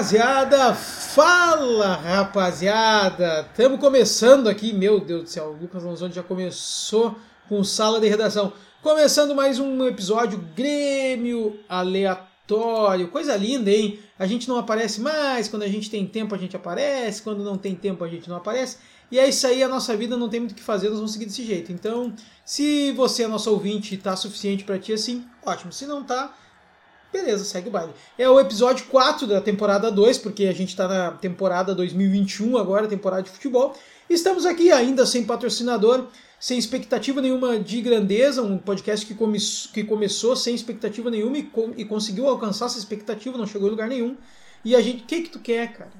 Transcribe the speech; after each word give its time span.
rapaziada! 0.00 0.74
Fala, 0.74 1.96
rapaziada! 1.96 3.46
Estamos 3.50 3.78
começando 3.78 4.48
aqui, 4.48 4.72
meu 4.72 4.98
Deus 4.98 5.24
do 5.24 5.28
céu, 5.28 5.48
o 5.48 5.60
Lucas 5.60 5.84
Lanzoni 5.84 6.14
já 6.14 6.22
começou 6.22 7.18
com 7.46 7.62
sala 7.62 8.00
de 8.00 8.08
redação. 8.08 8.50
Começando 8.80 9.34
mais 9.34 9.58
um 9.60 9.86
episódio 9.86 10.42
Grêmio 10.56 11.60
Aleatório. 11.68 13.08
Coisa 13.08 13.36
linda, 13.36 13.70
hein? 13.70 13.98
A 14.18 14.24
gente 14.24 14.48
não 14.48 14.56
aparece 14.56 15.02
mais, 15.02 15.48
quando 15.48 15.64
a 15.64 15.68
gente 15.68 15.90
tem 15.90 16.06
tempo 16.06 16.34
a 16.34 16.38
gente 16.38 16.56
aparece, 16.56 17.20
quando 17.20 17.44
não 17.44 17.58
tem 17.58 17.74
tempo 17.74 18.02
a 18.02 18.08
gente 18.08 18.26
não 18.26 18.36
aparece. 18.36 18.78
E 19.10 19.18
é 19.18 19.28
isso 19.28 19.46
aí, 19.46 19.62
a 19.62 19.68
nossa 19.68 19.94
vida 19.94 20.16
não 20.16 20.30
tem 20.30 20.40
muito 20.40 20.52
o 20.52 20.54
que 20.54 20.62
fazer, 20.62 20.88
nós 20.88 20.96
vamos 20.96 21.12
seguir 21.12 21.26
desse 21.26 21.44
jeito. 21.44 21.72
Então, 21.72 22.14
se 22.42 22.90
você 22.92 23.24
é 23.24 23.28
nosso 23.28 23.50
ouvinte 23.50 23.96
e 23.96 23.98
tá 23.98 24.16
suficiente 24.16 24.64
para 24.64 24.78
ti 24.78 24.94
assim, 24.94 25.26
ótimo. 25.44 25.70
Se 25.70 25.84
não 25.84 26.02
tá, 26.02 26.34
beleza, 27.12 27.44
segue 27.44 27.68
o 27.68 27.72
baile. 27.72 27.92
É 28.18 28.28
o 28.28 28.38
episódio 28.38 28.86
4 28.86 29.26
da 29.26 29.40
temporada 29.40 29.90
2, 29.90 30.18
porque 30.18 30.44
a 30.46 30.52
gente 30.52 30.74
tá 30.76 30.88
na 30.88 31.10
temporada 31.12 31.74
2021 31.74 32.56
agora, 32.56 32.86
temporada 32.86 33.22
de 33.22 33.30
futebol. 33.30 33.74
Estamos 34.08 34.46
aqui 34.46 34.72
ainda 34.72 35.06
sem 35.06 35.24
patrocinador, 35.24 36.06
sem 36.38 36.58
expectativa 36.58 37.20
nenhuma 37.20 37.58
de 37.58 37.80
grandeza, 37.80 38.42
um 38.42 38.58
podcast 38.58 39.04
que, 39.06 39.14
come 39.14 39.38
que 39.72 39.84
começou 39.84 40.34
sem 40.34 40.54
expectativa 40.54 41.10
nenhuma 41.10 41.38
e, 41.38 41.50
e 41.76 41.84
conseguiu 41.84 42.28
alcançar 42.28 42.66
essa 42.66 42.78
expectativa, 42.78 43.36
não 43.36 43.46
chegou 43.46 43.68
em 43.68 43.70
lugar 43.70 43.88
nenhum. 43.88 44.16
E 44.64 44.74
a 44.74 44.80
gente, 44.80 45.02
o 45.02 45.06
que 45.06 45.22
que 45.22 45.28
tu 45.30 45.38
quer, 45.38 45.72
cara? 45.72 45.92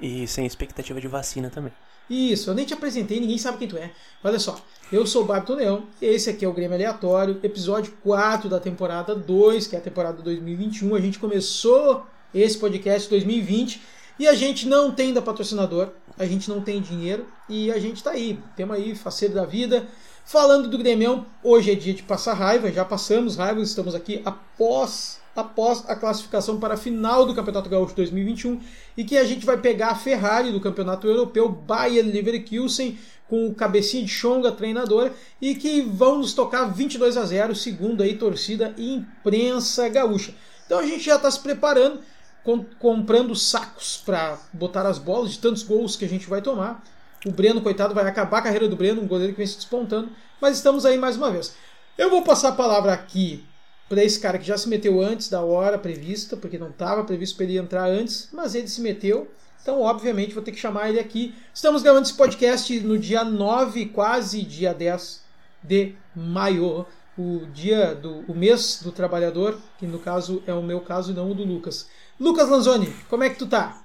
E 0.00 0.26
sem 0.26 0.46
expectativa 0.46 1.00
de 1.00 1.08
vacina 1.08 1.50
também. 1.50 1.72
Isso, 2.08 2.50
eu 2.50 2.54
nem 2.54 2.66
te 2.66 2.74
apresentei, 2.74 3.18
ninguém 3.18 3.38
sabe 3.38 3.58
quem 3.58 3.68
tu 3.68 3.76
é. 3.78 3.90
Olha 4.22 4.38
só, 4.38 4.58
eu 4.92 5.06
sou 5.06 5.22
o 5.22 5.24
Babton 5.24 5.54
Leão, 5.54 5.84
esse 6.00 6.28
aqui 6.28 6.44
é 6.44 6.48
o 6.48 6.52
Grêmio 6.52 6.76
Aleatório, 6.76 7.40
episódio 7.42 7.94
4 8.02 8.48
da 8.48 8.60
temporada 8.60 9.14
2, 9.14 9.66
que 9.66 9.74
é 9.74 9.78
a 9.78 9.82
temporada 9.82 10.22
2021. 10.22 10.94
A 10.94 11.00
gente 11.00 11.18
começou 11.18 12.04
esse 12.34 12.58
podcast 12.58 13.06
em 13.06 13.10
2020 13.10 13.80
e 14.18 14.28
a 14.28 14.34
gente 14.34 14.68
não 14.68 14.92
tem 14.92 15.14
da 15.14 15.22
patrocinador, 15.22 15.88
a 16.18 16.26
gente 16.26 16.48
não 16.50 16.60
tem 16.60 16.80
dinheiro 16.80 17.26
e 17.48 17.72
a 17.72 17.78
gente 17.78 18.02
tá 18.02 18.10
aí, 18.10 18.38
temos 18.54 18.76
aí 18.76 18.94
faceiro 18.94 19.34
da 19.34 19.46
vida. 19.46 19.86
Falando 20.26 20.68
do 20.68 20.78
Grêmio, 20.78 21.24
hoje 21.42 21.70
é 21.72 21.74
dia 21.74 21.94
de 21.94 22.02
passar 22.02 22.34
raiva, 22.34 22.70
já 22.70 22.84
passamos 22.84 23.36
raiva, 23.36 23.60
estamos 23.60 23.94
aqui 23.94 24.20
após 24.24 25.23
após 25.34 25.84
a 25.88 25.96
classificação 25.96 26.60
para 26.60 26.74
a 26.74 26.76
final 26.76 27.26
do 27.26 27.34
Campeonato 27.34 27.68
Gaúcho 27.68 27.94
2021 27.96 28.60
e 28.96 29.04
que 29.04 29.16
a 29.16 29.24
gente 29.24 29.44
vai 29.44 29.56
pegar 29.56 29.88
a 29.88 29.94
Ferrari 29.94 30.52
do 30.52 30.60
Campeonato 30.60 31.06
Europeu, 31.06 31.48
Bayern 31.48 32.10
Leverkusen, 32.10 32.98
com 33.28 33.48
o 33.48 33.54
cabecinha 33.54 34.04
de 34.04 34.10
Chonga, 34.10 34.52
treinador, 34.52 35.10
e 35.40 35.54
que 35.54 35.82
vão 35.82 36.18
nos 36.18 36.34
tocar 36.34 36.66
22 36.66 37.16
a 37.16 37.24
0, 37.24 37.54
segundo 37.54 38.02
aí 38.02 38.16
torcida 38.16 38.74
e 38.76 38.94
imprensa 38.94 39.88
gaúcha. 39.88 40.34
Então 40.66 40.78
a 40.78 40.86
gente 40.86 41.04
já 41.04 41.16
está 41.16 41.30
se 41.30 41.40
preparando, 41.40 42.00
com, 42.42 42.64
comprando 42.78 43.34
sacos 43.34 44.02
para 44.04 44.38
botar 44.52 44.86
as 44.86 44.98
bolas 44.98 45.32
de 45.32 45.38
tantos 45.38 45.62
gols 45.62 45.96
que 45.96 46.04
a 46.04 46.08
gente 46.08 46.28
vai 46.28 46.42
tomar. 46.42 46.82
O 47.24 47.32
Breno, 47.32 47.62
coitado, 47.62 47.94
vai 47.94 48.06
acabar 48.06 48.38
a 48.38 48.42
carreira 48.42 48.68
do 48.68 48.76
Breno, 48.76 49.02
um 49.02 49.06
goleiro 49.06 49.32
que 49.32 49.38
vem 49.38 49.46
se 49.46 49.56
despontando, 49.56 50.10
mas 50.40 50.56
estamos 50.58 50.84
aí 50.84 50.98
mais 50.98 51.16
uma 51.16 51.30
vez. 51.30 51.54
Eu 51.96 52.10
vou 52.10 52.22
passar 52.22 52.50
a 52.50 52.52
palavra 52.52 52.92
aqui 52.92 53.44
para 53.88 54.02
esse 54.02 54.18
cara 54.18 54.38
que 54.38 54.46
já 54.46 54.56
se 54.56 54.68
meteu 54.68 55.00
antes 55.00 55.28
da 55.28 55.42
hora 55.42 55.78
prevista, 55.78 56.36
porque 56.36 56.58
não 56.58 56.70
estava 56.70 57.04
previsto 57.04 57.36
para 57.36 57.44
ele 57.44 57.58
entrar 57.58 57.88
antes, 57.88 58.28
mas 58.32 58.54
ele 58.54 58.68
se 58.68 58.80
meteu. 58.80 59.30
Então, 59.62 59.80
obviamente, 59.80 60.34
vou 60.34 60.42
ter 60.42 60.52
que 60.52 60.58
chamar 60.58 60.90
ele 60.90 61.00
aqui. 61.00 61.34
Estamos 61.52 61.82
gravando 61.82 62.06
esse 62.06 62.14
podcast 62.14 62.78
no 62.80 62.98
dia 62.98 63.24
9, 63.24 63.86
quase 63.86 64.42
dia 64.42 64.74
10 64.74 65.22
de 65.62 65.94
maio, 66.14 66.86
o 67.16 67.46
dia 67.52 67.94
do 67.94 68.24
o 68.30 68.34
mês 68.34 68.80
do 68.82 68.92
trabalhador, 68.92 69.58
que 69.78 69.86
no 69.86 69.98
caso 69.98 70.42
é 70.46 70.52
o 70.52 70.62
meu 70.62 70.80
caso 70.80 71.12
e 71.12 71.14
não 71.14 71.30
o 71.30 71.34
do 71.34 71.44
Lucas. 71.44 71.88
Lucas 72.20 72.48
Lanzoni, 72.48 72.94
como 73.08 73.24
é 73.24 73.30
que 73.30 73.38
tu 73.38 73.46
tá? 73.46 73.82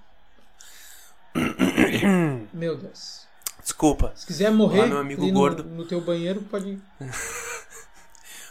meu 2.53 2.75
Deus. 2.75 3.27
Desculpa. 3.61 4.11
Se 4.15 4.25
quiser 4.25 4.51
morrer 4.51 4.79
Olá, 4.79 4.87
meu 4.87 4.97
amigo 4.97 5.31
gordo. 5.31 5.63
No, 5.63 5.77
no 5.77 5.85
teu 5.85 6.01
banheiro, 6.01 6.41
pode 6.41 6.69
ir. 6.69 6.81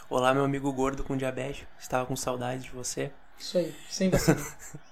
Olá, 0.09 0.33
meu 0.33 0.43
amigo 0.43 0.73
gordo 0.73 1.03
com 1.03 1.15
diabetes. 1.15 1.67
Estava 1.79 2.03
com 2.03 2.15
saudade 2.15 2.63
de 2.63 2.71
você. 2.71 3.11
Isso 3.37 3.59
aí, 3.59 3.71
sem 3.87 4.09
vacina. 4.09 4.43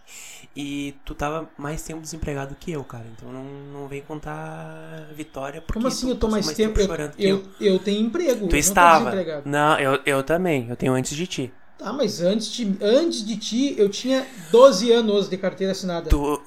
e 0.56 0.94
tu 1.04 1.16
tava 1.16 1.50
mais 1.58 1.82
tempo 1.82 2.00
desempregado 2.00 2.56
que 2.60 2.72
eu, 2.72 2.84
cara. 2.84 3.06
Então 3.18 3.34
não, 3.34 3.44
não 3.44 3.88
vem 3.88 4.04
contar 4.04 5.08
vitória. 5.16 5.60
Porque 5.60 5.74
Como 5.74 5.88
assim 5.88 6.12
eu 6.12 6.18
tô 6.18 6.30
mais, 6.30 6.46
mais 6.46 6.56
tempo? 6.56 6.76
tempo 6.76 6.94
eu, 6.94 7.10
que 7.10 7.26
eu, 7.26 7.74
eu 7.74 7.80
tenho 7.80 8.06
emprego. 8.06 8.48
Tu 8.48 8.56
eu 8.58 8.60
estava. 8.60 9.12
Não, 9.12 9.42
não, 9.44 9.80
eu, 9.80 10.00
eu 10.06 10.22
também. 10.22 10.70
Eu 10.70 10.76
tenho 10.76 10.94
antes 10.94 11.18
de 11.18 11.26
ti. 11.26 11.52
Tá, 11.80 11.92
mas 11.92 12.22
antes 12.22 12.52
de, 12.52 12.78
antes 12.80 13.26
de 13.26 13.38
ti 13.38 13.76
eu 13.76 13.90
tinha 13.90 14.24
12 14.52 14.92
anos 14.92 15.28
de 15.28 15.38
carteira 15.38 15.72
assinada. 15.72 16.12
Tu, 16.12 16.44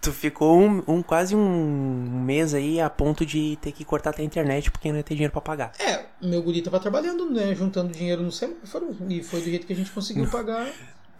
tu 0.00 0.12
ficou 0.12 0.58
um, 0.58 0.82
um, 0.86 1.02
quase 1.02 1.34
um 1.34 2.22
mês 2.24 2.54
aí 2.54 2.80
a 2.80 2.88
ponto 2.88 3.26
de 3.26 3.58
ter 3.60 3.72
que 3.72 3.84
cortar 3.84 4.10
até 4.10 4.22
a 4.22 4.24
internet 4.24 4.70
porque 4.70 4.88
não 4.90 4.96
ia 4.96 5.02
ter 5.02 5.14
dinheiro 5.14 5.32
pra 5.32 5.40
pagar. 5.40 5.72
É, 5.78 6.04
meu 6.22 6.42
guri 6.42 6.62
tava 6.62 6.80
trabalhando, 6.80 7.30
né? 7.30 7.54
Juntando 7.54 7.92
dinheiro 7.92 8.22
no 8.22 8.32
semáforo. 8.32 8.96
E 9.08 9.22
foi 9.22 9.40
do 9.40 9.46
jeito 9.46 9.66
que 9.66 9.72
a 9.72 9.76
gente 9.76 9.90
conseguiu 9.90 10.26
pagar. 10.30 10.70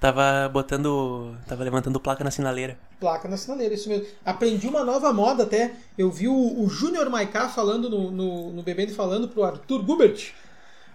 Tava 0.00 0.48
botando. 0.48 1.36
Tava 1.46 1.64
levantando 1.64 1.98
placa 1.98 2.22
na 2.22 2.30
sinaleira. 2.30 2.78
Placa 3.00 3.28
na 3.28 3.36
sinaleira, 3.36 3.74
isso 3.74 3.88
mesmo. 3.88 4.06
Aprendi 4.24 4.68
uma 4.68 4.84
nova 4.84 5.12
moda 5.12 5.42
até. 5.42 5.72
Eu 5.96 6.10
vi 6.10 6.28
o, 6.28 6.62
o 6.62 6.68
Júnior 6.68 7.10
Maiká 7.10 7.48
falando 7.48 7.90
no, 7.90 8.10
no, 8.10 8.52
no 8.52 8.62
Bebendo 8.62 8.94
falando 8.94 9.28
pro 9.28 9.42
Arthur 9.42 9.82
Gubert. 9.82 10.32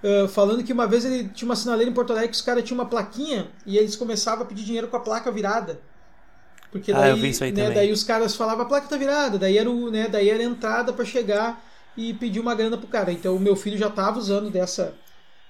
Uh, 0.01 0.27
falando 0.27 0.63
que 0.63 0.73
uma 0.73 0.85
vez 0.85 1.05
ele 1.05 1.29
tinha 1.29 1.47
uma 1.47 1.55
sinaleira 1.55 1.89
em 1.89 1.93
Porto 1.93 2.11
Alegre 2.11 2.29
que 2.29 2.35
os 2.35 2.41
caras 2.41 2.63
tinham 2.63 2.77
uma 2.77 2.89
plaquinha 2.89 3.47
e 3.65 3.77
eles 3.77 3.95
começavam 3.95 4.43
a 4.43 4.47
pedir 4.47 4.63
dinheiro 4.63 4.87
com 4.87 4.97
a 4.97 4.99
placa 4.99 5.31
virada. 5.31 5.79
Porque 6.73 6.91
daí, 6.91 7.03
ah, 7.03 7.09
eu 7.09 7.17
vi 7.17 7.29
isso 7.29 7.43
aí 7.43 7.51
né, 7.51 7.61
também. 7.61 7.75
daí 7.75 7.91
os 7.91 8.03
caras 8.03 8.35
falavam 8.35 8.63
a 8.63 8.67
placa 8.67 8.87
tá 8.87 8.97
virada, 8.97 9.37
daí 9.37 9.59
era, 9.59 9.69
o, 9.69 9.91
né, 9.91 10.07
daí 10.07 10.27
era 10.27 10.41
a 10.41 10.45
entrada 10.45 10.91
para 10.91 11.05
chegar 11.05 11.63
e 11.95 12.15
pedir 12.15 12.39
uma 12.39 12.55
grana 12.55 12.79
pro 12.79 12.87
cara. 12.87 13.11
Então 13.11 13.35
o 13.35 13.39
meu 13.39 13.55
filho 13.55 13.77
já 13.77 13.91
tava 13.91 14.17
usando 14.17 14.49
dessa, 14.49 14.95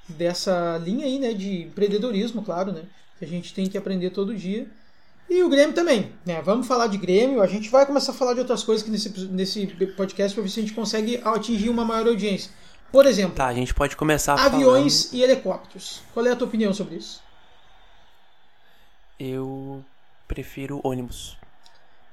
dessa 0.06 0.78
linha 0.84 1.06
aí, 1.06 1.18
né, 1.20 1.34
de 1.34 1.62
empreendedorismo, 1.62 2.44
claro, 2.44 2.74
né, 2.74 2.82
que 3.18 3.24
a 3.24 3.28
gente 3.28 3.54
tem 3.54 3.70
que 3.70 3.78
aprender 3.78 4.10
todo 4.10 4.36
dia. 4.36 4.68
E 5.30 5.42
o 5.42 5.48
Grêmio 5.48 5.74
também, 5.74 6.12
né? 6.26 6.42
Vamos 6.42 6.68
falar 6.68 6.88
de 6.88 6.98
Grêmio, 6.98 7.42
a 7.42 7.48
gente 7.48 7.70
vai 7.70 7.86
começar 7.86 8.12
a 8.12 8.16
falar 8.16 8.34
de 8.34 8.42
outras 8.42 8.62
coisas 8.62 8.84
que 8.84 8.92
nesse, 8.92 9.10
nesse 9.28 9.66
podcast 9.96 10.36
para 10.36 10.44
ver 10.44 10.50
se 10.50 10.60
a 10.60 10.64
gente 10.64 10.74
consegue 10.74 11.22
atingir 11.24 11.70
uma 11.70 11.86
maior 11.86 12.06
audiência. 12.06 12.52
Por 12.92 13.06
exemplo, 13.06 13.36
Tá, 13.36 13.48
a 13.48 13.54
gente 13.54 13.74
pode 13.74 13.96
começar 13.96 14.34
aviões 14.34 15.06
falando... 15.06 15.20
e 15.20 15.24
helicópteros. 15.24 16.02
Qual 16.14 16.26
é 16.28 16.32
a 16.32 16.36
tua 16.36 16.48
opinião 16.48 16.74
sobre 16.74 16.98
isso? 16.98 17.22
Eu 19.18 19.84
prefiro 20.34 20.82
ônibus. 20.84 21.38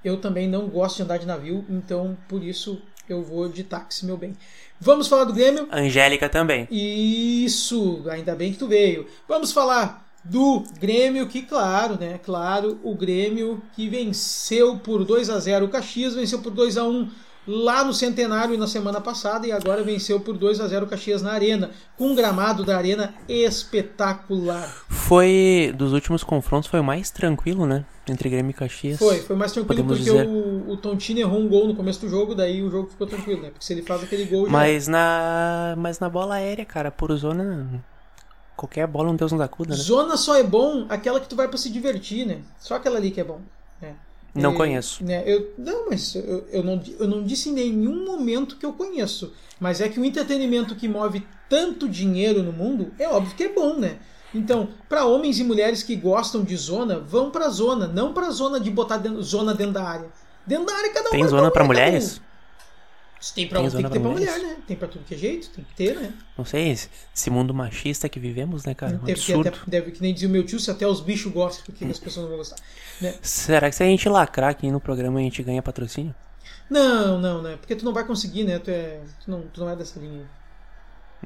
Eu 0.04 0.20
também 0.20 0.46
não 0.46 0.68
gosto 0.68 0.96
de 0.96 1.02
andar 1.02 1.18
de 1.18 1.26
navio, 1.26 1.64
então 1.68 2.16
por 2.28 2.44
isso 2.44 2.80
eu 3.08 3.22
vou 3.22 3.48
de 3.48 3.64
táxi, 3.64 4.04
meu 4.04 4.16
bem. 4.16 4.36
Vamos 4.78 5.08
falar 5.08 5.24
do 5.24 5.32
Grêmio? 5.32 5.68
Angélica 5.72 6.28
também. 6.28 6.68
Isso, 6.70 8.04
ainda 8.10 8.34
bem 8.34 8.52
que 8.52 8.58
tu 8.58 8.68
veio. 8.68 9.06
Vamos 9.26 9.52
falar 9.52 10.06
do 10.22 10.64
Grêmio, 10.78 11.26
que 11.26 11.42
claro, 11.42 11.98
né? 11.98 12.20
Claro, 12.22 12.78
o 12.82 12.94
Grêmio 12.94 13.62
que 13.74 13.88
venceu 13.88 14.78
por 14.78 15.04
2 15.04 15.30
a 15.30 15.38
0 15.38 15.66
o 15.66 15.68
Caxias, 15.68 16.14
venceu 16.14 16.40
por 16.40 16.52
2 16.52 16.76
a 16.76 16.84
1 16.84 17.10
lá 17.46 17.82
no 17.84 17.92
Centenário 17.92 18.56
na 18.58 18.66
semana 18.66 19.00
passada 19.00 19.46
e 19.46 19.52
agora 19.52 19.82
venceu 19.82 20.20
por 20.20 20.36
2 20.36 20.60
a 20.60 20.68
0 20.68 20.86
o 20.86 20.88
Caxias 20.88 21.22
na 21.22 21.32
Arena, 21.32 21.70
com 21.96 22.08
um 22.08 22.14
gramado 22.14 22.64
da 22.64 22.76
Arena 22.76 23.14
espetacular. 23.28 24.68
Foi 24.88 25.74
dos 25.76 25.92
últimos 25.92 26.22
confrontos 26.22 26.68
foi 26.68 26.80
o 26.80 26.84
mais 26.84 27.10
tranquilo, 27.10 27.66
né? 27.66 27.84
Entre 28.08 28.28
Grêmio 28.28 28.50
e 28.50 28.54
Caxias. 28.54 28.98
Foi, 28.98 29.18
foi 29.20 29.36
mais 29.36 29.52
tranquilo 29.52 29.84
Podemos 29.84 29.98
porque 29.98 30.10
dizer. 30.10 30.28
o, 30.28 30.70
o 30.72 30.76
Tontini 30.76 31.20
errou 31.20 31.40
um 31.40 31.48
gol 31.48 31.66
no 31.68 31.74
começo 31.74 32.00
do 32.00 32.08
jogo, 32.08 32.34
daí 32.34 32.62
o 32.62 32.70
jogo 32.70 32.88
ficou 32.88 33.06
tranquilo, 33.06 33.42
né? 33.42 33.50
Porque 33.50 33.64
se 33.64 33.72
ele 33.72 33.82
faz 33.82 34.02
aquele 34.02 34.24
gol 34.24 34.46
já 34.46 34.52
Mas 34.52 34.88
na 34.88 35.74
mas 35.78 35.98
na 36.00 36.08
bola 36.08 36.36
aérea, 36.36 36.64
cara, 36.64 36.90
por 36.90 37.14
zona 37.16 37.82
qualquer 38.56 38.86
bola 38.86 39.10
um 39.10 39.16
Deus 39.16 39.32
não 39.32 39.38
dá 39.38 39.48
cuda, 39.48 39.70
né? 39.70 39.76
Zona 39.76 40.16
só 40.16 40.36
é 40.36 40.42
bom 40.42 40.86
aquela 40.88 41.18
que 41.20 41.28
tu 41.28 41.36
vai 41.36 41.48
pra 41.48 41.56
se 41.56 41.70
divertir, 41.70 42.26
né? 42.26 42.40
Só 42.58 42.74
aquela 42.74 42.98
ali 42.98 43.10
que 43.10 43.20
é 43.20 43.24
bom. 43.24 43.40
né? 43.80 43.94
Não 44.34 44.52
É, 44.52 44.56
conheço. 44.56 45.04
Né, 45.04 45.22
eu, 45.26 45.52
não, 45.58 45.88
mas 45.88 46.14
eu, 46.14 46.46
eu, 46.52 46.62
não, 46.62 46.82
eu 46.98 47.08
não 47.08 47.22
disse 47.22 47.48
em 47.48 47.52
nenhum 47.52 48.04
momento 48.04 48.56
que 48.56 48.64
eu 48.64 48.72
conheço. 48.72 49.32
Mas 49.58 49.80
é 49.80 49.88
que 49.88 50.00
o 50.00 50.04
entretenimento 50.04 50.74
que 50.74 50.88
move 50.88 51.26
tanto 51.48 51.88
dinheiro 51.88 52.42
no 52.42 52.52
mundo 52.52 52.92
é 52.98 53.08
óbvio 53.08 53.34
que 53.36 53.44
é 53.44 53.48
bom, 53.48 53.74
né? 53.74 53.98
Então, 54.34 54.68
para 54.88 55.04
homens 55.04 55.40
e 55.40 55.44
mulheres 55.44 55.82
que 55.82 55.96
gostam 55.96 56.44
de 56.44 56.56
zona, 56.56 57.00
vão 57.00 57.30
pra 57.30 57.48
zona, 57.48 57.88
não 57.88 58.12
pra 58.12 58.30
zona 58.30 58.60
de 58.60 58.70
botar 58.70 58.98
dentro, 58.98 59.22
zona 59.22 59.52
dentro 59.52 59.74
da 59.74 59.82
área. 59.82 60.06
Dentro 60.46 60.66
da 60.66 60.74
área 60.74 60.92
cada 60.92 61.08
um 61.08 61.12
Tem 61.12 61.26
zona 61.26 61.50
pra 61.50 61.62
cada 61.62 61.66
mulheres? 61.66 62.20
Tem, 63.34 63.46
pra, 63.48 63.60
Tem 63.60 63.70
tem, 63.70 63.82
que 63.84 63.90
ter 63.90 64.00
pra 64.00 64.10
mulher, 64.10 64.30
mulheres? 64.32 64.42
né? 64.42 64.56
Tem 64.66 64.76
pra 64.76 64.88
tudo 64.88 65.04
que 65.04 65.14
é 65.14 65.18
jeito, 65.18 65.50
tem 65.50 65.64
que 65.64 65.74
ter, 65.74 65.94
né? 65.94 66.14
Não 66.38 66.44
sei, 66.44 66.70
esse- 66.70 66.88
esse 67.14 67.28
mundo 67.30 67.52
machista 67.52 68.08
que 68.08 68.18
vivemos, 68.18 68.64
né, 68.64 68.74
cara? 68.74 68.94
Um 68.96 68.98
Deve, 69.04 69.20
que 69.20 69.32
absurdo. 69.32 69.48
até, 69.48 69.58
deve, 69.66 69.90
que 69.92 70.00
nem 70.02 70.14
dizia 70.14 70.28
o 70.28 70.32
meu 70.32 70.44
tio, 70.44 70.58
se 70.58 70.70
até 70.70 70.86
os 70.86 71.00
bichos 71.00 71.30
gostam, 71.32 71.64
por 71.64 71.74
que 71.74 71.84
que 71.84 71.90
as 71.90 71.98
pessoas 71.98 72.22
não 72.24 72.28
vão 72.30 72.38
gostar? 72.38 72.56
Né? 73.00 73.14
Será 73.22 73.68
que 73.68 73.76
se 73.76 73.82
a 73.82 73.86
gente 73.86 74.08
lacrar 74.08 74.50
aqui 74.50 74.70
no 74.70 74.80
programa 74.80 75.18
a 75.18 75.22
gente 75.22 75.42
ganha 75.42 75.62
patrocínio? 75.62 76.14
Não, 76.70 77.18
não, 77.18 77.42
né? 77.42 77.56
Porque 77.56 77.74
tu 77.76 77.84
não 77.84 77.92
vai 77.92 78.04
conseguir, 78.06 78.44
né? 78.44 78.58
Tu, 78.58 78.70
é, 78.70 79.00
tu, 79.24 79.30
não, 79.30 79.42
tu 79.48 79.60
não 79.60 79.70
é 79.70 79.76
dessa 79.76 79.98
linha. 80.00 80.24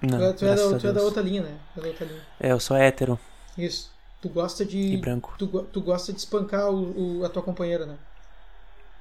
Não, 0.03 0.19
tu 0.19 0.25
é, 0.25 0.33
tu 0.33 0.45
é 0.47 0.55
da, 0.55 0.79
tu 0.79 0.87
é 0.89 0.93
da 0.93 1.03
outra 1.03 1.23
linha, 1.23 1.43
né? 1.43 1.59
É 1.77 1.81
da 1.81 1.89
outra 1.89 2.05
linha. 2.07 2.23
É, 2.41 2.53
eu 2.53 2.61
sou 2.61 2.77
hétero. 2.77 3.19
Isso. 3.57 3.93
Tu 4.21 4.29
gosta 4.29 4.65
de. 4.65 4.79
E 4.79 4.97
branco. 4.97 5.35
Tu, 5.39 5.47
tu 5.47 5.81
gosta 5.81 6.13
de 6.13 6.19
espancar 6.19 6.71
o, 6.71 7.21
o- 7.21 7.25
a 7.25 7.29
tua 7.29 7.43
companheira, 7.43 7.87
né? 7.87 7.97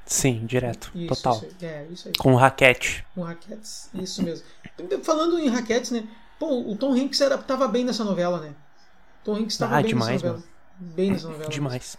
Sim, 0.06 0.46
direto. 0.46 0.92
Isso, 0.94 1.08
total. 1.16 1.36
Isso 1.36 1.56
aí. 1.62 1.68
É, 1.68 1.88
isso 1.92 2.08
aí. 2.08 2.14
Com 2.18 2.36
raquete. 2.36 3.06
Com 3.16 3.22
raquetes. 3.22 3.90
Isso 3.94 4.22
mesmo. 4.22 4.46
Falando 5.04 5.40
em 5.40 5.48
raquetes, 5.48 5.92
né? 5.92 6.08
Pô, 6.40 6.60
o 6.70 6.76
Tom 6.76 6.94
Hanks 6.94 7.22
era, 7.22 7.38
tava 7.38 7.68
bem 7.68 7.86
nessa 7.86 8.04
novela, 8.04 8.40
né? 8.40 8.54
Tom 9.24 9.36
Hanks 9.36 9.58
tava 9.58 9.76
Ah, 9.78 9.82
bem 9.82 9.90
demais, 9.90 10.22
nessa 10.22 10.28
novela. 10.28 10.44
Bem 10.80 11.12
nessa 11.12 11.30
novela. 11.30 11.50
Demais. 11.50 11.98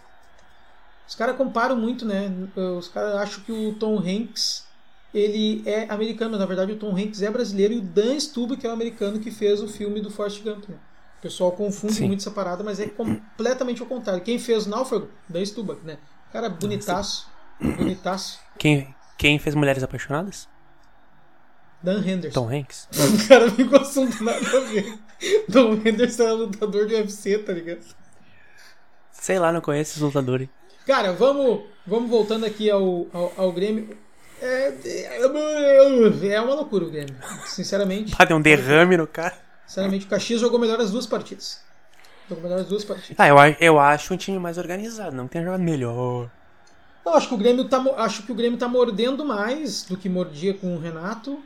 Os 1.07 1.15
caras 1.15 1.35
comparam 1.37 1.75
muito, 1.75 2.05
né? 2.05 2.31
Os 2.77 2.87
caras 2.87 3.15
acham 3.15 3.43
que 3.43 3.51
o 3.51 3.73
Tom 3.75 3.97
Hanks 3.99 4.65
ele 5.13 5.63
é 5.65 5.89
americano, 5.89 6.31
mas 6.31 6.39
na 6.41 6.45
verdade 6.45 6.73
o 6.73 6.77
Tom 6.77 6.95
Hanks 6.95 7.21
é 7.21 7.31
brasileiro 7.31 7.73
e 7.73 7.77
o 7.77 7.81
Dan 7.81 8.19
Stubbe 8.19 8.57
que 8.57 8.67
é 8.67 8.69
o 8.69 8.73
americano 8.73 9.19
que 9.19 9.31
fez 9.31 9.61
o 9.61 9.67
filme 9.67 10.01
do 10.01 10.11
Forrest 10.11 10.43
Gump. 10.43 10.67
Né? 10.67 10.75
O 11.19 11.21
pessoal 11.21 11.51
confunde 11.53 11.93
Sim. 11.93 12.07
muito 12.07 12.19
essa 12.19 12.31
parada, 12.31 12.63
mas 12.63 12.79
é 12.79 12.87
completamente 12.87 13.81
ao 13.81 13.87
contrário. 13.87 14.21
Quem 14.21 14.37
fez 14.37 14.65
o 14.65 14.69
Náufrago? 14.69 15.09
Dan 15.29 15.43
Stubbe, 15.45 15.77
né? 15.83 15.97
Cara 16.33 16.49
bonitaço, 16.49 17.27
bonitaço. 17.59 18.39
Quem, 18.57 18.93
quem 19.17 19.39
fez 19.39 19.55
Mulheres 19.55 19.83
Apaixonadas? 19.83 20.47
Dan 21.81 22.03
Henderson. 22.05 22.41
Tom 22.41 22.49
Hanks. 22.55 22.87
O 22.95 23.27
cara 23.27 23.51
me 23.51 23.65
com 23.65 23.75
assunto 23.75 24.23
nada 24.23 24.39
a 24.39 24.59
ver. 24.61 24.97
Tom 25.51 25.73
Henderson 25.85 26.23
é 26.23 26.31
lutador 26.31 26.87
de 26.87 26.95
UFC, 26.95 27.37
tá 27.39 27.53
ligado? 27.53 27.85
Sei 29.11 29.37
lá, 29.39 29.51
não 29.51 29.61
conheço 29.61 29.91
esses 29.91 30.01
lutadores. 30.01 30.47
Cara, 30.85 31.13
vamos, 31.13 31.63
vamos 31.85 32.09
voltando 32.09 32.45
aqui 32.45 32.69
ao, 32.69 33.07
ao, 33.13 33.33
ao 33.37 33.51
Grêmio. 33.51 33.97
É, 34.41 34.73
é, 34.83 35.21
é 36.31 36.41
uma 36.41 36.53
loucura 36.55 36.85
o 36.85 36.91
Grêmio. 36.91 37.15
Sinceramente, 37.45 38.13
Ah, 38.17 38.25
deu 38.25 38.37
um 38.37 38.41
derrame 38.41 38.97
no 38.97 39.07
cara. 39.07 39.35
sinceramente, 39.65 40.05
o 40.05 40.09
Caxias 40.09 40.41
jogou 40.41 40.59
melhor 40.59 40.79
as 40.79 40.91
duas 40.91 41.07
partidas. 41.07 41.63
Jogou 42.29 42.43
melhor 42.43 42.59
as 42.61 42.67
duas 42.67 42.83
partidas. 42.83 43.15
Ah, 43.19 43.27
eu, 43.27 43.35
eu 43.59 43.79
acho 43.79 44.13
um 44.13 44.17
time 44.17 44.37
mais 44.39 44.57
organizado, 44.57 45.15
não 45.15 45.27
tem 45.27 45.43
jogado 45.43 45.61
melhor. 45.61 46.29
Eu 47.05 47.13
acho 47.13 47.27
que 47.27 47.33
o 47.33 47.37
Grêmio 47.37 47.65
tá, 47.65 47.83
acho 47.97 48.23
que 48.23 48.31
o 48.31 48.35
Grêmio 48.35 48.57
tá 48.57 48.67
mordendo 48.67 49.23
mais 49.25 49.83
do 49.83 49.95
que 49.95 50.09
mordia 50.09 50.53
com 50.53 50.75
o 50.75 50.79
Renato. 50.79 51.39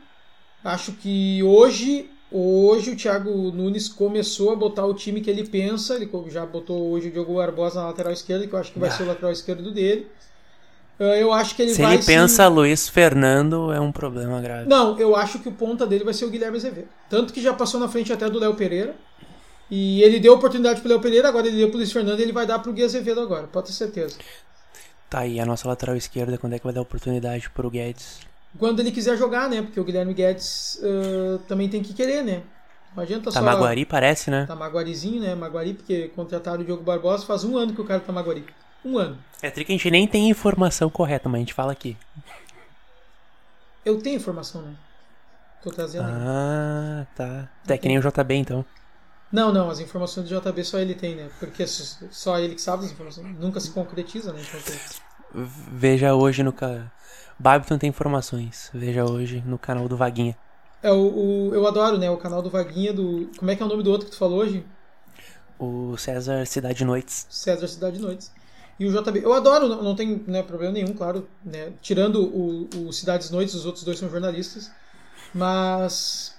Acho 0.64 0.92
que 0.92 1.42
hoje, 1.42 2.10
hoje 2.32 2.90
o 2.92 2.96
Thiago 2.96 3.30
Nunes 3.52 3.88
começou 3.88 4.52
a 4.52 4.56
botar 4.56 4.86
o 4.86 4.94
time 4.94 5.20
que 5.20 5.28
ele 5.30 5.44
pensa. 5.46 5.94
Ele 5.96 6.08
já 6.28 6.46
botou 6.46 6.90
hoje 6.90 7.08
o 7.08 7.12
Diogo 7.12 7.34
Barbosa 7.34 7.80
na 7.80 7.88
lateral 7.88 8.12
esquerda, 8.12 8.46
que 8.46 8.52
eu 8.54 8.58
acho 8.58 8.72
que 8.72 8.78
vai 8.78 8.88
Ah. 8.88 8.92
ser 8.92 9.02
o 9.02 9.06
lateral 9.06 9.32
esquerdo 9.32 9.70
dele. 9.70 10.06
Ah, 10.98 11.16
Eu 11.16 11.32
acho 11.32 11.54
que 11.56 11.62
ele 11.62 11.74
Se 11.74 11.80
vai 11.82 11.94
ele 11.94 12.02
se- 12.02 12.06
pensa 12.12 12.46
Luiz 12.48 12.88
Fernando, 12.88 13.72
é 13.72 13.80
um 13.80 13.90
problema 13.92 14.38
grave. 14.40 14.68
Não, 14.68 14.98
eu 14.98 15.16
acho 15.16 15.38
que 15.38 15.48
o 15.48 15.52
ponta 15.52 15.86
dele 15.86 16.04
vai 16.04 16.12
ser 16.14 16.26
o 16.26 16.30
Guilherme 16.30 16.56
Azevedo. 16.58 16.88
Tanto 17.08 17.32
que 17.32 17.40
já 17.42 17.52
passou 17.54 17.80
na 17.80 17.88
frente 17.88 18.12
até 18.12 18.28
do 18.28 18.38
Léo 18.38 18.54
Pereira. 18.54 18.94
E 19.70 20.02
ele 20.02 20.18
deu 20.20 20.34
oportunidade 20.34 20.80
pro 20.80 20.88
Léo 20.90 21.00
Pereira, 21.00 21.28
agora 21.28 21.46
ele 21.46 21.56
deu 21.56 21.68
pro 21.68 21.76
Luiz 21.78 21.92
Fernando 21.92 22.18
e 22.18 22.22
ele 22.22 22.32
vai 22.32 22.44
dar 22.46 22.58
pro 22.58 22.72
Gui 22.72 22.82
Azevedo 22.82 23.20
agora, 23.20 23.46
pode 23.46 23.68
ter 23.68 23.72
certeza. 23.72 24.16
Tá 25.10 25.20
aí, 25.20 25.40
a 25.40 25.44
nossa 25.44 25.66
lateral 25.66 25.96
esquerda, 25.96 26.38
quando 26.38 26.52
é 26.52 26.58
que 26.58 26.64
vai 26.64 26.72
dar 26.72 26.80
oportunidade 26.80 27.50
pro 27.50 27.68
Guedes? 27.68 28.20
Quando 28.56 28.78
ele 28.78 28.92
quiser 28.92 29.16
jogar, 29.16 29.50
né? 29.50 29.60
Porque 29.60 29.80
o 29.80 29.84
Guilherme 29.84 30.14
Guedes 30.14 30.80
ah, 30.82 31.40
também 31.48 31.68
tem 31.68 31.82
que 31.82 31.92
querer, 31.92 32.22
né? 32.22 32.42
Não 32.94 33.02
adianta 33.02 33.30
só. 33.30 33.40
Tamaguari 33.40 33.84
parece, 33.84 34.30
né? 34.30 34.46
Tá 34.46 34.54
Maguarizinho, 34.54 35.20
né? 35.20 35.34
Maguari, 35.34 35.74
porque 35.74 36.08
contrataram 36.14 36.62
o 36.62 36.64
Diogo 36.64 36.84
Barbosa 36.84 37.26
faz 37.26 37.42
um 37.42 37.56
ano 37.56 37.74
que 37.74 37.80
o 37.80 37.84
cara 37.84 38.00
tá 38.00 38.12
Maguari. 38.12 38.44
Um 38.84 38.98
ano. 38.98 39.18
É 39.42 39.50
tri 39.50 39.64
que 39.64 39.72
a 39.72 39.74
gente 39.76 39.90
nem 39.90 40.06
tem 40.06 40.30
informação 40.30 40.88
correta, 40.88 41.28
mas 41.28 41.38
a 41.38 41.40
gente 41.40 41.54
fala 41.54 41.72
aqui. 41.72 41.96
Eu 43.84 44.00
tenho 44.00 44.16
informação, 44.16 44.62
né? 44.62 44.74
Tô 45.62 45.70
trazendo 45.70 46.06
aí. 46.06 46.12
Ah, 46.14 47.06
tá. 47.16 47.48
Até 47.64 47.76
que 47.76 47.88
nem 47.88 47.98
o 47.98 48.00
JB, 48.00 48.34
então. 48.34 48.64
Não, 49.32 49.52
não, 49.52 49.70
as 49.70 49.78
informações 49.80 50.28
do 50.28 50.40
JB 50.40 50.64
só 50.64 50.78
ele 50.78 50.94
tem, 50.94 51.14
né? 51.16 51.30
Porque 51.38 51.66
só 51.66 52.38
ele 52.38 52.54
que 52.54 52.60
sabe 52.62 52.84
as 52.84 52.90
informações. 52.92 53.38
Nunca 53.38 53.60
se 53.60 53.70
concretiza, 53.70 54.32
né? 54.32 54.42
Então, 54.42 54.60
Veja 55.32 56.14
hoje 56.14 56.42
no 56.42 56.52
canal. 56.52 56.86
Babiton 57.38 57.78
tem 57.78 57.90
informações. 57.90 58.70
Veja 58.74 59.04
hoje 59.04 59.42
no 59.46 59.58
canal 59.58 59.88
do 59.88 59.96
Vaguinha. 59.96 60.36
É, 60.82 60.90
o, 60.92 61.48
o- 61.50 61.54
eu 61.54 61.66
adoro, 61.66 61.98
né? 61.98 62.10
O 62.10 62.16
canal 62.18 62.42
do 62.42 62.50
Vaguinha, 62.50 62.92
do. 62.92 63.30
Como 63.38 63.50
é 63.50 63.56
que 63.56 63.62
é 63.62 63.66
o 63.66 63.68
nome 63.68 63.82
do 63.82 63.90
outro 63.90 64.06
que 64.06 64.12
tu 64.12 64.18
falou 64.18 64.38
hoje? 64.40 64.64
O 65.58 65.96
César 65.96 66.46
Cidade 66.46 66.84
Noites. 66.84 67.26
César 67.28 67.68
Cidade 67.68 67.98
Noites. 67.98 68.32
E 68.78 68.86
o 68.86 68.92
JB. 68.92 69.22
Eu 69.22 69.32
adoro, 69.32 69.68
não, 69.68 69.82
não 69.82 69.94
tem 69.94 70.22
né, 70.26 70.42
problema 70.42 70.72
nenhum, 70.72 70.94
claro. 70.94 71.28
Né? 71.44 71.72
Tirando 71.82 72.22
o, 72.24 72.68
o 72.88 72.92
Cidades 72.92 73.30
Noites, 73.30 73.54
os 73.54 73.66
outros 73.66 73.84
dois 73.84 73.98
são 73.98 74.08
jornalistas. 74.10 74.70
Mas. 75.34 76.34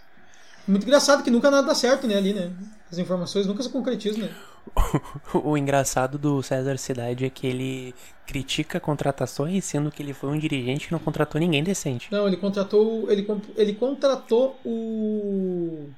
Muito 0.67 0.83
engraçado 0.83 1.23
que 1.23 1.31
nunca 1.31 1.49
nada 1.49 1.67
dá 1.67 1.75
certo, 1.75 2.07
né? 2.07 2.15
Ali, 2.15 2.33
né? 2.33 2.51
As 2.91 2.97
informações 2.97 3.47
nunca 3.47 3.63
se 3.63 3.69
concretizam, 3.69 4.21
né? 4.21 4.29
O 5.33 5.57
engraçado 5.57 6.17
do 6.17 6.41
César 6.43 6.77
Cidade 6.77 7.25
é 7.25 7.29
que 7.29 7.47
ele 7.47 7.95
critica 8.27 8.79
contratações, 8.79 9.65
sendo 9.65 9.91
que 9.91 10.01
ele 10.01 10.13
foi 10.13 10.29
um 10.29 10.37
dirigente 10.37 10.87
que 10.87 10.91
não 10.91 10.99
contratou 10.99 11.39
ninguém 11.39 11.63
decente. 11.63 12.07
Não, 12.11 12.27
ele 12.27 12.37
contratou. 12.37 13.11
Ele, 13.11 13.25
ele 13.55 13.73
contratou 13.73 14.59
o. 14.63 15.89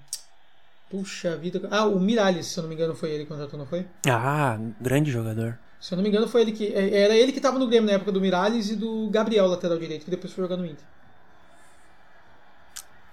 Puxa 0.90 1.36
vida. 1.36 1.68
Ah, 1.72 1.86
o 1.86 2.00
Miralles, 2.00 2.48
se 2.48 2.58
eu 2.58 2.62
não 2.62 2.70
me 2.70 2.76
engano, 2.76 2.96
foi 2.96 3.12
ele 3.12 3.24
que 3.24 3.30
contratou, 3.30 3.60
não 3.60 3.66
foi? 3.66 3.86
Ah, 4.08 4.58
grande 4.80 5.12
jogador. 5.12 5.58
Se 5.80 5.94
eu 5.94 5.98
não 5.98 6.04
me 6.04 6.10
engano, 6.10 6.28
foi 6.28 6.42
ele 6.42 6.52
que. 6.54 6.68
é, 6.68 7.02
Era 7.04 7.16
ele 7.16 7.32
que 7.32 7.40
estava 7.40 7.60
no 7.60 7.68
Grêmio 7.68 7.88
na 7.88 7.94
época 7.94 8.12
do 8.12 8.22
Miralles 8.22 8.70
e 8.70 8.76
do 8.76 9.10
Gabriel, 9.10 9.48
lateral 9.48 9.78
direito, 9.78 10.06
que 10.06 10.12
depois 10.12 10.32
foi 10.32 10.44
jogar 10.44 10.58
no 10.58 10.66
Inter. 10.66 10.86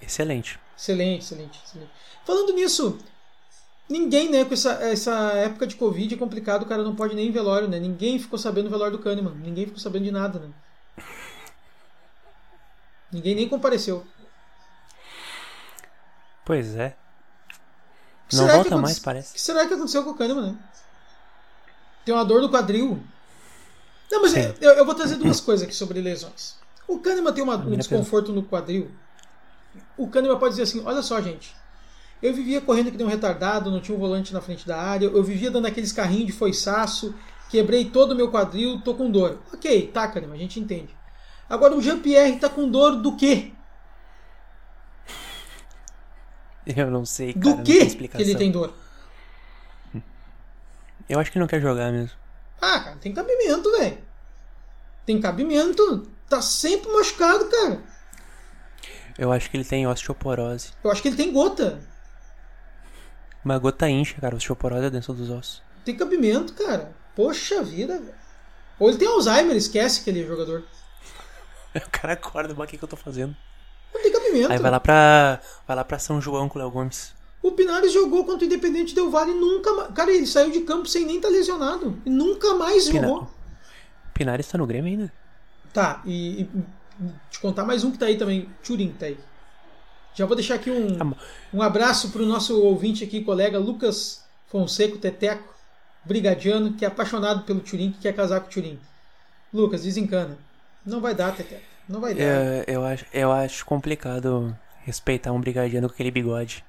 Excelente. 0.00 0.58
Excelente, 0.80 1.22
excelente, 1.24 1.60
excelente. 1.62 1.90
Falando 2.24 2.54
nisso, 2.54 2.98
ninguém, 3.88 4.30
né, 4.30 4.44
com 4.46 4.54
essa, 4.54 4.72
essa 4.82 5.12
época 5.34 5.66
de 5.66 5.76
Covid 5.76 6.14
é 6.14 6.18
complicado, 6.18 6.62
o 6.62 6.66
cara 6.66 6.82
não 6.82 6.96
pode 6.96 7.14
nem 7.14 7.28
em 7.28 7.32
velório, 7.32 7.68
né? 7.68 7.78
Ninguém 7.78 8.18
ficou 8.18 8.38
sabendo 8.38 8.64
do 8.64 8.70
velório 8.70 8.96
do 8.96 9.02
Kahneman. 9.02 9.34
Ninguém 9.34 9.66
ficou 9.66 9.78
sabendo 9.80 10.04
de 10.04 10.10
nada, 10.10 10.38
né? 10.38 10.48
Ninguém 13.12 13.34
nem 13.34 13.48
compareceu. 13.48 14.06
Pois 16.44 16.76
é. 16.76 16.96
Não 18.32 18.46
volta 18.46 18.78
mais, 18.78 18.98
O 18.98 19.02
parece. 19.02 19.34
que 19.34 19.40
será 19.40 19.66
que 19.66 19.74
aconteceu 19.74 20.04
com 20.04 20.10
o 20.10 20.14
Kahneman, 20.14 20.52
né? 20.52 20.58
Tem 22.04 22.14
uma 22.14 22.24
dor 22.24 22.40
no 22.40 22.48
quadril. 22.48 23.02
Não, 24.10 24.22
mas 24.22 24.32
eu, 24.34 24.70
eu 24.72 24.86
vou 24.86 24.94
trazer 24.94 25.16
duas 25.16 25.40
coisas 25.40 25.66
aqui 25.66 25.74
sobre 25.74 26.00
lesões. 26.00 26.56
O 26.88 26.98
Kahneman 27.00 27.32
tem 27.32 27.42
uma- 27.44 27.56
um 27.56 27.76
desconforto 27.76 28.32
no 28.32 28.42
quadril. 28.44 28.90
O 30.02 30.08
Kahneman 30.08 30.38
pode 30.38 30.52
dizer 30.52 30.62
assim: 30.62 30.82
olha 30.84 31.02
só, 31.02 31.20
gente. 31.20 31.54
Eu 32.22 32.34
vivia 32.34 32.60
correndo 32.60 32.90
que 32.90 32.96
nem 32.96 33.06
um 33.06 33.10
retardado, 33.10 33.70
não 33.70 33.80
tinha 33.80 33.96
um 33.96 34.00
volante 34.00 34.32
na 34.32 34.40
frente 34.40 34.66
da 34.66 34.76
área, 34.76 35.06
eu 35.06 35.22
vivia 35.22 35.50
dando 35.50 35.66
aqueles 35.66 35.90
carrinhos 35.90 36.26
de 36.26 36.32
foiçaço, 36.32 37.14
quebrei 37.48 37.86
todo 37.86 38.12
o 38.12 38.14
meu 38.14 38.30
quadril, 38.30 38.80
tô 38.82 38.94
com 38.94 39.10
dor. 39.10 39.38
Ok, 39.52 39.88
tá, 39.88 40.06
Kahneman, 40.08 40.36
a 40.36 40.38
gente 40.38 40.60
entende. 40.60 40.94
Agora 41.48 41.74
o 41.74 41.82
Jean-Pierre 41.82 42.38
tá 42.38 42.48
com 42.48 42.68
dor 42.70 42.96
do 42.96 43.16
quê? 43.16 43.52
Eu 46.66 46.90
não 46.90 47.04
sei, 47.04 47.32
cara. 47.32 47.56
Do 47.56 47.62
que 47.62 48.06
ele 48.18 48.34
tem 48.36 48.50
dor? 48.50 48.72
Eu 51.08 51.18
acho 51.18 51.32
que 51.32 51.38
não 51.38 51.46
quer 51.46 51.60
jogar 51.60 51.90
mesmo. 51.90 52.16
Ah, 52.60 52.80
cara, 52.80 52.96
tem 52.96 53.12
cabimento, 53.12 53.70
velho. 53.72 53.98
Tem 55.04 55.20
cabimento. 55.20 56.06
Tá 56.28 56.40
sempre 56.40 56.92
machucado, 56.92 57.46
cara. 57.46 57.82
Eu 59.18 59.32
acho 59.32 59.50
que 59.50 59.56
ele 59.56 59.64
tem 59.64 59.86
osteoporose. 59.86 60.70
Eu 60.82 60.90
acho 60.90 61.02
que 61.02 61.08
ele 61.08 61.16
tem 61.16 61.32
gota. 61.32 61.78
Uma 63.44 63.58
gota 63.58 63.88
incha, 63.88 64.20
cara. 64.20 64.36
Osteoporose 64.36 64.86
é 64.86 64.90
dentro 64.90 65.12
dos 65.14 65.30
ossos. 65.30 65.62
Tem 65.84 65.96
cabimento, 65.96 66.52
cara. 66.54 66.92
Poxa 67.16 67.62
vida, 67.62 67.98
velho. 67.98 68.14
Ou 68.78 68.88
ele 68.88 68.98
tem 68.98 69.08
Alzheimer, 69.08 69.56
esquece 69.56 70.02
que 70.02 70.10
ele 70.10 70.22
é 70.22 70.26
jogador. 70.26 70.64
O 71.72 71.90
cara 71.90 72.14
acorda, 72.14 72.52
mas 72.52 72.66
o 72.66 72.68
que, 72.68 72.76
que 72.76 72.82
eu 72.82 72.88
tô 72.88 72.96
fazendo? 72.96 73.36
Não 73.94 74.02
tem 74.02 74.10
cabimento. 74.10 74.50
Aí 74.52 74.58
vai 74.58 74.70
lá 74.72 74.80
pra. 74.80 75.40
Vai 75.68 75.76
lá 75.76 75.84
pra 75.84 76.00
São 76.00 76.20
João 76.20 76.48
com 76.48 76.58
o 76.58 76.62
Léo 76.62 76.68
Gomes. 76.70 77.14
O 77.40 77.52
Pinares 77.52 77.92
jogou 77.92 78.24
contra 78.24 78.42
o 78.42 78.46
Independente 78.46 78.92
Del 78.92 79.08
Vale 79.08 79.30
e 79.30 79.34
nunca 79.34 79.72
mais. 79.74 79.94
Cara, 79.94 80.10
ele 80.12 80.26
saiu 80.26 80.50
de 80.50 80.62
campo 80.62 80.88
sem 80.88 81.06
nem 81.06 81.16
estar 81.16 81.28
lesionado. 81.28 81.96
E 82.04 82.10
nunca 82.10 82.54
mais 82.54 82.88
Pina- 82.88 83.06
jogou. 83.06 83.30
Pinares 84.12 84.48
tá 84.48 84.58
no 84.58 84.66
Grêmio 84.66 84.90
ainda? 84.90 85.12
Tá, 85.72 86.02
e, 86.04 86.42
e 86.42 86.48
te 87.30 87.40
contar 87.40 87.64
mais 87.64 87.84
um 87.84 87.90
que 87.90 87.98
tá 87.98 88.06
aí 88.06 88.16
também. 88.16 88.48
Turing 88.64 88.92
tá 88.92 89.06
aí. 89.06 89.18
Já 90.14 90.26
vou 90.26 90.36
deixar 90.36 90.56
aqui 90.56 90.70
um, 90.70 90.96
Tá 90.96 91.06
um 91.52 91.62
abraço 91.62 92.10
pro 92.10 92.26
nosso 92.26 92.60
ouvinte 92.62 93.04
aqui, 93.04 93.22
colega 93.22 93.58
Lucas 93.58 94.24
Fonseca, 94.48 94.98
Teteco, 94.98 95.54
brigadiano, 96.04 96.74
que 96.74 96.84
é 96.84 96.88
apaixonado 96.88 97.44
pelo 97.44 97.60
Turing, 97.60 97.92
que 97.92 98.00
quer 98.00 98.14
casar 98.14 98.40
com 98.40 98.48
o 98.48 98.50
Turing. 98.50 98.78
Lucas, 99.52 99.82
desencana. 99.82 100.36
Não 100.84 101.00
vai 101.00 101.14
dar, 101.14 101.34
Teteco. 101.34 101.62
Não 101.88 102.00
vai 102.00 102.14
dar. 102.14 102.22
É, 102.22 102.64
eu, 102.66 102.84
acho, 102.84 103.06
eu 103.12 103.32
acho 103.32 103.64
complicado 103.64 104.56
respeitar 104.84 105.32
um 105.32 105.40
brigadiano 105.40 105.88
com 105.88 105.94
aquele 105.94 106.10
bigode. 106.10 106.64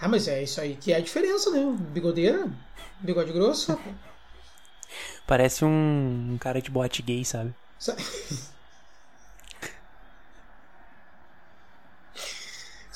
Ah, 0.00 0.08
mas 0.08 0.26
é 0.28 0.42
isso 0.42 0.60
aí 0.60 0.76
que 0.76 0.92
é 0.92 0.96
a 0.96 1.00
diferença, 1.00 1.50
né? 1.50 1.76
Bigodeira, 1.92 2.48
bigode 3.00 3.32
grosso. 3.32 3.78
Parece 5.26 5.64
um, 5.64 6.32
um 6.32 6.38
cara 6.38 6.60
de 6.60 6.70
boate 6.70 7.02
gay, 7.02 7.24
sabe? 7.24 7.54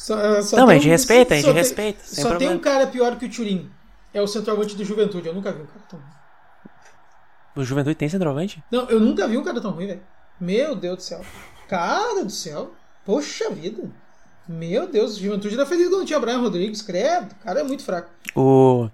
Só, 0.05 0.43
só 0.43 0.57
Não, 0.59 0.67
tem 0.67 0.67
mas 0.67 0.69
a 0.69 0.75
gente 0.75 0.89
um- 0.89 0.91
respeita, 0.91 1.33
a 1.33 1.37
gente 1.39 1.47
só 1.47 1.53
tem- 1.53 1.61
respeita, 1.63 2.01
Só 2.05 2.15
tem 2.15 2.25
problema. 2.29 2.55
um 2.57 2.59
cara 2.59 2.87
pior 2.89 3.17
que 3.17 3.25
o 3.25 3.31
Turing. 3.31 3.71
é 4.13 4.21
o 4.21 4.27
centroavante 4.27 4.77
do 4.77 4.85
Juventude. 4.85 5.27
Eu 5.29 5.33
nunca 5.35 5.51
vi 5.51 5.63
um 5.63 5.67
cara 5.67 5.81
tão 5.89 5.99
ruim. 5.99 6.09
O 7.57 7.65
Juventude 7.65 7.95
tem 7.97 8.09
centroavante? 8.11 8.63
Não, 8.71 8.85
eu 8.91 9.01
nunca 9.01 9.27
vi 9.27 9.39
um 9.39 9.43
cara 9.43 9.61
tão 9.63 9.71
ruim, 9.71 9.87
velho. 9.87 10.03
Meu 10.39 10.77
Deus 10.77 10.97
do 10.99 11.03
céu. 11.03 11.25
Cara 11.69 12.23
do 12.23 12.31
céu. 12.31 12.73
Poxa 13.03 13.49
vida. 13.51 13.91
Meu 14.47 14.87
Deus, 14.87 15.17
o 15.17 15.21
Juventude 15.21 15.55
era 15.55 15.65
feliz 15.65 15.89
quando 15.89 16.05
tinha 16.05 16.21
Brian 16.21 16.39
Rodrigues. 16.39 16.83
Credo, 16.83 17.33
o 17.33 17.37
cara 17.45 17.61
é 17.61 17.65
muito 17.65 17.83
fraco. 17.83 18.11
O, 18.37 18.91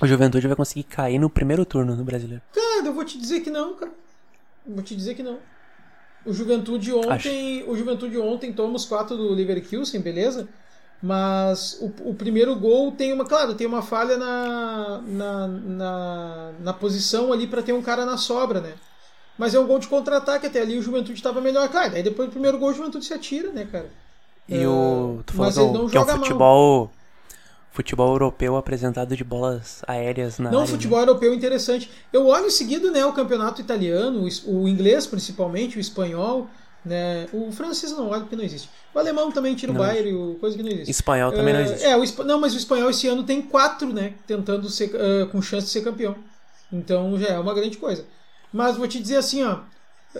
o 0.00 0.06
Juventude 0.08 0.48
vai 0.48 0.56
conseguir 0.56 0.82
cair 0.82 1.20
no 1.20 1.30
primeiro 1.30 1.64
turno 1.64 1.94
no 1.94 2.02
brasileiro. 2.02 2.42
Cara, 2.52 2.86
eu 2.86 2.92
vou 2.92 3.04
te 3.04 3.16
dizer 3.16 3.40
que 3.42 3.50
não, 3.50 3.74
cara. 3.76 3.92
Vou 4.66 4.82
te 4.82 4.96
dizer 4.96 5.14
que 5.14 5.22
não. 5.22 5.38
O 6.24 6.32
Juventude 6.32 6.92
ontem, 6.92 7.64
o 7.66 7.76
Juventude 7.76 8.18
ontem 8.18 8.52
toma 8.52 8.76
os 8.76 8.84
quatro 8.84 9.16
do 9.16 9.32
Leverkusen, 9.32 10.00
beleza? 10.00 10.48
Mas 11.02 11.78
o, 11.80 12.10
o, 12.10 12.14
primeiro 12.14 12.54
gol 12.54 12.92
tem 12.92 13.12
uma, 13.12 13.24
claro, 13.24 13.54
tem 13.54 13.66
uma 13.66 13.82
falha 13.82 14.16
na, 14.16 15.02
na, 15.04 15.48
na, 15.48 16.52
na 16.60 16.72
posição 16.72 17.32
ali 17.32 17.48
para 17.48 17.60
ter 17.60 17.72
um 17.72 17.82
cara 17.82 18.06
na 18.06 18.16
sobra, 18.16 18.60
né? 18.60 18.74
Mas 19.36 19.52
é 19.52 19.58
um 19.58 19.66
gol 19.66 19.80
de 19.80 19.88
contra-ataque 19.88 20.46
até 20.46 20.60
ali, 20.60 20.78
o 20.78 20.82
Juventude 20.82 21.14
estava 21.14 21.40
melhor. 21.40 21.68
Claro, 21.68 21.96
aí 21.96 22.04
depois 22.04 22.28
do 22.28 22.32
primeiro 22.32 22.56
gol 22.58 22.70
o 22.70 22.74
Juventude 22.74 23.04
se 23.04 23.12
atira, 23.12 23.50
né, 23.50 23.66
cara? 23.70 23.90
E 24.48 24.62
é, 24.62 24.68
o. 24.68 25.20
Tu 25.26 25.32
falou 25.34 25.88
que, 25.88 25.96
é 25.96 26.00
um 26.00 26.06
futebol. 26.06 26.84
Mal. 26.86 27.01
Futebol 27.72 28.10
europeu 28.10 28.54
apresentado 28.54 29.16
de 29.16 29.24
bolas 29.24 29.82
aéreas 29.86 30.38
na. 30.38 30.50
Não, 30.50 30.60
área, 30.60 30.70
futebol 30.70 30.98
né? 30.98 31.04
europeu 31.04 31.32
interessante. 31.32 31.90
Eu 32.12 32.26
olho 32.26 32.50
seguido 32.50 32.90
né, 32.90 33.02
o 33.06 33.14
campeonato 33.14 33.62
italiano, 33.62 34.28
o 34.46 34.68
inglês 34.68 35.06
principalmente, 35.06 35.78
o 35.78 35.80
espanhol. 35.80 36.46
Né? 36.84 37.28
O 37.32 37.50
francês 37.50 37.92
não 37.92 38.10
olha 38.10 38.20
porque 38.20 38.36
não 38.36 38.44
existe. 38.44 38.68
O 38.92 38.98
alemão 38.98 39.32
também 39.32 39.54
tira 39.54 39.72
o 39.72 39.74
Bayern, 39.74 40.36
coisa 40.38 40.54
que 40.54 40.62
não 40.62 40.70
existe. 40.70 40.90
Espanhol 40.90 41.32
também 41.32 41.54
uh, 41.54 41.56
não 41.56 41.64
existe. 41.64 41.86
É, 41.86 41.96
o, 41.96 42.24
não, 42.24 42.38
mas 42.38 42.52
o 42.52 42.58
espanhol 42.58 42.90
esse 42.90 43.08
ano 43.08 43.22
tem 43.22 43.40
quatro, 43.40 43.90
né? 43.90 44.14
Tentando 44.26 44.68
ser, 44.68 44.90
uh, 44.94 45.26
com 45.28 45.40
chance 45.40 45.66
de 45.66 45.72
ser 45.72 45.82
campeão. 45.82 46.14
Então 46.70 47.18
já 47.18 47.28
é 47.28 47.38
uma 47.38 47.54
grande 47.54 47.78
coisa. 47.78 48.04
Mas 48.52 48.76
vou 48.76 48.86
te 48.86 49.00
dizer 49.00 49.16
assim, 49.16 49.44
ó. 49.44 49.60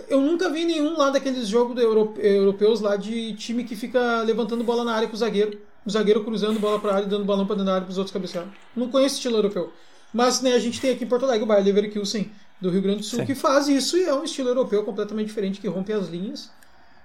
Eu 0.07 0.21
nunca 0.21 0.49
vi 0.49 0.65
nenhum 0.65 0.97
lá 0.97 1.11
daqueles 1.11 1.47
jogos 1.47 1.79
europeus 1.79 2.81
lá 2.81 2.95
de 2.95 3.35
time 3.35 3.63
que 3.63 3.75
fica 3.75 4.23
levantando 4.23 4.63
bola 4.63 4.83
na 4.83 4.95
área 4.95 5.07
com 5.07 5.13
o 5.13 5.19
zagueiro. 5.19 5.59
O 5.85 5.89
zagueiro 5.89 6.23
cruzando 6.23 6.59
bola 6.59 6.79
para 6.79 6.95
área 6.95 7.05
e 7.05 7.09
dando 7.09 7.25
balão 7.25 7.45
para 7.45 7.55
dentro 7.55 7.67
da 7.67 7.75
área 7.75 7.85
para 7.85 7.91
os 7.91 7.97
outros 7.97 8.13
cabecear. 8.13 8.47
Não 8.75 8.89
conheço 8.89 9.15
estilo 9.15 9.37
europeu. 9.37 9.71
Mas 10.13 10.41
né, 10.41 10.53
a 10.53 10.59
gente 10.59 10.79
tem 10.79 10.91
aqui 10.91 11.03
em 11.03 11.07
Porto 11.07 11.25
Alegre 11.25 11.43
o 11.43 11.47
Bayer 11.47 11.65
Leverkusen 11.65 12.31
do 12.61 12.69
Rio 12.69 12.81
Grande 12.81 12.99
do 12.99 13.05
Sul 13.05 13.19
Sim. 13.19 13.25
que 13.25 13.35
faz 13.35 13.67
isso 13.67 13.97
e 13.97 14.03
é 14.03 14.13
um 14.13 14.23
estilo 14.23 14.49
europeu 14.49 14.83
completamente 14.83 15.27
diferente 15.27 15.59
que 15.59 15.67
rompe 15.67 15.91
as 15.91 16.07
linhas 16.07 16.51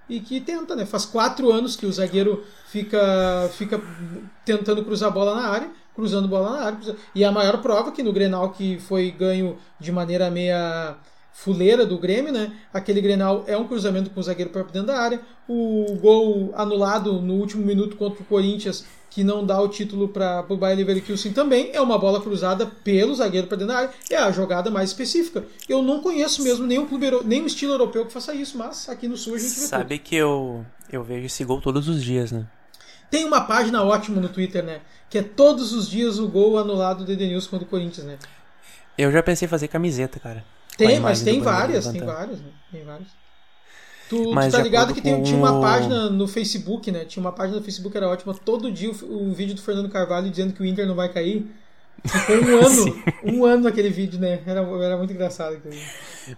e 0.08 0.20
que 0.20 0.40
tenta, 0.40 0.74
né? 0.74 0.86
Faz 0.86 1.04
quatro 1.04 1.50
anos 1.52 1.76
que 1.76 1.84
o 1.84 1.92
zagueiro 1.92 2.44
fica, 2.66 3.50
fica 3.54 3.80
tentando 4.44 4.84
cruzar 4.84 5.08
a 5.08 5.12
bola 5.12 5.34
na 5.34 5.48
área, 5.48 5.70
cruzando 5.94 6.28
bola 6.28 6.50
na 6.50 6.64
área. 6.64 6.96
E 7.14 7.24
a 7.24 7.32
maior 7.32 7.60
prova 7.60 7.92
que 7.92 8.02
no 8.02 8.12
Grenal 8.12 8.50
que 8.50 8.78
foi 8.78 9.10
ganho 9.10 9.58
de 9.78 9.92
maneira 9.92 10.30
meia 10.30 10.96
fuleira 11.38 11.86
do 11.86 11.96
Grêmio, 11.98 12.32
né? 12.32 12.50
Aquele 12.74 13.00
Grenal 13.00 13.44
é 13.46 13.56
um 13.56 13.66
cruzamento 13.68 14.10
com 14.10 14.18
o 14.18 14.22
zagueiro 14.22 14.50
para 14.50 14.62
dentro 14.64 14.88
da 14.88 14.98
área. 14.98 15.20
O 15.48 15.96
gol 16.00 16.52
anulado 16.56 17.20
no 17.22 17.34
último 17.34 17.64
minuto 17.64 17.96
contra 17.96 18.20
o 18.22 18.26
Corinthians, 18.26 18.84
que 19.08 19.22
não 19.22 19.46
dá 19.46 19.60
o 19.60 19.68
título 19.68 20.08
para 20.08 20.44
o 20.48 20.56
Bayer 20.56 20.76
Leverkusen 20.78 21.32
também, 21.32 21.70
é 21.72 21.80
uma 21.80 21.96
bola 21.96 22.20
cruzada 22.20 22.66
pelo 22.66 23.14
zagueiro 23.14 23.46
para 23.46 23.56
dentro 23.56 23.72
da 23.72 23.78
área. 23.78 23.90
É 24.10 24.16
a 24.16 24.32
jogada 24.32 24.68
mais 24.68 24.90
específica. 24.90 25.44
Eu 25.68 25.80
não 25.80 26.00
conheço 26.02 26.42
mesmo 26.42 26.66
nenhum 26.66 26.86
clube, 26.86 27.08
nenhum 27.24 27.46
estilo 27.46 27.72
europeu 27.72 28.04
que 28.04 28.12
faça 28.12 28.34
isso, 28.34 28.58
mas 28.58 28.88
aqui 28.88 29.06
no 29.06 29.16
Sul 29.16 29.36
a 29.36 29.38
gente 29.38 29.60
vê 29.60 29.66
Sabe 29.66 29.98
tudo. 29.98 30.06
que 30.08 30.16
eu, 30.16 30.66
eu 30.92 31.04
vejo 31.04 31.26
esse 31.26 31.44
gol 31.44 31.60
todos 31.60 31.88
os 31.88 32.02
dias, 32.02 32.32
né? 32.32 32.46
Tem 33.10 33.24
uma 33.24 33.42
página 33.42 33.84
ótima 33.84 34.20
no 34.20 34.28
Twitter, 34.28 34.64
né? 34.64 34.80
Que 35.08 35.18
é 35.18 35.22
todos 35.22 35.72
os 35.72 35.88
dias 35.88 36.18
o 36.18 36.26
gol 36.28 36.58
anulado 36.58 37.04
do 37.04 37.12
Edenilson 37.12 37.48
contra 37.50 37.64
o 37.64 37.70
Corinthians, 37.70 38.06
né? 38.06 38.18
Eu 38.98 39.12
já 39.12 39.22
pensei 39.22 39.46
em 39.46 39.48
fazer 39.48 39.68
camiseta, 39.68 40.18
cara. 40.18 40.44
Tem, 40.78 41.00
mas 41.00 41.22
tem 41.22 41.40
várias, 41.40 41.88
tem 41.88 42.00
várias, 42.00 42.40
né? 42.40 42.50
Tem 42.70 42.84
várias. 42.84 43.08
Tu, 44.08 44.16
tu 44.16 44.50
tá 44.50 44.62
ligado 44.62 44.94
que 44.94 45.02
tem, 45.02 45.22
tinha 45.22 45.36
uma 45.36 45.60
página 45.60 46.08
no 46.08 46.28
Facebook, 46.28 46.90
né? 46.90 47.04
Tinha 47.04 47.20
uma 47.20 47.32
página 47.32 47.58
no 47.58 47.64
Facebook 47.64 47.92
que 47.92 47.98
era 47.98 48.08
ótima. 48.08 48.32
Todo 48.32 48.70
dia 48.70 48.90
o, 48.90 49.28
o 49.28 49.34
vídeo 49.34 49.56
do 49.56 49.60
Fernando 49.60 49.90
Carvalho 49.90 50.30
dizendo 50.30 50.54
que 50.54 50.62
o 50.62 50.64
Inter 50.64 50.86
não 50.86 50.94
vai 50.94 51.08
cair. 51.08 51.50
Ficou 52.04 52.36
um 52.36 52.56
ano, 52.64 53.02
um 53.24 53.44
ano 53.44 53.68
aquele 53.68 53.90
vídeo, 53.90 54.20
né? 54.20 54.40
Era, 54.46 54.60
era 54.60 54.96
muito 54.96 55.12
engraçado 55.12 55.56
aquele. 55.56 55.82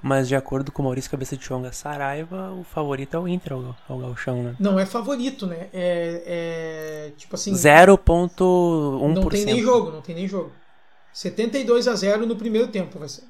Mas 0.03 0.27
de 0.27 0.35
acordo 0.35 0.73
com 0.73 0.81
o 0.81 0.85
Maurício 0.87 1.11
Cabeça 1.11 1.37
de 1.37 1.45
Chonga 1.45 1.71
Saraiva, 1.71 2.51
o 2.53 2.65
favorito 2.65 3.15
é 3.15 3.21
o 3.21 3.29
Inter 3.29 3.53
ao, 3.53 3.77
ao 3.89 3.99
Galchão, 3.99 4.43
né? 4.43 4.57
Não 4.59 4.81
é 4.81 4.87
favorito, 4.87 5.47
né? 5.47 5.69
É, 5.73 6.23
é 6.27 7.13
tipo 7.17 7.35
assim. 7.35 7.53
0.1%. 7.53 9.15
Não 9.15 9.29
tem 9.29 9.45
nem 9.45 9.61
jogo, 9.61 9.91
não 9.91 10.01
tem 10.01 10.15
nem 10.15 10.27
jogo. 10.27 10.51
72 11.13 11.87
a 11.87 11.95
0 11.95 12.27
no 12.27 12.37
primeiro 12.37 12.69
tempo 12.69 12.99
vai 12.99 13.09
ser. 13.09 13.25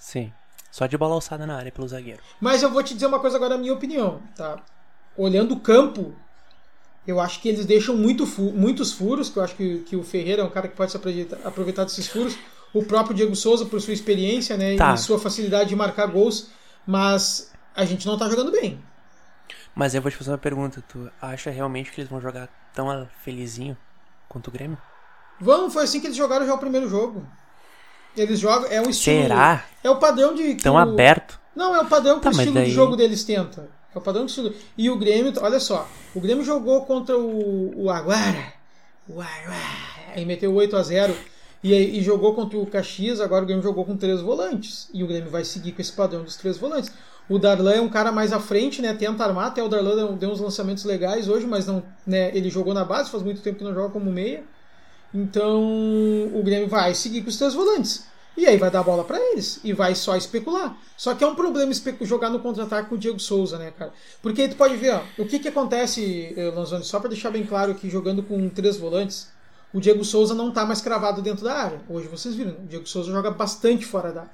Sim. 0.00 0.32
Só 0.72 0.86
de 0.86 0.96
bola 0.96 1.14
alçada 1.14 1.46
na 1.46 1.56
área 1.56 1.70
pelo 1.70 1.86
zagueiro. 1.86 2.22
Mas 2.40 2.62
eu 2.62 2.70
vou 2.70 2.82
te 2.82 2.94
dizer 2.94 3.06
uma 3.06 3.20
coisa 3.20 3.36
agora, 3.36 3.54
a 3.54 3.58
minha 3.58 3.74
opinião, 3.74 4.22
tá? 4.34 4.56
Olhando 5.16 5.54
o 5.54 5.60
campo, 5.60 6.14
eu 7.06 7.20
acho 7.20 7.40
que 7.40 7.48
eles 7.48 7.66
deixam 7.66 7.96
muito 7.96 8.26
fu 8.26 8.52
muitos 8.52 8.92
furos, 8.92 9.28
que 9.28 9.36
eu 9.36 9.42
acho 9.42 9.54
que, 9.54 9.80
que 9.80 9.96
o 9.96 10.02
Ferreira 10.02 10.42
é 10.42 10.44
um 10.44 10.50
cara 10.50 10.68
que 10.68 10.76
pode 10.76 10.90
se 10.90 10.96
aproveitar, 10.96 11.84
desses 11.84 12.08
furos. 12.08 12.36
O 12.72 12.82
próprio 12.84 13.14
Diego 13.14 13.36
Souza, 13.36 13.66
por 13.66 13.80
sua 13.80 13.92
experiência, 13.92 14.56
né? 14.56 14.76
Tá. 14.76 14.94
E 14.94 14.98
sua 14.98 15.18
facilidade 15.18 15.68
de 15.68 15.76
marcar 15.76 16.06
gols. 16.06 16.48
Mas 16.86 17.52
a 17.74 17.84
gente 17.84 18.06
não 18.06 18.16
tá 18.16 18.28
jogando 18.28 18.52
bem. 18.52 18.82
Mas 19.74 19.94
eu 19.94 20.00
vou 20.00 20.10
te 20.10 20.16
fazer 20.16 20.30
uma 20.30 20.38
pergunta. 20.38 20.82
Tu 20.88 21.10
acha 21.20 21.50
realmente 21.50 21.90
que 21.90 22.00
eles 22.00 22.10
vão 22.10 22.20
jogar 22.20 22.48
tão 22.72 23.08
felizinho 23.22 23.76
quanto 24.28 24.48
o 24.48 24.50
Grêmio? 24.50 24.78
Vamos, 25.40 25.72
foi 25.72 25.84
assim 25.84 26.00
que 26.00 26.06
eles 26.06 26.16
jogaram 26.16 26.46
já 26.46 26.54
o 26.54 26.58
primeiro 26.58 26.88
jogo. 26.88 27.26
Eles 28.16 28.38
jogam. 28.38 28.70
É 28.70 28.80
um 28.80 28.90
estilo. 28.90 29.22
Será? 29.22 29.64
É 29.82 29.90
o 29.90 29.96
padrão 29.96 30.34
de. 30.34 30.54
Tão 30.56 30.74
o, 30.74 30.78
aberto? 30.78 31.38
Não, 31.54 31.74
é 31.74 31.80
o 31.80 31.86
padrão 31.86 32.18
que 32.18 32.24
tá, 32.24 32.30
o 32.30 32.32
estilo 32.32 32.54
daí... 32.54 32.66
de 32.66 32.70
jogo 32.70 32.96
deles 32.96 33.24
tenta. 33.24 33.68
É 33.94 33.98
o 33.98 34.00
padrão 34.00 34.24
de 34.24 34.30
estilo. 34.30 34.54
E 34.76 34.88
o 34.88 34.96
Grêmio, 34.96 35.32
olha 35.40 35.58
só. 35.58 35.88
O 36.14 36.20
Grêmio 36.20 36.44
jogou 36.44 36.82
contra 36.84 37.18
o, 37.18 37.84
o 37.84 37.90
Aguara. 37.90 38.52
O 39.08 39.20
Aguara. 39.20 40.14
Aí 40.14 40.24
meteu 40.24 40.52
8 40.54 40.76
a 40.76 40.82
0 40.82 41.16
e, 41.62 41.72
e 41.74 42.02
jogou 42.02 42.34
contra 42.34 42.58
o 42.58 42.66
Caxias. 42.66 43.20
Agora 43.20 43.42
o 43.42 43.46
Grêmio 43.46 43.62
jogou 43.62 43.84
com 43.84 43.96
três 43.96 44.20
volantes. 44.20 44.88
E 44.94 45.02
o 45.02 45.06
Grêmio 45.06 45.30
vai 45.30 45.44
seguir 45.44 45.72
com 45.72 45.80
esse 45.80 45.92
padrão 45.92 46.22
dos 46.22 46.36
três 46.36 46.56
volantes. 46.56 46.92
O 47.28 47.38
Darlan 47.38 47.72
é 47.72 47.80
um 47.80 47.88
cara 47.88 48.10
mais 48.10 48.32
à 48.32 48.40
frente, 48.40 48.82
né? 48.82 48.92
Tenta 48.94 49.24
armar. 49.24 49.46
Até 49.46 49.62
o 49.62 49.68
Darlan 49.68 50.14
deu 50.14 50.30
uns 50.30 50.40
lançamentos 50.40 50.84
legais 50.84 51.28
hoje, 51.28 51.46
mas 51.46 51.66
não, 51.66 51.82
né? 52.06 52.30
ele 52.36 52.50
jogou 52.50 52.74
na 52.74 52.84
base. 52.84 53.10
Faz 53.10 53.22
muito 53.22 53.40
tempo 53.40 53.58
que 53.58 53.64
não 53.64 53.74
joga 53.74 53.90
como 53.90 54.10
meia. 54.10 54.42
Então 55.12 55.62
o 56.32 56.42
Grêmio 56.42 56.68
vai 56.68 56.94
seguir 56.94 57.22
com 57.22 57.28
os 57.28 57.36
três 57.36 57.54
volantes. 57.54 58.08
E 58.36 58.46
aí 58.46 58.56
vai 58.56 58.70
dar 58.70 58.82
bola 58.82 59.04
para 59.04 59.18
eles 59.18 59.60
e 59.64 59.72
vai 59.72 59.94
só 59.94 60.16
especular. 60.16 60.76
Só 60.96 61.14
que 61.14 61.24
é 61.24 61.26
um 61.26 61.34
problema 61.34 61.72
jogar 62.02 62.30
no 62.30 62.38
contra-ataque 62.38 62.88
com 62.88 62.94
o 62.94 62.98
Diego 62.98 63.18
Souza, 63.18 63.58
né, 63.58 63.72
cara? 63.76 63.92
Porque 64.22 64.42
aí 64.42 64.48
tu 64.48 64.56
pode 64.56 64.76
ver, 64.76 64.94
ó, 64.94 65.02
o 65.18 65.26
que 65.26 65.38
que 65.38 65.48
acontece, 65.48 66.32
eh, 66.36 66.52
Lanzoni, 66.54 66.84
só 66.84 67.00
para 67.00 67.10
deixar 67.10 67.30
bem 67.30 67.44
claro 67.44 67.72
aqui, 67.72 67.90
jogando 67.90 68.22
com 68.22 68.48
três 68.48 68.76
volantes, 68.76 69.28
o 69.74 69.80
Diego 69.80 70.04
Souza 70.04 70.34
não 70.34 70.50
tá 70.52 70.64
mais 70.64 70.80
cravado 70.80 71.20
dentro 71.20 71.44
da 71.44 71.54
área. 71.54 71.80
Hoje 71.88 72.08
vocês 72.08 72.34
viram, 72.34 72.52
né? 72.52 72.58
o 72.64 72.66
Diego 72.66 72.86
Souza 72.86 73.10
joga 73.10 73.30
bastante 73.30 73.84
fora 73.84 74.12
da 74.12 74.20
área. 74.22 74.30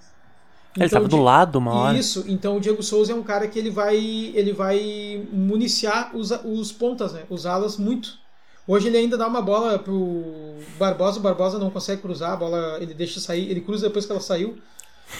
Então, 0.73 0.83
ele 0.83 0.87
estava 0.87 1.09
do 1.09 1.16
lado 1.16 1.56
uma 1.56 1.73
hora. 1.75 1.99
Isso, 1.99 2.25
então 2.28 2.59
o 2.59 2.61
Diego 2.61 2.83
Souza 2.83 3.12
é 3.12 3.14
um 3.14 3.23
cara 3.23 3.49
que 3.49 3.59
ele 3.59 3.71
vai 3.71 3.97
ele 3.97 4.52
vai 4.52 5.26
municiar 5.33 6.14
os, 6.14 6.30
os 6.45 6.71
pontas, 6.71 7.14
né? 7.14 7.25
Usá-las 7.30 7.78
muito. 7.78 8.18
Hoje 8.66 8.88
ele 8.88 8.96
ainda 8.96 9.16
dá 9.16 9.28
uma 9.28 9.40
bola 9.40 9.78
pro 9.78 10.56
Barbosa, 10.78 11.18
o 11.18 11.23
Barbosa 11.23 11.58
não 11.58 11.70
consegue 11.70 12.02
cruzar, 12.02 12.32
a 12.32 12.37
bola 12.37 12.78
ele 12.80 12.94
deixa 12.94 13.20
sair, 13.20 13.49
ele 13.50 13.61
cruza 13.61 13.87
depois 13.87 14.06
que 14.06 14.12
ela 14.12 14.20
saiu. 14.20 14.58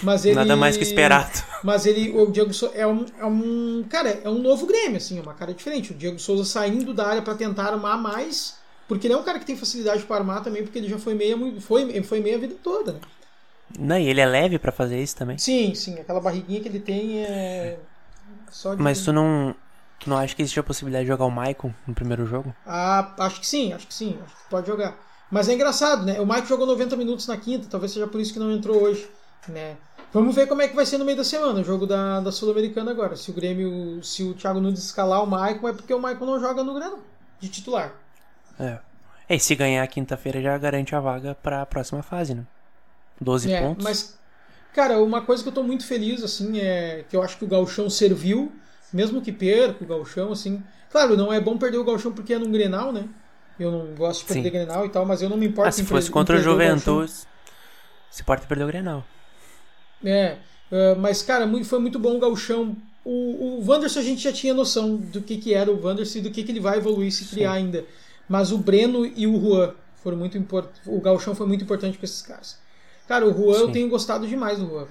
Mas 0.03 0.25
ele, 0.25 0.35
Nada 0.35 0.57
mais 0.57 0.77
que 0.77 0.83
esperado. 0.83 1.43
Mas 1.63 1.87
ele, 1.87 2.11
o 2.11 2.31
Diego 2.31 2.53
Souza 2.53 2.75
é 2.75 2.87
um, 2.87 3.07
é 3.19 3.25
um. 3.25 3.85
Cara, 3.89 4.21
é 4.25 4.29
um 4.29 4.39
novo 4.39 4.67
Grêmio, 4.67 4.97
assim, 4.97 5.19
é 5.19 5.23
uma 5.23 5.35
cara 5.35 5.55
diferente. 5.55 5.93
O 5.93 5.95
Diego 5.95 6.19
Souza 6.19 6.45
saindo 6.45 6.93
da 6.93 7.07
área 7.07 7.23
para 7.23 7.37
tentar 7.37 7.67
armar 7.67 7.97
mais. 7.97 8.57
Porque 8.89 9.07
ele 9.07 9.15
é 9.15 9.17
um 9.17 9.23
cara 9.23 9.39
que 9.39 9.47
tem 9.47 9.57
facilidade 9.57 10.03
para 10.05 10.17
armar 10.17 10.43
também, 10.43 10.63
porque 10.63 10.79
ele 10.79 10.89
já 10.89 10.99
foi 10.99 11.15
meia, 11.15 11.37
foi, 11.61 12.03
foi 12.03 12.21
meia 12.21 12.37
a 12.37 12.39
vida 12.41 12.55
toda, 12.63 12.93
né? 12.93 13.01
Não, 13.79 13.99
e 13.99 14.09
ele 14.09 14.21
é 14.21 14.27
leve 14.27 14.59
para 14.59 14.71
fazer 14.71 15.03
isso 15.03 15.17
também. 15.17 15.39
Sim, 15.39 15.75
sim. 15.75 15.99
Aquela 15.99 16.21
barriguinha 16.21 16.61
que 16.61 16.69
ele 16.69 16.79
tem 16.81 17.25
é. 17.25 17.79
Só 18.51 18.75
de... 18.75 18.83
Mas 18.83 19.03
tu 19.05 19.13
não. 19.13 19.55
Tu 19.99 20.11
não 20.11 20.19
acha 20.19 20.35
que 20.35 20.43
existe 20.43 20.61
a 20.61 20.63
possibilidade 20.63 21.05
de 21.05 21.09
jogar 21.09 21.25
o 21.25 21.31
Maicon 21.31 21.73
no 21.87 21.95
primeiro 21.95 22.27
jogo? 22.27 22.55
Ah, 22.67 23.15
acho 23.19 23.41
que 23.41 23.47
sim, 23.47 23.73
acho 23.73 23.87
que 23.87 23.95
sim. 23.95 24.19
Acho 24.25 24.37
que 24.37 24.51
pode 24.51 24.67
jogar. 24.67 24.97
Mas 25.31 25.49
é 25.49 25.55
engraçado, 25.55 26.05
né? 26.05 26.21
O 26.21 26.27
Maicon 26.27 26.47
jogou 26.47 26.67
90 26.67 26.97
minutos 26.97 27.27
na 27.27 27.37
quinta, 27.37 27.67
talvez 27.69 27.93
seja 27.93 28.07
por 28.07 28.21
isso 28.21 28.33
que 28.33 28.39
não 28.39 28.53
entrou 28.53 28.83
hoje, 28.83 29.09
né? 29.49 29.77
Vamos 30.13 30.35
ver 30.35 30.47
como 30.47 30.63
é 30.63 30.69
que 30.69 30.77
vai 30.77 30.87
ser 30.87 30.99
no 30.99 31.05
meio 31.05 31.17
da 31.17 31.25
semana, 31.25 31.61
o 31.61 31.65
jogo 31.65 31.87
da, 31.87 32.21
da 32.21 32.31
Sul-Americana 32.31 32.91
agora. 32.91 33.17
Se 33.17 33.31
o 33.31 33.35
Grêmio, 33.35 34.03
se 34.03 34.23
o 34.23 34.35
Thiago 34.35 34.61
Nunes 34.61 34.79
escalar 34.79 35.23
o 35.23 35.27
Maicon, 35.27 35.69
é 35.69 35.73
porque 35.73 35.93
o 35.93 35.99
Maicon 35.99 36.27
não 36.27 36.41
joga 36.41 36.63
no 36.63 36.75
Grêmio, 36.75 37.01
de 37.41 37.49
titular. 37.49 37.93
É. 38.59 38.79
E 39.29 39.39
se 39.41 39.55
ganhar 39.57 39.87
quinta-feira 39.89 40.41
já 40.41 40.57
garante 40.57 40.95
a 40.95 41.01
vaga 41.01 41.35
para 41.35 41.63
a 41.63 41.67
próxima 41.67 42.03
fase, 42.03 42.35
né? 42.35 42.45
12 43.21 43.53
é, 43.53 43.61
pontos. 43.61 43.85
Mas, 43.85 44.19
cara, 44.73 45.01
uma 45.01 45.21
coisa 45.23 45.43
que 45.43 45.49
eu 45.49 45.53
tô 45.53 45.63
muito 45.63 45.85
feliz, 45.85 46.23
assim, 46.23 46.61
é 46.61 47.05
que 47.09 47.17
eu 47.17 47.23
acho 47.23 47.37
que 47.37 47.45
o 47.45 47.49
Galchão 47.49 47.91
serviu 47.91 48.53
mesmo 48.93 49.21
que 49.21 49.33
perca 49.33 49.85
o 49.85 49.87
galchão, 49.87 50.33
assim. 50.33 50.63
Claro, 50.91 51.17
não 51.17 51.33
é 51.33 51.41
bom 51.41 51.59
perder 51.59 51.79
o 51.79 51.85
galchão 51.85 52.13
porque 52.13 52.35
é 52.35 52.39
num 52.39 52.51
Grenal, 52.51 52.93
né? 52.93 53.09
Eu 53.59 53.71
não 53.71 53.95
gosto 53.95 54.21
de 54.21 54.27
perder 54.27 54.43
Sim. 54.45 54.51
Grenal 54.51 54.87
e 54.87 54.89
tal, 54.89 55.07
mas 55.07 55.23
eu 55.23 55.29
não 55.29 55.37
me 55.37 55.47
importo. 55.47 55.69
Ah, 55.69 55.73
se 55.73 55.85
fosse 55.85 56.11
contra 56.11 56.37
o 56.37 56.41
Juventus, 56.41 57.27
se 58.11 58.23
importa 58.23 58.47
perder 58.47 58.65
o 58.65 58.67
Grenal. 58.67 59.05
É, 60.05 60.37
uh, 60.71 60.99
mas 60.99 61.23
cara, 61.23 61.49
foi 61.65 61.79
muito 61.79 61.99
bom 61.99 62.17
o 62.17 62.21
Galchão. 62.21 62.77
O, 63.05 63.61
o 63.61 63.65
Wanderson 63.67 64.01
a 64.01 64.03
gente 64.03 64.23
já 64.23 64.33
tinha 64.33 64.53
noção 64.53 64.97
do 64.97 65.21
que, 65.21 65.37
que 65.37 65.55
era 65.55 65.71
o 65.71 65.81
Wanderson 65.83 66.19
e 66.19 66.23
do 66.23 66.31
que, 66.31 66.43
que 66.43 66.51
ele 66.51 66.61
vai 66.61 66.79
evoluir 66.79 67.13
se 67.13 67.25
criar 67.25 67.53
Sim. 67.53 67.59
ainda. 67.59 67.85
Mas 68.29 68.51
o 68.51 68.59
Breno 68.59 69.07
e 69.07 69.27
o 69.27 69.41
Juan 69.41 69.75
foram 70.03 70.17
muito 70.17 70.37
importantes. 70.37 70.81
O 70.85 71.01
Galchão 71.01 71.35
foi 71.35 71.47
muito 71.47 71.63
importante 71.63 71.97
para 71.97 72.05
esses 72.05 72.21
caras. 72.23 72.59
Cara, 73.07 73.25
o 73.25 73.33
Juan 73.33 73.55
Sim. 73.55 73.61
eu 73.61 73.73
tenho 73.73 73.89
gostado 73.89 74.27
demais 74.27 74.59
do 74.59 74.67
Juan. 74.67 74.87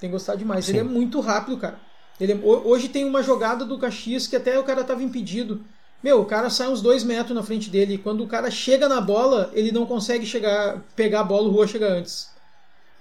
Tenho 0.00 0.12
gostado 0.12 0.38
demais. 0.38 0.68
Ele 0.68 0.78
é 0.78 0.82
muito 0.82 1.20
rápido, 1.20 1.56
cara. 1.58 1.78
Ele, 2.22 2.34
é, 2.34 2.36
hoje 2.36 2.88
tem 2.88 3.04
uma 3.04 3.20
jogada 3.20 3.64
do 3.64 3.76
Caxias 3.76 4.28
que 4.28 4.36
até 4.36 4.56
o 4.56 4.62
cara 4.62 4.84
tava 4.84 5.02
impedido. 5.02 5.60
Meu, 6.00 6.20
o 6.20 6.24
cara 6.24 6.48
sai 6.50 6.68
uns 6.68 6.80
dois 6.80 7.02
metros 7.02 7.34
na 7.34 7.42
frente 7.42 7.68
dele. 7.68 7.94
E 7.94 7.98
quando 7.98 8.22
o 8.22 8.28
cara 8.28 8.48
chega 8.48 8.88
na 8.88 9.00
bola, 9.00 9.50
ele 9.52 9.72
não 9.72 9.84
consegue 9.84 10.24
chegar, 10.24 10.80
pegar 10.94 11.20
a 11.20 11.24
bola, 11.24 11.48
o 11.48 11.50
Rua 11.50 11.66
chega 11.66 11.92
antes. 11.92 12.30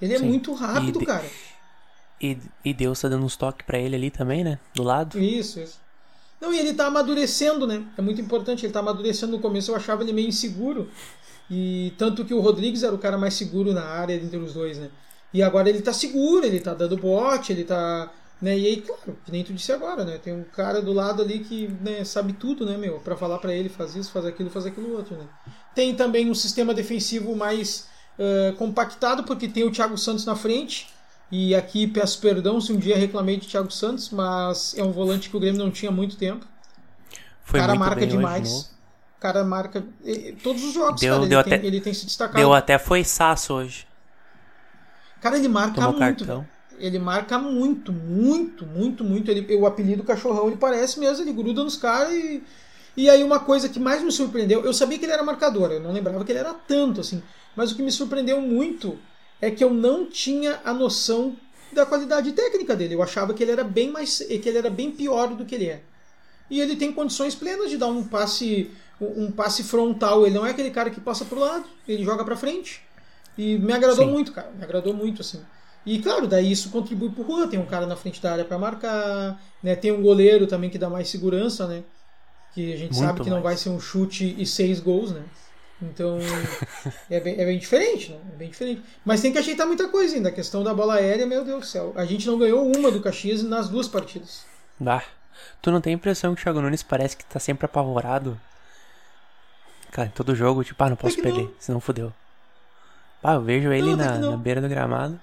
Ele 0.01 0.15
é 0.15 0.17
Sim. 0.17 0.25
muito 0.25 0.53
rápido, 0.53 1.03
e 1.03 1.05
cara. 1.05 1.25
E, 2.19 2.35
e 2.65 2.73
Deus 2.73 2.99
tá 2.99 3.09
dando 3.09 3.23
uns 3.23 3.35
toques 3.35 3.63
pra 3.63 3.77
ele 3.77 3.95
ali 3.95 4.09
também, 4.09 4.43
né? 4.43 4.57
Do 4.73 4.81
lado. 4.81 5.19
Isso, 5.19 5.59
isso. 5.59 5.79
Não, 6.39 6.51
e 6.51 6.57
ele 6.57 6.73
tá 6.73 6.87
amadurecendo, 6.87 7.67
né? 7.67 7.83
É 7.95 8.01
muito 8.01 8.19
importante, 8.19 8.65
ele 8.65 8.73
tá 8.73 8.79
amadurecendo 8.79 9.33
no 9.33 9.39
começo, 9.39 9.69
eu 9.69 9.75
achava 9.75 10.01
ele 10.01 10.13
meio 10.13 10.29
inseguro. 10.29 10.89
E 11.47 11.93
tanto 11.95 12.25
que 12.25 12.33
o 12.33 12.39
Rodrigues 12.39 12.81
era 12.81 12.95
o 12.95 12.97
cara 12.97 13.19
mais 13.19 13.35
seguro 13.35 13.71
na 13.71 13.83
área 13.83 14.15
entre 14.15 14.37
os 14.37 14.53
dois, 14.53 14.79
né? 14.79 14.89
E 15.31 15.43
agora 15.43 15.69
ele 15.69 15.81
tá 15.81 15.93
seguro, 15.93 16.43
ele 16.43 16.59
tá 16.59 16.73
dando 16.73 16.97
bote, 16.97 17.53
ele 17.53 17.63
tá 17.63 18.11
né? 18.41 18.57
E 18.57 18.65
aí, 18.65 18.81
claro, 18.81 19.17
que 19.23 19.31
nem 19.31 19.43
tu 19.43 19.53
disse 19.53 19.71
agora, 19.71 20.03
né? 20.03 20.17
Tem 20.17 20.33
um 20.33 20.43
cara 20.43 20.81
do 20.81 20.91
lado 20.91 21.21
ali 21.21 21.39
que 21.39 21.67
né, 21.79 22.03
sabe 22.03 22.33
tudo, 22.33 22.65
né, 22.65 22.75
meu? 22.75 22.99
Para 22.99 23.15
falar 23.15 23.37
para 23.37 23.53
ele, 23.53 23.69
faz 23.69 23.95
isso, 23.95 24.11
faz 24.11 24.25
aquilo, 24.25 24.49
faz 24.49 24.65
aquilo 24.65 24.95
outro, 24.95 25.15
né? 25.15 25.27
Tem 25.75 25.95
também 25.95 26.29
um 26.29 26.33
sistema 26.33 26.73
defensivo 26.73 27.35
mais 27.35 27.87
uh, 28.17 28.55
compactado, 28.55 29.23
porque 29.23 29.47
tem 29.47 29.63
o 29.63 29.71
Thiago 29.71 29.95
Santos 29.97 30.25
na 30.25 30.35
frente. 30.35 30.89
E 31.31 31.55
aqui 31.55 31.87
peço 31.87 32.19
perdão 32.19 32.59
se 32.59 32.73
um 32.73 32.77
dia 32.77 32.97
reclamei 32.97 33.37
de 33.37 33.47
Thiago 33.47 33.71
Santos, 33.71 34.09
mas 34.09 34.75
é 34.75 34.83
um 34.83 34.91
volante 34.91 35.29
que 35.29 35.37
o 35.37 35.39
Grêmio 35.39 35.63
não 35.63 35.71
tinha 35.71 35.91
muito 35.91 36.17
tempo. 36.17 36.45
Foi 37.43 37.59
cara 37.59 37.75
marca 37.75 38.07
demais. 38.07 38.71
cara 39.19 39.43
marca. 39.43 39.85
Todos 40.43 40.63
os 40.63 40.73
jogos, 40.73 40.99
deu, 40.99 41.13
cara, 41.13 41.27
deu 41.27 41.39
ele, 41.39 41.47
até, 41.47 41.57
tem, 41.59 41.67
ele 41.67 41.79
tem 41.79 41.93
se 41.93 42.05
destacado. 42.05 42.37
Deu 42.37 42.53
até 42.53 42.77
foi 42.77 43.03
saço 43.03 43.53
hoje. 43.53 43.87
Cara, 45.21 45.37
ele 45.37 45.47
marca 45.47 45.75
Tomou 45.75 45.91
muito. 45.91 46.25
Cartão 46.25 46.45
ele 46.81 46.99
marca 46.99 47.37
muito, 47.37 47.91
muito, 47.93 48.65
muito, 48.65 49.03
muito. 49.03 49.29
Ele, 49.29 49.55
o 49.55 49.65
apelido 49.65 50.03
cachorrão 50.03 50.47
ele 50.47 50.57
parece 50.57 50.99
mesmo, 50.99 51.23
ele 51.23 51.33
gruda 51.33 51.63
nos 51.63 51.77
caras 51.77 52.13
e. 52.13 52.43
E 52.97 53.09
aí 53.09 53.23
uma 53.23 53.39
coisa 53.39 53.69
que 53.69 53.79
mais 53.79 54.03
me 54.03 54.11
surpreendeu, 54.11 54.65
eu 54.65 54.73
sabia 54.73 54.99
que 54.99 55.05
ele 55.05 55.13
era 55.13 55.23
marcador, 55.23 55.71
eu 55.71 55.79
não 55.79 55.93
lembrava 55.93 56.25
que 56.25 56.31
ele 56.33 56.39
era 56.39 56.53
tanto 56.53 56.99
assim, 56.99 57.23
mas 57.55 57.71
o 57.71 57.75
que 57.77 57.81
me 57.81 57.89
surpreendeu 57.89 58.41
muito 58.41 58.99
é 59.41 59.49
que 59.49 59.63
eu 59.63 59.73
não 59.73 60.05
tinha 60.05 60.59
a 60.65 60.73
noção 60.73 61.37
da 61.71 61.85
qualidade 61.85 62.31
técnica 62.33 62.75
dele. 62.75 62.95
Eu 62.95 63.01
achava 63.01 63.33
que 63.33 63.41
ele 63.41 63.51
era 63.51 63.63
bem 63.63 63.89
mais, 63.89 64.17
que 64.19 64.47
ele 64.47 64.57
era 64.57 64.69
bem 64.69 64.91
pior 64.91 65.29
do 65.29 65.45
que 65.45 65.55
ele 65.55 65.67
é. 65.67 65.81
E 66.49 66.59
ele 66.59 66.75
tem 66.75 66.91
condições 66.91 67.33
plenas 67.33 67.69
de 67.69 67.77
dar 67.77 67.87
um 67.87 68.03
passe, 68.03 68.69
um 68.99 69.31
passe 69.31 69.63
frontal. 69.63 70.25
Ele 70.25 70.35
não 70.35 70.45
é 70.45 70.51
aquele 70.51 70.69
cara 70.69 70.89
que 70.89 70.99
passa 70.99 71.23
pro 71.23 71.39
lado, 71.39 71.65
ele 71.87 72.03
joga 72.03 72.25
para 72.25 72.35
frente. 72.35 72.81
E 73.37 73.57
me 73.57 73.71
agradou 73.71 74.05
Sim. 74.05 74.11
muito, 74.11 74.31
cara. 74.33 74.51
Me 74.51 74.63
agradou 74.63 74.93
muito 74.93 75.21
assim. 75.21 75.41
E 75.85 75.99
claro, 75.99 76.27
daí 76.27 76.51
isso 76.51 76.69
contribui 76.69 77.09
pro 77.09 77.25
Juan, 77.25 77.47
tem 77.47 77.59
um 77.59 77.65
cara 77.65 77.85
na 77.85 77.95
frente 77.95 78.21
da 78.21 78.31
área 78.33 78.45
para 78.45 78.57
marcar, 78.57 79.39
né? 79.63 79.75
Tem 79.75 79.91
um 79.91 80.01
goleiro 80.01 80.45
também 80.45 80.69
que 80.69 80.77
dá 80.77 80.89
mais 80.89 81.09
segurança, 81.09 81.65
né? 81.67 81.83
Que 82.53 82.73
a 82.73 82.77
gente 82.77 82.93
Muito 82.93 83.05
sabe 83.05 83.21
que 83.21 83.29
mais. 83.29 83.33
não 83.33 83.41
vai 83.41 83.57
ser 83.57 83.69
um 83.69 83.79
chute 83.79 84.35
e 84.37 84.45
seis 84.45 84.79
gols, 84.79 85.11
né? 85.11 85.23
Então 85.81 86.19
é, 87.09 87.19
bem, 87.19 87.39
é 87.39 87.45
bem 87.45 87.57
diferente, 87.57 88.11
né? 88.11 88.19
É 88.33 88.35
bem 88.35 88.49
diferente. 88.49 88.83
Mas 89.03 89.21
tem 89.21 89.31
que 89.31 89.39
ajeitar 89.39 89.65
muita 89.65 89.87
coisa 89.87 90.15
ainda. 90.15 90.29
A 90.29 90.31
questão 90.31 90.63
da 90.63 90.73
bola 90.73 90.95
aérea, 90.95 91.25
meu 91.25 91.43
Deus 91.43 91.61
do 91.61 91.65
céu. 91.65 91.93
A 91.95 92.05
gente 92.05 92.27
não 92.27 92.37
ganhou 92.37 92.71
uma 92.75 92.91
do 92.91 93.01
Caxias 93.01 93.41
nas 93.41 93.67
duas 93.67 93.87
partidas. 93.87 94.45
Dá. 94.79 95.03
Tu 95.61 95.71
não 95.71 95.81
tem 95.81 95.93
a 95.93 95.95
impressão 95.95 96.35
que 96.35 96.41
o 96.41 96.43
Thiago 96.43 96.61
Nunes 96.61 96.83
parece 96.83 97.17
que 97.17 97.25
tá 97.25 97.39
sempre 97.39 97.65
apavorado? 97.65 98.39
Cara, 99.91 100.07
em 100.07 100.11
todo 100.11 100.35
jogo, 100.35 100.63
tipo, 100.63 100.81
ah, 100.83 100.89
não 100.89 100.95
posso 100.95 101.21
perder, 101.21 101.43
não. 101.43 101.51
senão 101.59 101.79
fodeu. 101.79 102.13
Ah, 103.23 103.33
eu 103.33 103.41
vejo 103.41 103.71
ele 103.71 103.95
não, 103.95 103.97
na, 103.97 104.17
na 104.17 104.37
beira 104.37 104.61
do 104.61 104.69
gramado. 104.69 105.19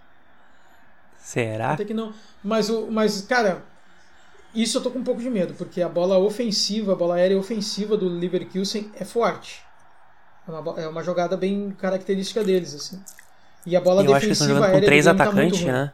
Será? 1.29 1.73
Até 1.73 1.85
que 1.85 1.93
não. 1.93 2.15
Mas, 2.43 2.71
o, 2.71 2.91
mas, 2.91 3.21
cara, 3.21 3.63
isso 4.55 4.79
eu 4.79 4.83
tô 4.83 4.91
com 4.91 5.01
um 5.01 5.05
pouco 5.05 5.21
de 5.21 5.29
medo, 5.29 5.53
porque 5.53 5.83
a 5.83 5.89
bola 5.89 6.17
ofensiva, 6.17 6.95
a 6.95 6.97
bola 6.97 7.17
aérea 7.17 7.39
ofensiva 7.39 7.99
do 7.99 8.09
Leverkusen 8.09 8.91
é 8.99 9.05
forte. 9.05 9.63
É 10.49 10.51
uma, 10.51 10.81
é 10.81 10.89
uma 10.89 11.03
jogada 11.03 11.37
bem 11.37 11.71
característica 11.79 12.43
deles, 12.43 12.75
assim. 12.75 12.99
E 13.67 13.77
a 13.77 13.81
bola 13.83 14.03
eu 14.03 14.07
defensiva 14.07 14.17
acho 14.17 14.21
que 14.21 14.27
eles 14.29 14.41
estão 14.41 14.57
jogando 14.57 14.73
com 14.73 14.87
três 14.87 15.05
tá 15.05 15.11
atacantes, 15.11 15.65
tá 15.67 15.73
né? 15.73 15.93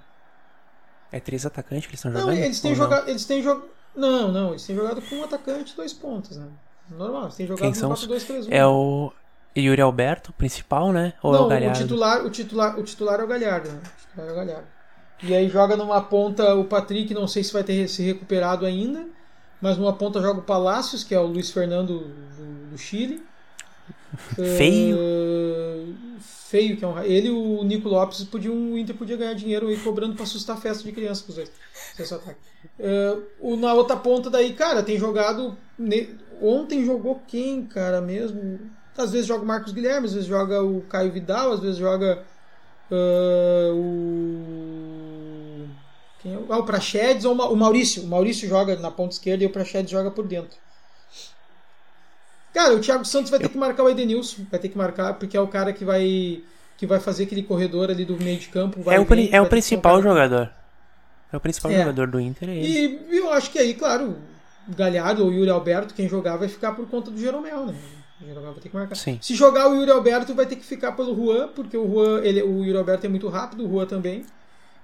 É 1.11 1.19
três 1.19 1.45
atacantes 1.45 1.87
que 1.87 1.91
eles 1.91 1.99
estão 1.99 2.13
jogando? 2.13 2.37
Não, 2.37 2.45
eles 2.45 2.61
têm 2.61 2.75
jogado. 2.77 3.09
Eles 3.09 3.25
têm 3.25 3.43
jog... 3.43 3.65
Não, 3.97 4.31
não, 4.31 4.51
eles 4.51 4.65
têm 4.65 4.77
jogado 4.77 5.03
com 5.03 5.17
um 5.17 5.25
atacante 5.25 5.73
e 5.73 5.77
dois 5.77 5.93
pontos, 5.93 6.37
né? 6.37 6.47
Normal, 6.91 7.25
eles 7.25 7.35
têm 7.35 7.47
jogado 7.49 7.73
Quem 7.73 7.83
no 7.83 7.89
4-2-3-1. 7.89 8.47
É 8.51 8.65
o 8.65 9.13
Yuri 9.57 9.83
Alberto, 9.83 10.33
principal, 10.35 10.93
né? 10.93 11.13
Ou 11.21 11.33
não, 11.33 11.41
é 11.41 11.43
o 11.43 11.49
Galhardo? 11.49 11.81
O 11.81 11.83
titular, 11.83 12.25
o, 12.25 12.31
titular, 12.31 12.79
o 12.79 12.85
titular 12.85 13.19
é 13.19 13.25
o 13.25 13.27
Galhardo, 13.27 13.69
né? 13.69 13.81
O 13.83 14.01
titular 14.01 14.29
é 14.29 14.33
o 14.33 14.37
Galhardo. 14.37 14.74
E 15.27 15.35
aí 15.35 15.49
joga 15.49 15.77
numa 15.77 16.03
ponta 16.03 16.55
o 16.55 16.65
Patrick, 16.65 17.15
não 17.15 17.27
sei 17.27 17.43
se 17.43 17.53
vai 17.53 17.65
ter 17.65 17.89
se 17.89 18.03
recuperado 18.03 18.67
ainda, 18.67 19.07
mas 19.61 19.79
numa 19.79 19.93
ponta 19.93 20.21
joga 20.21 20.41
o 20.41 20.43
Palácios, 20.43 21.03
que 21.03 21.15
é 21.15 21.19
o 21.19 21.27
Luiz 21.27 21.51
Fernando 21.51 22.01
do, 22.01 22.71
do 22.73 22.79
Chile. 22.79 23.23
Feio. 24.57 24.97
Uh, 24.97 25.95
feio, 26.21 26.77
que 26.77 26.85
é 26.85 26.89
um. 26.89 27.03
Ele 27.03 27.29
e 27.29 27.31
o 27.31 27.65
Nico 27.65 27.89
Lopes 27.89 28.23
podiam. 28.25 28.55
O 28.55 28.79
Inter 28.79 28.95
podia 28.95 29.17
ganhar 29.17 29.35
dinheiro 29.35 29.69
aí 29.69 29.77
cobrando 29.79 30.15
para 30.15 30.25
assustar 30.25 30.57
a 30.57 30.61
festa 30.61 30.85
de 30.85 30.93
criança 30.93 31.25
com 31.25 31.31
os 31.31 31.37
dois. 31.37 31.51
Esse 31.99 32.15
ataque. 32.15 32.39
Uh, 32.79 33.23
o, 33.41 33.57
na 33.57 33.73
outra 33.73 33.97
ponta 33.97 34.31
daí, 34.31 34.53
cara, 34.53 34.83
tem 34.83 34.99
jogado. 34.99 35.57
Ne... 35.79 36.11
Ontem 36.41 36.85
jogou 36.85 37.23
quem, 37.27 37.65
cara, 37.65 38.01
mesmo? 38.01 38.61
Às 38.97 39.13
vezes 39.13 39.27
joga 39.27 39.43
o 39.43 39.47
Marcos 39.47 39.73
Guilherme, 39.73 40.07
às 40.07 40.13
vezes 40.13 40.29
joga 40.29 40.63
o 40.63 40.83
Caio 40.83 41.11
Vidal, 41.11 41.53
às 41.53 41.61
vezes 41.61 41.77
joga 41.77 42.23
uh, 42.91 43.75
o 43.75 44.74
quem 46.25 46.33
é? 46.33 46.39
Ah, 46.49 46.59
o 46.59 46.65
Prachedes 46.65 47.27
ou 47.27 47.35
o 47.35 47.57
Maurício. 47.57 48.03
O 48.03 48.07
Maurício 48.07 48.49
joga 48.49 48.75
na 48.77 48.91
ponta 48.91 49.13
esquerda 49.13 49.45
e 49.45 49.47
o 49.47 49.51
Prachedes 49.51 49.91
joga 49.91 50.11
por 50.11 50.27
dentro. 50.27 50.57
Cara, 52.55 52.75
o 52.75 52.81
Thiago 52.81 53.05
Santos 53.05 53.31
vai 53.31 53.39
ter 53.39 53.51
que 53.51 53.59
marcar 53.59 53.83
o 53.83 53.91
Edenilson. 53.91 54.47
Vai 54.51 54.59
ter 54.59 54.71
que 54.71 54.79
marcar, 54.79 55.15
porque 55.15 55.37
é 55.37 55.41
o 55.41 55.47
cara 55.47 55.73
que 55.73 55.85
vai 55.85 56.41
que 56.79 56.87
vai 56.87 56.99
fazer 56.99 57.25
aquele 57.25 57.43
corredor 57.43 57.91
ali 57.91 58.05
do 58.05 58.17
meio 58.17 58.39
de 58.39 58.49
campo. 58.49 58.91
é 58.91 58.99
o, 58.99 59.05
vir, 59.05 59.33
é 59.33 59.41
o 59.41 59.47
principal 59.47 60.03
jogador. 60.03 60.51
É 61.31 61.37
o 61.37 61.41
principal 61.41 61.71
é. 61.71 61.79
jogador 61.79 62.07
do 62.09 62.19
Inter. 62.19 62.49
É 62.49 62.55
e 62.55 63.01
eu 63.13 63.31
acho 63.33 63.51
que 63.51 63.59
aí, 63.59 63.75
claro, 63.75 64.17
o 64.67 64.75
Galhardo 64.75 65.23
ou 65.23 65.29
o 65.29 65.33
Yuri 65.33 65.51
Alberto, 65.51 65.95
quem 65.95 66.09
jogar, 66.09 66.37
vai 66.37 66.49
ficar 66.49 66.73
por 66.73 66.89
conta 66.89 67.11
do 67.11 67.21
Jeromel, 67.21 67.67
né? 67.67 67.75
O 68.21 68.27
Jeromel 68.27 68.53
vai 68.53 68.63
ter 68.63 68.69
que 68.71 68.75
marcar. 68.75 68.95
Sim. 68.95 69.19
Se 69.21 69.35
jogar 69.35 69.69
o 69.69 69.75
Yuri 69.75 69.91
Alberto, 69.91 70.35
vai 70.35 70.47
ter 70.47 70.57
que 70.57 70.65
ficar 70.65 70.93
pelo 70.93 71.15
Juan, 71.15 71.49
porque 71.49 71.77
o 71.77 71.87
Juan, 71.87 72.21
ele, 72.23 72.43
o 72.43 72.65
Yuri 72.65 72.79
Alberto 72.79 73.07
é 73.07 73.09
muito 73.09 73.29
rápido, 73.29 73.67
o 73.67 73.71
Juan 73.71 73.87
também. 73.87 74.25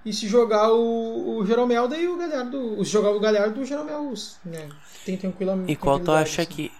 E 0.03 0.11
se 0.11 0.27
jogar 0.27 0.71
o, 0.71 1.37
o 1.37 1.45
Jeromel, 1.45 1.87
daí 1.87 2.07
o 2.07 2.17
Galhardo. 2.17 2.83
Se 2.83 2.91
jogar 2.91 3.11
o 3.11 3.19
Galhardo, 3.19 3.61
o 3.61 3.65
Jeromel 3.65 4.13
né, 4.43 4.69
tem 5.05 5.15
tranquilamente. 5.15 5.71
E 5.71 5.75
qual 5.75 5.99
tu 5.99 6.11
acha 6.11 6.41
assim. 6.41 6.51
que. 6.51 6.71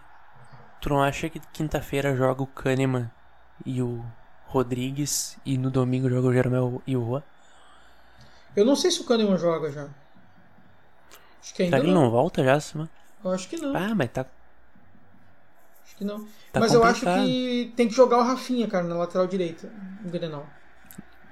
Tu 0.82 0.90
não 0.90 1.04
acha 1.04 1.30
que 1.30 1.40
quinta-feira 1.54 2.16
joga 2.16 2.42
o 2.42 2.48
Kahneman 2.48 3.12
e 3.64 3.84
o 3.84 4.04
Rodrigues 4.48 5.38
e 5.46 5.56
no 5.56 5.70
domingo 5.70 6.10
joga 6.10 6.28
o 6.28 6.34
Jeromel 6.34 6.82
e 6.88 6.98
o 6.98 7.06
Juan? 7.06 7.24
Eu 8.56 8.66
não 8.66 8.76
sei 8.76 8.90
se 8.90 9.02
o 9.02 9.04
Kahneman 9.04 9.38
joga 9.38 9.72
já. 9.72 9.88
Acho 11.42 11.54
que 11.54 11.64
ainda 11.64 11.78
Será 11.78 11.82
que 11.82 11.92
ele 11.92 11.94
não 11.94 12.10
volta 12.10 12.44
já, 12.44 12.58
mano? 12.76 12.90
Eu 13.24 13.32
acho 13.32 13.48
que 13.48 13.58
não. 13.58 13.76
Ah, 13.76 13.94
mas 13.94 14.10
tá. 14.10 14.26
Acho 15.86 15.96
que 15.96 16.04
não. 16.04 16.26
Tá 16.52 16.60
mas 16.60 16.72
complicado. 16.72 17.08
eu 17.08 17.22
acho 17.22 17.26
que 17.26 17.74
tem 17.76 17.88
que 17.88 17.94
jogar 17.94 18.18
o 18.18 18.24
Rafinha, 18.24 18.68
cara, 18.68 18.84
na 18.84 18.96
lateral 18.96 19.28
direita, 19.28 19.72
no 20.04 20.10
Grenal. 20.10 20.48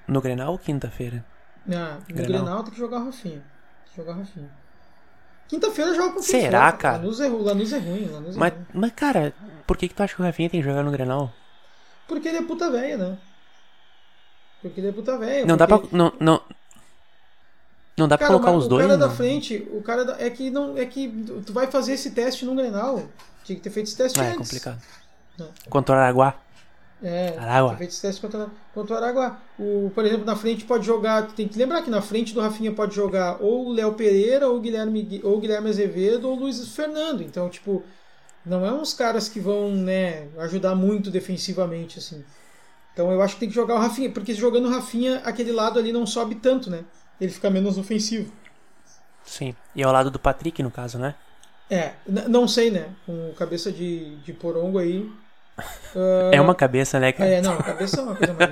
No 0.08 0.22
Grenal 0.22 0.52
ou 0.52 0.60
quinta-feira? 0.60 1.26
Ah, 1.68 1.98
no 2.08 2.16
Grenal. 2.16 2.44
Grenal 2.44 2.64
tem 2.64 2.74
que 2.74 2.80
jogar 2.80 3.00
o 3.00 3.06
Rafinha. 3.06 3.42
Tem 3.42 3.92
que 3.92 3.98
jogar 3.98 4.14
o 4.14 4.20
Rafinha. 4.20 4.50
Quinta-feira 5.48 5.96
joga 5.96 6.14
com 6.14 6.22
Será, 6.22 6.72
cara? 6.72 6.98
Lanús 6.98 7.20
é, 7.20 7.28
Lanús 7.28 7.74
é 7.74 7.80
ruim. 7.80 8.06
Lanús 8.06 8.36
é 8.36 8.40
mas, 8.40 8.54
ruim. 8.54 8.66
mas, 8.74 8.92
cara, 8.94 9.34
por 9.66 9.78
que, 9.78 9.88
que 9.88 9.96
tu 9.96 10.04
acha 10.04 10.16
que 10.16 10.22
o 10.22 10.26
Rafinha 10.26 10.50
tem 10.50 10.62
que 10.62 10.68
jogar 10.68 10.84
no 10.84 10.92
Grenal? 10.92 11.34
Porque 12.08 12.28
ele 12.28 12.38
é 12.38 12.44
puta 12.44 12.70
velha, 12.70 12.98
né? 12.98 13.18
Porque 14.62 14.80
ele 14.80 14.90
é 14.90 14.92
puta 14.92 15.18
velha. 15.18 15.46
Não 15.46 15.58
porque... 15.58 15.72
dá 15.72 15.80
pra. 15.80 15.98
Não, 15.98 16.14
não, 16.20 16.42
não 17.98 18.08
dá 18.08 18.18
cara, 18.18 18.30
pra 18.30 18.40
colocar 18.40 18.52
os 18.58 18.68
dois? 18.68 18.86
O 18.86 18.88
cara 18.88 18.98
não? 19.00 19.08
da 19.08 19.14
frente, 19.14 19.68
o 19.72 19.82
cara 19.82 20.06
da, 20.06 20.22
é 20.22 20.30
que 20.30 20.50
não 20.50 20.78
é 20.78 20.86
que 20.86 21.10
tu 21.46 21.52
vai 21.52 21.68
fazer 21.68 21.94
esse 21.94 22.12
teste 22.12 22.46
no 22.46 22.56
Grenal. 22.56 23.04
Tinha 23.44 23.56
que 23.56 23.62
ter 23.62 23.70
feito 23.70 23.88
esse 23.88 23.98
teste 23.98 24.20
é, 24.20 24.24
antes. 24.24 24.36
É 24.36 24.38
complicado. 24.38 24.82
Não. 25.38 25.50
Contra 25.70 25.96
o 25.96 25.98
Araguá. 25.98 26.36
É, 27.02 27.38
Aragua. 27.38 27.78
feito 27.78 27.92
esse 27.92 28.02
teste 28.02 28.20
contra, 28.22 28.50
contra 28.74 28.96
o 28.96 28.98
Araguá. 28.98 29.42
O, 29.58 29.92
por 29.96 30.06
exemplo, 30.06 30.26
na 30.26 30.36
frente 30.36 30.66
pode 30.66 30.86
jogar. 30.86 31.34
Tem 31.34 31.48
que 31.48 31.58
lembrar 31.58 31.82
que 31.82 31.90
na 31.90 32.02
frente 32.02 32.34
do 32.34 32.42
Rafinha 32.42 32.74
pode 32.74 32.94
jogar 32.96 33.42
ou 33.42 33.68
o 33.68 33.74
Léo 33.74 33.94
Pereira, 33.96 34.50
ou 34.50 34.58
o 34.58 34.62
Guilherme, 34.62 35.22
ou 35.24 35.40
Guilherme 35.40 35.70
Azevedo, 35.70 36.26
ou 36.28 36.36
o 36.36 36.40
Luiz 36.42 36.76
Fernando. 36.76 37.22
Então, 37.24 37.50
tipo, 37.50 37.86
Não 38.46 38.66
é 38.66 38.74
uns 38.74 38.94
caras 38.94 39.30
que 39.30 39.40
vão, 39.40 39.72
né, 39.76 40.30
ajudar 40.40 40.76
muito 40.76 41.12
defensivamente, 41.12 42.00
assim. 42.00 42.26
Então 42.94 43.12
eu 43.12 43.22
acho 43.22 43.36
que 43.36 43.42
tem 43.42 43.50
que 43.50 43.56
jogar 43.56 43.76
o 43.76 43.80
Rafinha, 43.80 44.12
porque 44.12 44.34
jogando 44.36 44.68
o 44.68 44.72
Rafinha, 44.72 45.20
aquele 45.26 45.52
lado 45.52 45.80
ali 45.80 45.92
não 45.94 46.06
sobe 46.08 46.36
tanto, 46.36 46.70
né? 46.70 46.86
Ele 47.20 47.32
fica 47.32 47.50
menos 47.52 47.78
ofensivo. 47.78 48.32
Sim. 49.24 49.56
E 49.76 49.82
ao 49.84 49.92
lado 49.94 50.12
do 50.12 50.20
Patrick, 50.20 50.62
no 50.64 50.72
caso, 50.72 50.98
né? 51.00 51.16
É, 51.70 51.96
não 52.08 52.48
sei, 52.48 52.72
né? 52.72 52.96
Com 53.06 53.34
cabeça 53.34 53.72
de, 53.72 54.18
de 54.22 54.34
porongo 54.34 54.80
aí. 54.80 55.20
Uh... 55.96 56.32
É 56.32 56.42
uma 56.42 56.56
cabeça, 56.56 57.00
né, 57.00 57.12
cara? 57.12 57.30
É, 57.30 57.42
não, 57.42 57.58
cabeça 57.58 58.00
é 58.00 58.04
uma 58.04 58.16
coisa 58.16 58.34
mais. 58.34 58.52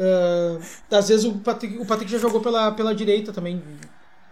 Uh, 0.00 0.58
às 0.90 1.08
vezes 1.08 1.26
o 1.26 1.34
Patrick, 1.34 1.78
o 1.78 1.84
Patrick 1.84 2.10
já 2.10 2.18
jogou 2.18 2.40
pela, 2.40 2.72
pela 2.72 2.94
direita 2.94 3.32
também, 3.32 3.62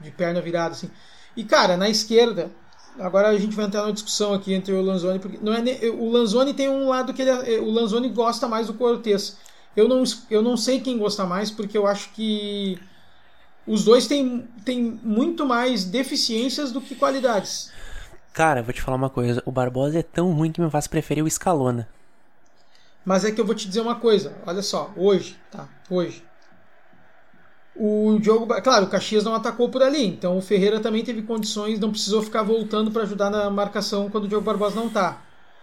de 0.01 0.11
perna 0.11 0.41
virada, 0.41 0.73
assim. 0.73 0.91
E, 1.37 1.45
cara, 1.45 1.77
na 1.77 1.91
esquerda, 1.91 2.51
agora 2.99 3.29
a 3.29 3.39
gente 3.39 3.55
vai 3.55 3.67
entrar 3.67 3.83
numa 3.83 3.93
discussão 3.93 4.33
aqui 4.33 4.55
entre 4.55 4.73
o 4.73 4.81
Lanzoni, 4.81 5.19
porque 5.19 5.39
não 5.43 5.53
é 5.53 5.63
o 5.91 6.11
Lanzoni 6.11 6.55
tem 6.55 6.69
um 6.69 6.89
lado 6.89 7.13
que 7.13 7.23
ele, 7.23 7.31
é, 7.31 7.61
o 7.61 7.71
Lanzoni 7.71 8.09
gosta 8.09 8.49
mais 8.49 8.67
do 8.67 8.75
Cortez. 8.75 9.37
Eu 9.77 9.87
não, 9.87 10.03
eu 10.31 10.43
não 10.43 10.57
sei 10.57 10.81
quem 10.81 10.99
gosta 10.99 11.25
mais, 11.25 11.51
porque 11.51 11.77
eu 11.77 11.87
acho 11.87 12.11
que 12.13 12.79
os 13.67 13.85
dois 13.85 14.07
têm, 14.07 14.49
têm 14.65 14.99
muito 15.03 15.45
mais 15.45 15.85
deficiências 15.85 16.73
do 16.73 16.81
que 16.81 16.95
qualidades. 16.95 17.71
Cara, 18.33 18.63
vou 18.63 18.73
te 18.73 18.81
falar 18.81 18.97
uma 18.97 19.11
coisa. 19.11 19.43
O 19.45 19.53
Barbosa 19.53 19.99
é 19.99 20.03
tão 20.03 20.33
ruim 20.33 20.51
que 20.51 20.61
me 20.61 20.71
faz 20.71 20.87
preferir 20.87 21.23
o 21.23 21.31
Scalona. 21.31 21.87
Mas 23.09 23.25
é 23.25 23.33
que 23.33 23.41
eu 23.41 23.47
vou 23.47 23.55
te 23.55 23.67
dizer 23.67 23.81
uma 23.81 23.95
coisa. 23.95 24.37
Olha 24.47 24.61
só, 24.61 24.93
hoje, 24.95 25.35
tá? 25.51 25.67
Hoje. 25.89 26.23
O 27.75 28.19
jogo, 28.21 28.47
claro, 28.61 28.85
o 28.85 28.91
Caxias 28.91 29.25
não 29.25 29.35
atacou 29.35 29.71
por 29.71 29.83
ali, 29.83 30.05
então 30.05 30.37
o 30.37 30.43
Ferreira 30.43 30.79
também 30.79 31.03
teve 31.03 31.23
condições, 31.23 31.81
não 31.81 31.91
precisou 31.91 32.23
ficar 32.23 32.43
voltando 32.43 32.91
para 32.91 33.05
ajudar 33.05 33.31
na 33.31 33.49
marcação 33.49 34.11
quando 34.11 34.25
o 34.25 34.29
Diogo 34.29 34.45
Barbosa 34.45 34.77
não 34.77 34.91
tá, 34.91 35.23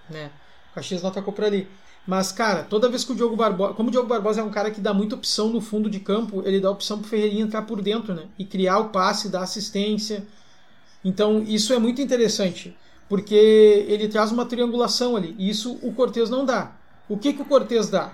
né? 0.09 0.31
O 0.71 0.73
Caxias 0.73 1.03
não 1.03 1.11
atacou 1.11 1.31
por 1.31 1.43
ali. 1.43 1.67
Mas, 2.07 2.31
cara, 2.31 2.63
toda 2.63 2.89
vez 2.89 3.03
que 3.03 3.11
o 3.11 3.15
Diogo 3.15 3.35
Barbosa. 3.35 3.75
Como 3.75 3.89
o 3.89 3.91
Diogo 3.91 4.09
Barbosa 4.09 4.41
é 4.41 4.43
um 4.43 4.49
cara 4.49 4.71
que 4.71 4.81
dá 4.81 4.91
muita 4.91 5.13
opção 5.13 5.49
no 5.49 5.61
fundo 5.61 5.87
de 5.87 5.99
campo, 5.99 6.41
ele 6.47 6.59
dá 6.59 6.71
opção 6.71 6.97
pro 6.97 7.07
Ferreirinha 7.07 7.43
entrar 7.43 7.61
por 7.61 7.79
dentro, 7.79 8.15
né? 8.15 8.23
E 8.39 8.45
criar 8.45 8.79
o 8.79 8.89
passe, 8.89 9.29
dar 9.29 9.43
assistência. 9.43 10.25
Então, 11.03 11.43
isso 11.43 11.73
é 11.73 11.77
muito 11.77 12.01
interessante. 12.01 12.75
Porque 13.07 13.35
ele 13.87 14.07
traz 14.07 14.31
uma 14.31 14.47
triangulação 14.47 15.15
ali. 15.15 15.35
E 15.37 15.47
isso 15.47 15.77
o 15.83 15.93
Cortez 15.93 16.27
não 16.27 16.43
dá. 16.43 16.73
O 17.07 17.17
que, 17.17 17.33
que 17.33 17.41
o 17.41 17.45
Cortez 17.45 17.89
dá? 17.89 18.11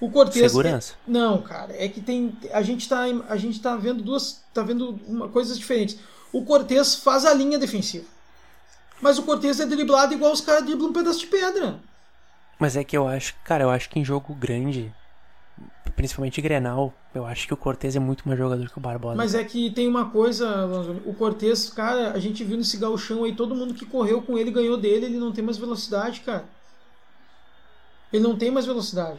O 0.00 0.10
Cortez. 0.10 0.50
Segurança. 0.50 0.94
Não, 1.06 1.40
cara. 1.40 1.74
É 1.78 1.88
que 1.88 2.00
tem. 2.00 2.36
A 2.52 2.62
gente 2.62 2.88
tá, 2.88 3.04
a 3.28 3.36
gente 3.36 3.60
tá 3.60 3.76
vendo 3.76 4.02
duas. 4.02 4.42
tá 4.52 4.62
vendo 4.62 4.98
uma, 5.06 5.28
coisas 5.28 5.58
diferentes. 5.58 5.98
O 6.32 6.44
Cortez 6.44 6.96
faz 6.96 7.24
a 7.24 7.32
linha 7.32 7.58
defensiva. 7.58 8.06
Mas 9.00 9.18
o 9.18 9.22
Cortez 9.22 9.60
é 9.60 9.66
driblado 9.66 10.14
igual 10.14 10.32
os 10.32 10.40
caras 10.40 10.64
driblam 10.64 10.90
um 10.90 10.92
pedaço 10.92 11.20
de 11.20 11.26
pedra. 11.26 11.78
Mas 12.58 12.76
é 12.76 12.84
que 12.84 12.96
eu 12.96 13.06
acho, 13.06 13.34
cara, 13.44 13.64
eu 13.64 13.70
acho 13.70 13.90
que 13.90 13.98
em 13.98 14.04
jogo 14.04 14.34
grande, 14.34 14.92
principalmente 15.96 16.40
Grenal, 16.40 16.94
eu 17.12 17.26
acho 17.26 17.46
que 17.46 17.52
o 17.52 17.56
Cortez 17.56 17.96
é 17.96 17.98
muito 17.98 18.26
mais 18.26 18.38
jogador 18.38 18.68
que 18.68 18.78
o 18.78 18.80
Barbosa. 18.80 19.16
Mas 19.16 19.34
é 19.34 19.42
que 19.42 19.70
tem 19.70 19.88
uma 19.88 20.10
coisa, 20.10 20.66
o 21.04 21.12
Cortez, 21.12 21.68
cara, 21.70 22.12
a 22.12 22.18
gente 22.20 22.44
viu 22.44 22.56
nesse 22.56 22.76
galchão 22.76 23.24
aí, 23.24 23.34
todo 23.34 23.54
mundo 23.54 23.74
que 23.74 23.84
correu 23.84 24.22
com 24.22 24.38
ele 24.38 24.52
ganhou 24.52 24.76
dele, 24.76 25.06
ele 25.06 25.18
não 25.18 25.32
tem 25.32 25.44
mais 25.44 25.58
velocidade, 25.58 26.20
cara. 26.20 26.44
Ele 28.12 28.22
não 28.22 28.36
tem 28.36 28.50
mais 28.50 28.66
velocidade. 28.66 29.18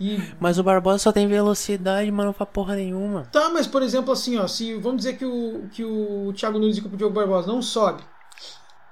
E... 0.00 0.18
Mas 0.40 0.58
o 0.58 0.62
Barbosa 0.62 0.98
só 0.98 1.12
tem 1.12 1.28
velocidade, 1.28 2.10
mas 2.10 2.26
não 2.26 2.32
faz 2.32 2.50
porra 2.50 2.74
nenhuma. 2.74 3.28
Tá, 3.30 3.48
mas 3.50 3.66
por 3.66 3.82
exemplo, 3.82 4.12
assim, 4.12 4.36
ó, 4.36 4.46
se 4.48 4.74
vamos 4.74 4.98
dizer 4.98 5.16
que 5.16 5.24
o, 5.24 5.68
que 5.70 5.84
o 5.84 6.32
Thiago 6.34 6.58
Nunes 6.58 6.78
e 6.78 6.80
o 6.80 6.88
Diogo 6.88 7.14
Barbosa 7.14 7.46
não 7.46 7.62
sobe, 7.62 8.02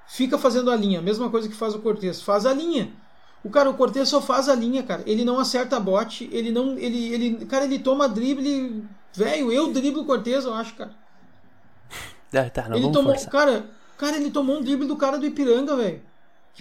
fica 0.07 0.37
fazendo 0.37 0.71
a 0.71 0.75
linha, 0.75 1.01
mesma 1.01 1.29
coisa 1.29 1.49
que 1.49 1.55
faz 1.55 1.75
o 1.75 1.79
Cortez, 1.79 2.21
faz 2.21 2.45
a 2.45 2.53
linha. 2.53 2.93
O 3.43 3.49
cara, 3.49 3.69
o 3.69 3.73
Cortez 3.73 4.07
só 4.07 4.21
faz 4.21 4.47
a 4.47 4.55
linha, 4.55 4.83
cara. 4.83 5.01
Ele 5.05 5.25
não 5.25 5.39
acerta 5.39 5.75
a 5.75 5.79
bote, 5.79 6.29
ele 6.31 6.51
não. 6.51 6.77
Ele, 6.77 7.11
ele, 7.11 7.45
cara, 7.47 7.65
ele 7.65 7.79
toma 7.79 8.07
drible. 8.07 8.85
Velho, 9.13 9.51
eu 9.51 9.73
driblo 9.73 10.03
o 10.03 10.05
Cortez, 10.05 10.45
eu 10.45 10.53
acho, 10.53 10.75
cara. 10.75 10.91
Ah, 12.33 12.49
tá, 12.49 12.69
não 12.69 12.77
ele 12.77 12.89
tomou, 12.93 13.13
cara, 13.29 13.65
cara, 13.97 14.15
ele 14.15 14.31
tomou 14.31 14.57
um 14.57 14.61
drible 14.61 14.87
do 14.87 14.95
cara 14.95 15.17
do 15.17 15.25
Ipiranga, 15.25 15.75
velho. 15.75 16.01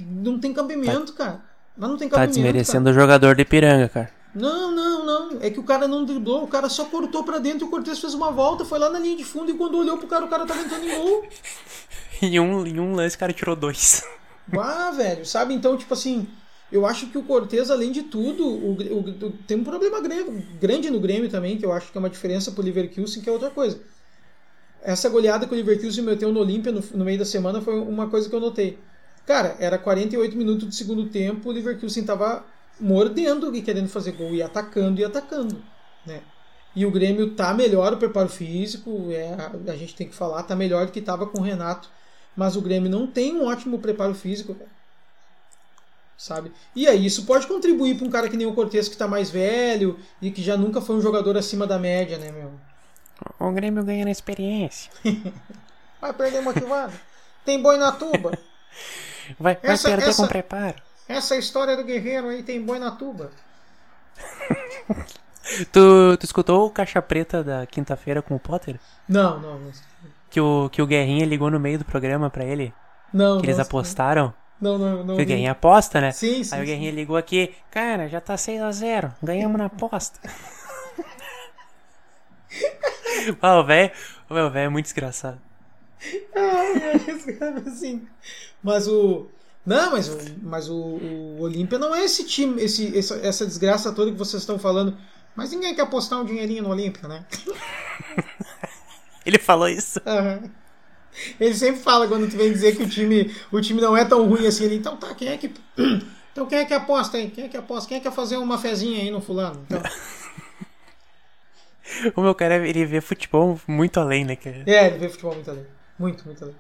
Não 0.01 0.41
tem 0.41 0.53
cabimento, 0.53 1.13
tá. 1.13 1.25
cara. 1.25 1.50
Mas 1.77 1.91
não 1.91 1.97
tem 1.97 2.09
tá 2.09 2.17
cabimento. 2.17 2.35
Tá 2.35 2.43
desmerecendo 2.43 2.85
cara. 2.85 2.97
o 2.97 3.01
jogador 3.01 3.35
do 3.35 3.43
Ipiranga, 3.43 3.89
cara. 3.89 4.11
Não, 4.35 4.71
não, 4.71 5.05
não. 5.05 5.39
É 5.41 5.51
que 5.51 5.59
o 5.59 5.65
cara 5.65 5.89
não 5.89 6.05
driblou, 6.05 6.45
o 6.45 6.49
cara 6.49 6.69
só 6.69 6.85
cortou 6.85 7.25
pra 7.25 7.39
dentro 7.39 7.65
e 7.65 7.69
o 7.69 7.71
Cortez 7.71 7.99
fez 7.99 8.15
uma 8.15 8.31
volta, 8.31 8.65
foi 8.65 8.79
lá 8.79 8.89
na 8.89 8.99
linha 8.99 9.17
de 9.17 9.25
fundo 9.25 9.51
e 9.51 9.55
quando 9.55 9.79
olhou 9.79 9.99
pro 9.99 10.07
cara, 10.07 10.25
o 10.25 10.29
cara 10.29 10.47
tava 10.47 10.61
entrando 10.61 10.85
em 10.85 10.95
gol. 10.95 11.25
em, 12.23 12.39
um, 12.39 12.67
em 12.67 12.79
um 12.79 12.95
lance, 12.95 13.17
o 13.17 13.19
cara 13.19 13.33
tirou 13.33 13.57
dois. 13.57 14.05
Ah, 14.53 14.91
velho, 14.91 15.25
sabe? 15.25 15.55
Então, 15.55 15.77
tipo 15.77 15.95
assim, 15.95 16.27
eu 16.73 16.87
acho 16.87 17.07
que 17.07 17.19
o 17.19 17.23
Cortez, 17.23 17.71
além 17.71 17.93
de 17.93 18.03
tudo, 18.03 18.45
o, 18.45 18.73
o, 18.73 19.33
tem 19.47 19.59
um 19.59 19.65
problema 19.65 20.01
grande 20.01 20.91
no 20.91 20.99
Grêmio 20.99 21.29
também, 21.29 21.57
que 21.57 21.65
eu 21.65 21.73
acho 21.73 21.93
que 21.93 21.99
é 21.99 22.01
uma 22.01 22.11
diferença 22.11 22.51
pro 22.53 22.63
Leverkusen, 22.63 23.23
que 23.23 23.29
é 23.29 23.33
outra 23.33 23.51
coisa. 23.51 23.81
Essa 24.83 25.09
goleada 25.09 25.47
que 25.47 25.53
o 25.53 25.57
Leverkusen 25.57 26.05
meteu 26.05 26.33
no 26.33 26.41
Olímpia 26.41 26.73
no, 26.73 26.83
no, 26.95 27.05
meio 27.05 27.19
da 27.19 27.25
semana 27.25 27.61
foi 27.61 27.79
uma 27.79 28.09
coisa 28.09 28.29
que 28.29 28.35
eu 28.35 28.41
notei. 28.41 28.79
Cara, 29.31 29.55
era 29.61 29.79
48 29.79 30.37
minutos 30.37 30.67
do 30.67 30.75
segundo 30.75 31.07
tempo, 31.07 31.49
o 31.49 31.53
Leverkusen 31.53 32.03
tava 32.03 32.45
mordendo 32.81 33.55
e 33.55 33.63
querendo 33.63 33.89
fazer 33.89 34.11
gol, 34.11 34.35
e 34.35 34.43
atacando 34.43 35.01
e 35.01 35.05
atacando, 35.05 35.63
né? 36.05 36.21
E 36.75 36.85
o 36.85 36.91
Grêmio 36.91 37.31
tá 37.37 37.55
melhor 37.55 37.93
o 37.93 37.97
preparo 37.97 38.29
físico, 38.29 39.07
é, 39.13 39.37
a 39.71 39.77
gente 39.77 39.95
tem 39.95 40.09
que 40.09 40.17
falar, 40.17 40.43
tá 40.43 40.57
melhor 40.57 40.87
do 40.87 40.91
que 40.91 41.01
tava 41.01 41.29
com 41.29 41.39
o 41.39 41.45
Renato, 41.45 41.89
mas 42.35 42.57
o 42.57 42.61
Grêmio 42.61 42.91
não 42.91 43.07
tem 43.07 43.37
um 43.37 43.47
ótimo 43.47 43.79
preparo 43.79 44.15
físico, 44.15 44.57
sabe? 46.19 46.51
E 46.75 46.89
aí 46.89 47.07
isso 47.07 47.25
pode 47.25 47.47
contribuir 47.47 47.97
para 47.97 48.09
um 48.09 48.11
cara 48.11 48.29
que 48.29 48.37
nem 48.37 48.49
o 48.49 48.53
Cortez 48.53 48.89
que 48.89 48.97
está 48.97 49.07
mais 49.07 49.31
velho 49.31 49.97
e 50.21 50.33
que 50.33 50.43
já 50.43 50.57
nunca 50.57 50.81
foi 50.81 50.97
um 50.97 51.01
jogador 51.01 51.37
acima 51.37 51.69
da 51.69 51.79
média, 51.79 52.19
né, 52.19 52.33
meu? 52.33 52.51
O 53.39 53.53
Grêmio 53.53 53.85
ganha 53.85 54.05
na 54.05 54.11
experiência. 54.11 54.91
vai 56.03 56.13
perder 56.13 56.41
motivado. 56.41 56.95
Tem 57.45 57.63
boi 57.63 57.77
na 57.77 57.93
tuba. 57.93 58.37
Vai, 59.39 59.57
vai 59.57 59.73
essa, 59.73 59.89
perder 59.89 60.09
essa, 60.09 60.23
com 60.23 60.29
preparo. 60.29 60.77
Essa 61.09 61.37
história 61.37 61.77
do 61.77 61.85
guerreiro 61.85 62.29
aí 62.29 62.43
tem 62.43 62.63
boi 62.63 62.79
na 62.79 62.91
tuba. 62.91 63.31
tu, 65.73 66.17
tu 66.17 66.25
escutou 66.25 66.67
o 66.67 66.71
Caixa 66.71 67.01
Preta 67.03 67.43
da 67.43 67.67
quinta-feira 67.67 68.23
com 68.23 68.35
o 68.37 68.41
Potter? 68.41 68.79
Não, 69.09 69.39
não, 69.41 69.59
não. 69.59 69.73
Que 70.29 70.41
o, 70.41 70.69
que 70.71 70.81
o 70.81 70.87
Guerrinha 70.87 71.27
ligou 71.27 71.51
no 71.51 71.59
meio 71.59 71.79
do 71.79 71.85
programa 71.85 72.31
para 72.31 72.45
ele? 72.45 72.73
Não. 73.13 73.41
Que 73.41 73.47
eles 73.47 73.57
não, 73.57 73.65
apostaram? 73.65 74.33
Não, 74.61 74.79
não, 74.79 75.03
não. 75.05 75.17
Que 75.17 75.23
o 75.23 75.27
Guerrinha 75.27 75.53
aposta, 75.53 76.01
né? 76.01 76.13
Sim, 76.13 76.45
sim. 76.45 76.55
Aí 76.55 76.63
o 76.63 76.67
Guerrinha 76.67 76.93
ligou 76.93 77.17
aqui, 77.17 77.55
cara, 77.71 78.09
já 78.09 78.21
tá 78.21 78.37
6x0, 78.37 79.13
ganhamos 79.23 79.59
na 79.59 79.67
aposta. 79.67 80.21
ah, 83.43 83.59
o 83.59 83.65
velho 83.65 83.91
é 84.55 84.69
muito 84.69 84.85
desgraçado. 84.85 85.41
Ai, 86.35 87.63
assim. 87.67 88.07
Mas 88.63 88.89
o. 88.89 89.27
Não, 89.65 89.93
mas, 89.93 90.11
mas 90.43 90.71
o, 90.71 90.75
o 90.75 91.41
Olímpia 91.43 91.79
não 91.79 91.95
é 91.95 92.05
esse 92.05 92.25
time, 92.25 92.63
esse, 92.63 92.97
essa, 92.97 93.17
essa 93.17 93.47
desgraça 93.47 93.93
toda 93.93 94.11
que 94.11 94.17
vocês 94.17 94.43
estão 94.43 94.59
falando. 94.59 94.97
Mas 95.37 95.53
ninguém 95.53 95.75
quer 95.75 95.83
apostar 95.83 96.21
um 96.21 96.25
dinheirinho 96.25 96.63
no 96.63 96.71
Olímpia, 96.71 97.07
né? 97.07 97.25
Ele 99.25 99.39
falou 99.39 99.69
isso. 99.69 100.01
Uhum. 100.07 100.51
Ele 101.39 101.55
sempre 101.55 101.81
fala 101.81 102.09
quando 102.09 102.31
tu 102.31 102.37
vem 102.37 102.53
dizer 102.53 102.77
que 102.77 102.83
o 102.83 102.89
time, 102.89 103.35
o 103.53 103.61
time 103.61 103.81
não 103.81 103.97
é 103.97 104.05
tão 104.05 104.29
ruim 104.29 104.47
assim. 104.47 104.65
Ele, 104.65 104.77
então 104.77 104.97
tá, 104.97 105.15
quem 105.15 105.29
é 105.29 105.37
que. 105.37 105.53
Então 106.33 106.47
quem 106.47 106.61
é 106.61 106.65
que 106.65 106.73
aposta 106.73 107.17
aí? 107.17 107.29
Quem 107.29 107.47
é 107.47 107.49
que 107.49 107.57
aposta? 107.57 107.89
Quem 107.89 107.97
é 107.97 108.01
que 108.01 108.09
quer 108.09 108.15
fazer 108.15 108.37
uma 108.37 108.57
fezinha 108.57 109.03
aí 109.03 109.11
no 109.11 109.21
fulano? 109.21 109.67
Então. 109.67 109.83
o 112.15 112.23
meu 112.23 112.37
cara, 112.37 112.67
ele 112.67 112.87
vê 112.87 113.01
futebol 113.01 113.61
muito 113.67 113.99
além, 113.99 114.25
né? 114.25 114.37
Cara? 114.37 114.63
É, 114.65 114.87
ele 114.87 114.99
vê 114.99 115.09
futebol 115.09 115.35
muito 115.35 115.51
além. 115.51 115.67
Muito, 116.01 116.25
muito 116.25 116.43
além. 116.43 116.57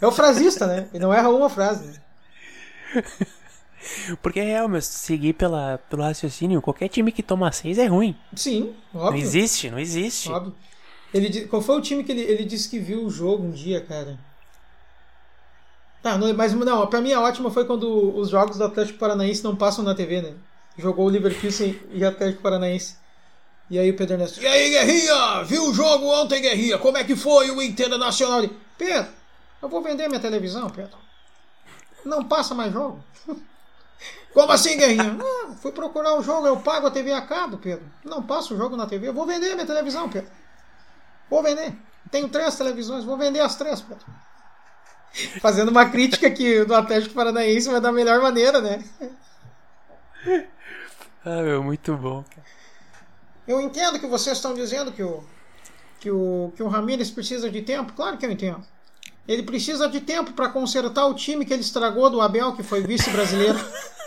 É 0.00 0.06
o 0.06 0.10
frasista, 0.10 0.66
né? 0.66 0.88
Ele 0.92 1.04
não 1.04 1.14
erra 1.14 1.28
uma 1.30 1.48
frase. 1.48 1.86
Né? 1.86 3.04
Porque 4.20 4.40
é 4.40 4.44
real, 4.44 4.68
mas 4.68 4.84
seguir 4.84 5.34
pela, 5.34 5.78
pelo 5.88 6.02
raciocínio, 6.02 6.60
qualquer 6.60 6.88
time 6.88 7.12
que 7.12 7.22
toma 7.22 7.52
seis 7.52 7.78
é 7.78 7.86
ruim. 7.86 8.16
Sim, 8.34 8.74
óbvio. 8.92 9.12
Não 9.12 9.16
existe, 9.16 9.70
não 9.70 9.78
existe. 9.78 10.28
Óbvio. 10.28 10.54
Ele, 11.14 11.46
qual 11.46 11.62
foi 11.62 11.76
o 11.76 11.80
time 11.80 12.02
que 12.02 12.10
ele, 12.10 12.22
ele 12.22 12.44
disse 12.44 12.68
que 12.68 12.80
viu 12.80 13.04
o 13.04 13.10
jogo 13.10 13.44
um 13.44 13.52
dia, 13.52 13.80
cara? 13.80 14.18
Tá, 16.02 16.18
não, 16.18 16.34
mas 16.34 16.52
não, 16.52 16.86
pra 16.88 17.00
mim 17.00 17.12
a 17.12 17.20
ótima 17.20 17.50
foi 17.50 17.64
quando 17.64 18.16
os 18.16 18.28
jogos 18.28 18.58
do 18.58 18.64
Atlético 18.64 18.98
Paranaense 18.98 19.44
não 19.44 19.54
passam 19.54 19.84
na 19.84 19.94
TV, 19.94 20.20
né? 20.20 20.34
Jogou 20.76 21.06
o 21.06 21.10
Liverpool 21.10 21.50
e 21.92 22.04
Atlético 22.04 22.42
Paranaense. 22.42 22.96
E 23.70 23.78
aí 23.78 23.88
o 23.88 23.96
Pedro 23.96 24.14
Ernesto, 24.14 24.42
e 24.42 24.46
aí 24.48 24.70
Guerrinha, 24.70 25.44
viu 25.44 25.68
o 25.68 25.72
jogo 25.74 26.06
ontem, 26.06 26.42
Guerrinha? 26.42 26.76
Como 26.76 26.98
é 26.98 27.04
que 27.04 27.14
foi 27.14 27.52
o 27.52 27.62
Internacional? 27.62 28.42
Pedro, 28.80 29.12
eu 29.60 29.68
vou 29.68 29.82
vender 29.82 30.08
minha 30.08 30.18
televisão, 30.18 30.70
Pedro. 30.70 30.96
Não 32.02 32.24
passa 32.24 32.54
mais 32.54 32.72
jogo. 32.72 33.04
Como 34.32 34.50
assim, 34.50 34.78
Guerrinha? 34.78 35.18
Ah, 35.20 35.52
fui 35.60 35.70
procurar 35.70 36.14
o 36.14 36.22
jogo, 36.22 36.46
eu 36.46 36.58
pago 36.58 36.86
a 36.86 36.90
TV 36.90 37.12
a 37.12 37.20
cabo, 37.20 37.58
Pedro. 37.58 37.84
Não 38.02 38.22
passa 38.22 38.54
o 38.54 38.56
jogo 38.56 38.78
na 38.78 38.86
TV, 38.86 39.08
eu 39.08 39.12
vou 39.12 39.26
vender 39.26 39.54
minha 39.54 39.66
televisão, 39.66 40.08
Pedro. 40.08 40.30
Vou 41.28 41.42
vender. 41.42 41.76
Tenho 42.10 42.30
três 42.30 42.56
televisões, 42.56 43.04
vou 43.04 43.18
vender 43.18 43.40
as 43.40 43.54
três, 43.54 43.82
Pedro. 43.82 44.06
Fazendo 45.42 45.68
uma 45.68 45.90
crítica 45.90 46.30
que 46.30 46.64
do 46.64 46.74
Atlético 46.74 47.14
Paranaense 47.14 47.68
vai 47.68 47.82
da 47.82 47.92
melhor 47.92 48.22
maneira, 48.22 48.62
né? 48.62 48.82
Ah, 51.22 51.42
meu, 51.42 51.62
muito 51.62 51.94
bom. 51.98 52.24
Eu 53.46 53.60
entendo 53.60 54.00
que 54.00 54.06
vocês 54.06 54.38
estão 54.38 54.54
dizendo 54.54 54.90
que 54.90 55.02
o, 55.02 55.22
que 56.00 56.10
o, 56.10 56.52
que 56.56 56.62
o 56.62 56.68
Ramírez 56.68 57.10
precisa 57.10 57.50
de 57.50 57.62
tempo. 57.62 57.92
Claro 57.92 58.16
que 58.16 58.26
eu 58.26 58.30
entendo. 58.30 58.64
Ele 59.28 59.42
precisa 59.42 59.88
de 59.88 60.00
tempo 60.00 60.32
para 60.32 60.48
consertar 60.48 61.06
o 61.06 61.14
time 61.14 61.44
que 61.44 61.52
ele 61.52 61.60
estragou 61.60 62.10
do 62.10 62.20
Abel, 62.20 62.56
que 62.56 62.62
foi 62.62 62.80
vice-brasileiro. 62.82 63.58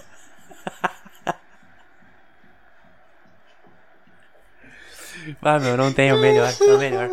Ah, 5.42 5.58
meu, 5.58 5.78
não 5.78 5.94
tem 5.94 6.12
o 6.12 6.20
melhor, 6.20 6.54
é 6.60 6.64
o 6.66 6.78
melhor. 6.78 7.10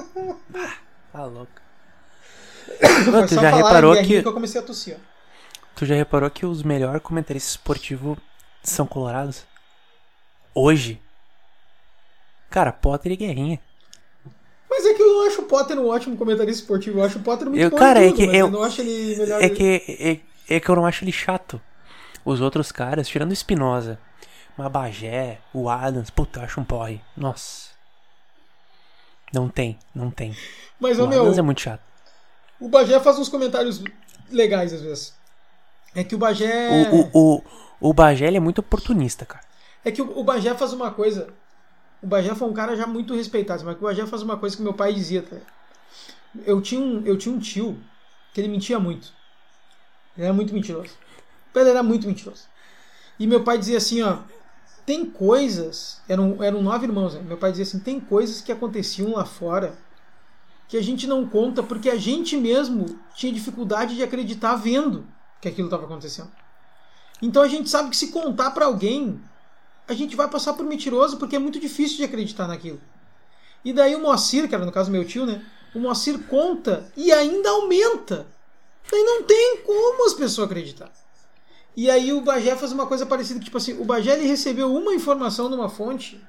Ah, 0.52 0.76
tá 1.12 1.24
louco. 1.24 1.52
Mano, 3.10 3.28
tu 3.28 3.34
já 3.34 3.50
reparou 3.50 3.94
que... 3.96 4.20
que 4.20 4.28
eu 4.28 4.32
comecei 4.32 4.60
a 4.60 4.64
tossir. 4.64 4.96
Tu 5.76 5.86
já 5.86 5.94
reparou 5.94 6.28
que 6.30 6.44
os 6.44 6.62
melhores 6.62 7.02
comentaristas 7.02 7.52
esportivos 7.52 8.18
são 8.62 8.86
colorados? 8.86 9.44
Hoje. 10.54 11.00
Cara, 12.48 12.72
Potter 12.72 13.12
e 13.12 13.16
Guerrinha. 13.16 13.60
Mas 14.70 14.86
é 14.86 14.94
que 14.94 15.02
eu 15.02 15.06
não 15.08 15.26
acho 15.26 15.42
o 15.42 15.46
Potter 15.46 15.76
um 15.76 15.88
ótimo 15.88 16.16
comentarista 16.16 16.62
esportivo. 16.62 17.00
Eu 17.00 17.04
acho 17.04 17.18
o 17.18 17.22
Potter 17.22 17.48
muito 17.48 17.60
eu, 17.60 17.70
bom 17.70 17.76
cara, 17.76 18.00
tudo, 18.00 18.14
é 18.14 18.16
que 18.16 18.22
eu, 18.24 18.32
eu 18.32 18.50
não 18.50 18.62
acho 18.62 18.80
ele 18.80 19.16
melhor. 19.16 19.42
É 19.42 19.48
que, 19.48 20.22
é, 20.48 20.54
é 20.56 20.60
que 20.60 20.68
eu 20.68 20.76
não 20.76 20.86
acho 20.86 21.02
ele 21.02 21.10
chato. 21.10 21.60
Os 22.24 22.40
outros 22.40 22.70
caras, 22.70 23.08
tirando 23.08 23.30
o 23.30 23.34
Espinosa, 23.34 23.98
o 24.56 24.68
Bagé, 24.68 25.40
o 25.52 25.68
Adams, 25.68 26.10
puta, 26.10 26.38
eu 26.38 26.44
acho 26.44 26.60
um 26.60 26.64
porre. 26.64 27.00
Nossa. 27.16 27.70
Não 29.32 29.48
tem, 29.48 29.76
não 29.92 30.10
tem. 30.10 30.36
Mas, 30.78 30.98
o 30.98 31.08
meu, 31.08 31.22
Adams 31.22 31.38
é 31.38 31.42
muito 31.42 31.60
chato. 31.60 31.82
O 32.60 32.68
Bagé 32.68 33.00
faz 33.00 33.18
uns 33.18 33.28
comentários 33.28 33.82
legais 34.30 34.72
às 34.72 34.82
vezes. 34.82 35.14
É 35.94 36.04
que 36.04 36.14
o 36.14 36.18
Bagé. 36.18 36.68
O, 36.92 36.96
o, 36.96 37.10
o, 37.12 37.42
o 37.80 37.92
Bagé 37.92 38.32
é 38.32 38.40
muito 38.40 38.58
oportunista, 38.60 39.26
cara. 39.26 39.44
É 39.84 39.90
que 39.90 40.00
o, 40.00 40.18
o 40.18 40.22
Bagé 40.22 40.54
faz 40.54 40.72
uma 40.72 40.92
coisa. 40.92 41.32
O 42.02 42.06
Bagé 42.06 42.34
foi 42.34 42.48
um 42.48 42.52
cara 42.52 42.76
já 42.76 42.86
muito 42.86 43.14
respeitado, 43.14 43.64
mas 43.64 43.76
o 43.76 43.80
Bagé 43.80 44.06
faz 44.06 44.22
uma 44.22 44.36
coisa 44.36 44.56
que 44.56 44.62
meu 44.62 44.74
pai 44.74 44.92
dizia. 44.92 45.22
Tá? 45.22 45.36
Eu, 46.46 46.60
tinha 46.60 46.80
um, 46.80 47.04
eu 47.04 47.18
tinha 47.18 47.34
um 47.34 47.38
tio 47.38 47.78
que 48.32 48.40
ele 48.40 48.48
mentia 48.48 48.78
muito. 48.78 49.12
Ele 50.16 50.26
era 50.26 50.34
muito 50.34 50.54
mentiroso. 50.54 50.94
Ele 51.54 51.68
era 51.68 51.82
muito 51.82 52.06
mentiroso. 52.06 52.44
E 53.18 53.26
meu 53.26 53.44
pai 53.44 53.58
dizia 53.58 53.78
assim, 53.78 54.02
ó. 54.02 54.18
Tem 54.86 55.04
coisas. 55.04 56.00
Eram, 56.08 56.42
eram 56.42 56.62
nove 56.62 56.86
irmãos, 56.86 57.14
né? 57.14 57.22
Meu 57.22 57.36
pai 57.36 57.50
dizia 57.50 57.64
assim: 57.64 57.78
tem 57.78 58.00
coisas 58.00 58.40
que 58.40 58.50
aconteciam 58.50 59.12
lá 59.12 59.24
fora 59.24 59.78
que 60.70 60.76
a 60.76 60.82
gente 60.82 61.06
não 61.06 61.26
conta 61.26 61.62
porque 61.62 61.90
a 61.90 61.96
gente 61.96 62.36
mesmo 62.36 62.98
tinha 63.14 63.32
dificuldade 63.32 63.96
de 63.96 64.04
acreditar 64.04 64.54
vendo 64.54 65.04
que 65.40 65.48
aquilo 65.48 65.66
estava 65.66 65.84
acontecendo. 65.84 66.30
Então 67.20 67.42
a 67.42 67.48
gente 67.48 67.68
sabe 67.68 67.90
que 67.90 67.96
se 67.96 68.12
contar 68.12 68.52
para 68.52 68.66
alguém, 68.66 69.20
a 69.90 69.94
gente 69.94 70.14
vai 70.14 70.28
passar 70.28 70.52
por 70.52 70.64
mentiroso 70.64 71.16
porque 71.16 71.34
é 71.34 71.38
muito 71.38 71.58
difícil 71.58 71.96
de 71.96 72.04
acreditar 72.04 72.46
naquilo. 72.46 72.80
E 73.64 73.72
daí 73.72 73.96
o 73.96 74.00
Moacir, 74.00 74.48
que 74.48 74.54
era 74.54 74.64
no 74.64 74.70
caso 74.70 74.88
meu 74.88 75.04
tio, 75.04 75.26
né? 75.26 75.44
O 75.74 75.80
Moacir 75.80 76.16
conta 76.28 76.90
e 76.96 77.10
ainda 77.10 77.50
aumenta. 77.50 78.24
Daí 78.88 79.02
não 79.02 79.24
tem 79.24 79.58
como 79.66 80.06
as 80.06 80.14
pessoas 80.14 80.46
acreditar. 80.46 80.92
E 81.76 81.90
aí 81.90 82.12
o 82.12 82.20
Bagé 82.20 82.54
faz 82.54 82.70
uma 82.70 82.86
coisa 82.86 83.04
parecida, 83.04 83.40
tipo 83.40 83.56
assim, 83.56 83.80
o 83.80 83.84
Bagé 83.84 84.12
ele 84.12 84.28
recebeu 84.28 84.72
uma 84.72 84.94
informação 84.94 85.48
numa 85.48 85.68
fonte. 85.68 86.24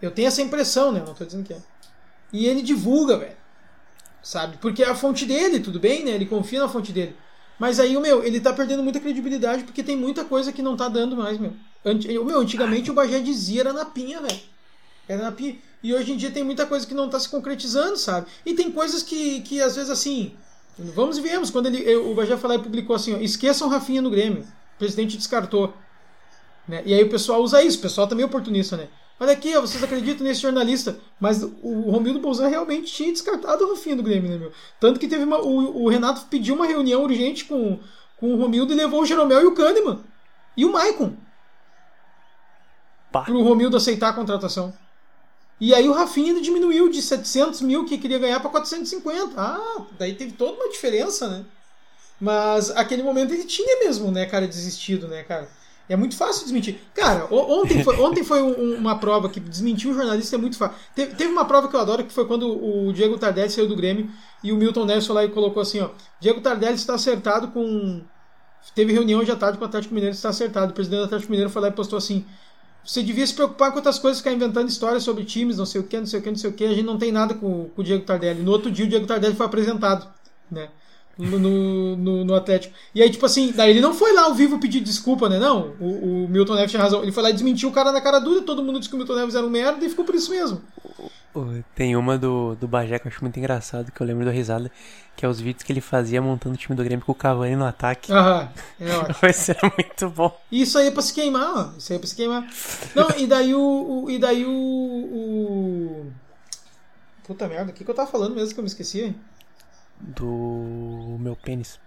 Eu 0.00 0.10
tenho 0.10 0.28
essa 0.28 0.40
impressão, 0.40 0.90
né? 0.90 1.02
Não 1.06 1.12
tô 1.12 1.26
dizendo 1.26 1.44
que 1.44 1.52
é. 1.52 1.60
E 2.32 2.46
ele 2.46 2.62
divulga, 2.62 3.18
velho. 3.18 3.36
Sabe? 4.22 4.56
Porque 4.56 4.82
é 4.82 4.88
a 4.88 4.94
fonte 4.94 5.26
dele, 5.26 5.60
tudo 5.60 5.78
bem, 5.78 6.04
né? 6.06 6.12
Ele 6.12 6.24
confia 6.24 6.60
na 6.60 6.68
fonte 6.70 6.90
dele. 6.90 7.14
Mas 7.60 7.78
aí, 7.78 7.94
o 7.94 8.00
meu, 8.00 8.24
ele 8.24 8.40
tá 8.40 8.54
perdendo 8.54 8.82
muita 8.82 8.98
credibilidade 8.98 9.64
porque 9.64 9.82
tem 9.82 9.94
muita 9.94 10.24
coisa 10.24 10.50
que 10.50 10.62
não 10.62 10.78
tá 10.78 10.88
dando 10.88 11.14
mais, 11.14 11.38
meu. 11.38 11.52
O 11.84 12.24
meu, 12.24 12.40
antigamente 12.40 12.90
o 12.90 12.94
Bagé 12.94 13.20
dizia 13.20 13.60
era 13.60 13.72
na 13.74 13.84
pinha, 13.84 14.18
velho. 14.18 14.40
Era 15.06 15.24
na 15.24 15.30
pinha. 15.30 15.58
E 15.82 15.92
hoje 15.92 16.10
em 16.10 16.16
dia 16.16 16.30
tem 16.30 16.42
muita 16.42 16.64
coisa 16.64 16.86
que 16.86 16.94
não 16.94 17.10
tá 17.10 17.20
se 17.20 17.28
concretizando, 17.28 17.98
sabe? 17.98 18.28
E 18.46 18.54
tem 18.54 18.72
coisas 18.72 19.02
que, 19.02 19.42
que 19.42 19.60
às 19.60 19.76
vezes 19.76 19.90
assim. 19.90 20.32
Vamos 20.78 21.18
e 21.18 21.20
viemos. 21.20 21.50
Quando 21.50 21.66
ele, 21.66 21.94
o 21.96 22.14
Bagé 22.14 22.34
falou 22.38 22.56
e 22.56 22.62
publicou 22.62 22.96
assim: 22.96 23.14
ó, 23.14 23.18
esqueçam 23.18 23.68
Rafinha 23.68 24.00
no 24.00 24.10
Grêmio. 24.10 24.40
O 24.76 24.78
presidente 24.78 25.18
descartou. 25.18 25.74
Né? 26.66 26.82
E 26.86 26.94
aí 26.94 27.02
o 27.04 27.10
pessoal 27.10 27.42
usa 27.42 27.62
isso. 27.62 27.78
O 27.78 27.82
pessoal 27.82 28.06
também 28.06 28.22
é 28.22 28.26
oportunista, 28.26 28.78
né? 28.78 28.88
Olha 29.20 29.32
aqui, 29.32 29.54
ó, 29.54 29.60
vocês 29.60 29.84
acreditam 29.84 30.26
nesse 30.26 30.40
jornalista. 30.40 30.98
Mas 31.20 31.42
o 31.42 31.90
Romildo 31.90 32.20
Bolzan 32.20 32.48
realmente 32.48 32.90
tinha 32.90 33.12
descartado 33.12 33.62
o 33.64 33.74
Rafinha 33.74 33.94
do 33.94 34.02
Grêmio, 34.02 34.30
né, 34.30 34.38
meu? 34.38 34.50
Tanto 34.80 34.98
que 34.98 35.06
teve 35.06 35.24
uma, 35.24 35.38
o, 35.38 35.84
o, 35.84 35.88
Renato 35.90 36.24
pediu 36.30 36.54
uma 36.54 36.66
reunião 36.66 37.02
urgente 37.02 37.44
com, 37.44 37.78
com 38.16 38.32
o 38.32 38.38
Romildo 38.38 38.72
e 38.72 38.76
levou 38.76 39.02
o 39.02 39.06
Jeromel 39.06 39.42
e 39.42 39.46
o 39.46 39.54
Kahneman. 39.54 40.00
E 40.56 40.64
o 40.64 40.72
Maicon. 40.72 41.14
Para 43.12 43.30
o 43.32 43.42
Romildo 43.42 43.76
aceitar 43.76 44.08
a 44.08 44.14
contratação. 44.14 44.72
E 45.60 45.74
aí 45.74 45.86
o 45.86 45.92
Rafinha 45.92 46.40
diminuiu 46.40 46.88
de 46.88 47.02
700 47.02 47.60
mil 47.60 47.84
que 47.84 47.98
queria 47.98 48.18
ganhar 48.18 48.40
para 48.40 48.48
450. 48.48 49.34
Ah, 49.36 49.86
daí 49.98 50.14
teve 50.14 50.32
toda 50.32 50.52
uma 50.52 50.70
diferença, 50.70 51.28
né? 51.28 51.44
Mas 52.18 52.70
aquele 52.70 53.02
momento 53.02 53.34
ele 53.34 53.44
tinha 53.44 53.80
mesmo, 53.80 54.10
né, 54.10 54.24
cara, 54.24 54.48
desistido, 54.48 55.06
né, 55.06 55.22
cara? 55.24 55.46
É 55.90 55.96
muito 55.96 56.16
fácil 56.16 56.44
desmentir. 56.44 56.78
Cara, 56.94 57.26
ontem 57.32 57.82
foi, 57.82 57.98
ontem 57.98 58.22
foi 58.22 58.40
um, 58.40 58.76
uma 58.76 58.96
prova 59.00 59.28
que 59.28 59.40
desmentir 59.40 59.90
um 59.90 59.94
jornalista 59.94 60.36
é 60.36 60.38
muito 60.38 60.56
fácil. 60.56 60.76
Teve, 60.94 61.16
teve, 61.16 61.32
uma 61.32 61.44
prova 61.44 61.66
que 61.66 61.74
eu 61.74 61.80
adoro, 61.80 62.04
que 62.04 62.12
foi 62.12 62.26
quando 62.26 62.46
o 62.46 62.92
Diego 62.92 63.18
Tardelli 63.18 63.50
saiu 63.50 63.66
do 63.66 63.74
Grêmio 63.74 64.08
e 64.40 64.52
o 64.52 64.56
Milton 64.56 64.84
Neves 64.84 65.04
foi 65.04 65.16
lá 65.16 65.24
e 65.24 65.30
colocou 65.30 65.60
assim, 65.60 65.80
ó. 65.80 65.90
Diego 66.20 66.40
Tardelli 66.40 66.76
está 66.76 66.94
acertado 66.94 67.48
com... 67.48 68.02
Teve 68.72 68.92
reunião 68.92 69.18
hoje 69.18 69.32
à 69.32 69.36
tarde 69.36 69.58
com 69.58 69.64
o 69.64 69.66
Atlético 69.66 69.92
Mineiro, 69.92 70.14
está 70.14 70.28
acertado. 70.28 70.70
O 70.70 70.74
presidente 70.74 71.00
do 71.00 71.04
Atlético 71.06 71.32
Mineiro 71.32 71.50
foi 71.50 71.60
lá 71.60 71.68
e 71.68 71.72
postou 71.72 71.96
assim... 71.96 72.24
Você 72.84 73.02
devia 73.02 73.26
se 73.26 73.34
preocupar 73.34 73.72
com 73.72 73.78
outras 73.78 73.98
coisas, 73.98 74.20
ficar 74.20 74.32
inventando 74.32 74.68
histórias 74.68 75.02
sobre 75.02 75.24
times, 75.24 75.58
não 75.58 75.66
sei 75.66 75.80
o 75.80 75.84
que, 75.84 75.98
não 75.98 76.06
sei 76.06 76.20
o 76.20 76.22
que, 76.22 76.30
não 76.30 76.38
sei 76.38 76.50
o 76.50 76.52
que. 76.52 76.64
A 76.64 76.68
gente 76.68 76.84
não 76.84 76.98
tem 76.98 77.10
nada 77.10 77.34
com, 77.34 77.68
com 77.68 77.82
o 77.82 77.84
Diego 77.84 78.04
Tardelli. 78.04 78.42
No 78.42 78.52
outro 78.52 78.70
dia 78.70 78.86
o 78.86 78.88
Diego 78.88 79.06
Tardelli 79.08 79.34
foi 79.34 79.44
apresentado, 79.44 80.08
né? 80.48 80.70
No, 81.18 81.96
no, 81.96 82.24
no, 82.24 82.34
Atlético. 82.34 82.74
E 82.94 83.02
aí, 83.02 83.10
tipo 83.10 83.24
assim, 83.26 83.52
daí 83.52 83.70
ele 83.70 83.80
não 83.80 83.92
foi 83.92 84.12
lá 84.12 84.22
ao 84.22 84.34
vivo 84.34 84.58
pedir 84.58 84.80
desculpa, 84.80 85.28
né? 85.28 85.38
Não, 85.38 85.74
o, 85.78 86.24
o 86.24 86.28
Milton 86.28 86.54
Neves 86.54 86.70
tinha 86.70 86.82
razão. 86.82 87.02
Ele 87.02 87.12
foi 87.12 87.22
lá 87.22 87.30
e 87.30 87.34
desmentiu 87.34 87.68
o 87.68 87.72
cara 87.72 87.92
na 87.92 88.00
cara 88.00 88.18
dura, 88.18 88.42
todo 88.42 88.62
mundo 88.62 88.78
disse 88.78 88.88
que 88.88 88.94
o 88.94 88.98
Milton 88.98 89.16
Neves 89.16 89.34
era 89.34 89.46
um 89.46 89.50
merda 89.50 89.84
e 89.84 89.88
ficou 89.88 90.04
por 90.04 90.14
isso 90.14 90.30
mesmo. 90.30 90.60
Tem 91.76 91.94
uma 91.94 92.18
do, 92.18 92.56
do 92.56 92.66
Bagé 92.66 92.98
que 92.98 93.06
eu 93.06 93.12
acho 93.12 93.22
muito 93.22 93.38
engraçado, 93.38 93.92
que 93.92 94.00
eu 94.00 94.06
lembro 94.06 94.24
da 94.24 94.32
risada, 94.32 94.70
que 95.14 95.24
é 95.24 95.28
os 95.28 95.40
vídeos 95.40 95.62
que 95.62 95.72
ele 95.72 95.80
fazia 95.80 96.20
montando 96.20 96.56
o 96.56 96.58
time 96.58 96.74
do 96.74 96.82
Grêmio 96.82 97.04
com 97.04 97.12
o 97.12 97.14
Cavani 97.14 97.54
no 97.54 97.64
ataque. 97.64 98.12
Aham, 98.12 98.48
é 98.80 98.90
ótimo. 98.96 99.16
Vai 99.20 99.32
ser 99.32 99.56
muito 99.62 100.10
bom. 100.10 100.36
Isso 100.50 100.76
aí 100.76 100.88
é 100.88 100.90
pra 100.90 101.02
se 101.02 101.14
queimar, 101.14 101.52
ó. 101.56 101.78
Isso 101.78 101.92
aí 101.92 101.96
é 101.96 101.98
pra 102.00 102.08
se 102.08 102.16
queimar. 102.16 102.48
Não, 102.96 103.10
e 103.16 103.28
daí 103.28 103.54
o. 103.54 103.60
o 104.04 104.10
e 104.10 104.18
daí 104.18 104.44
o, 104.44 104.50
o. 104.50 106.12
Puta 107.22 107.46
merda, 107.46 107.70
o 107.70 107.74
que, 107.74 107.84
que 107.84 107.90
eu 107.90 107.94
tava 107.94 108.10
falando 108.10 108.34
mesmo 108.34 108.52
que 108.52 108.58
eu 108.58 108.64
me 108.64 108.68
esqueci, 108.68 109.02
hein? 109.02 109.16
Do 110.00 111.16
meu 111.18 111.36
pênis. 111.36 111.78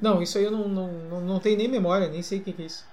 Não, 0.00 0.20
isso 0.20 0.38
aí 0.38 0.44
eu 0.44 0.50
não, 0.50 0.68
não, 0.68 0.92
não, 0.92 1.20
não 1.20 1.38
tenho 1.38 1.56
nem 1.56 1.68
memória, 1.68 2.08
nem 2.08 2.22
sei 2.22 2.38
o 2.38 2.42
que, 2.42 2.52
que 2.52 2.62
é 2.62 2.66
isso. 2.66 2.84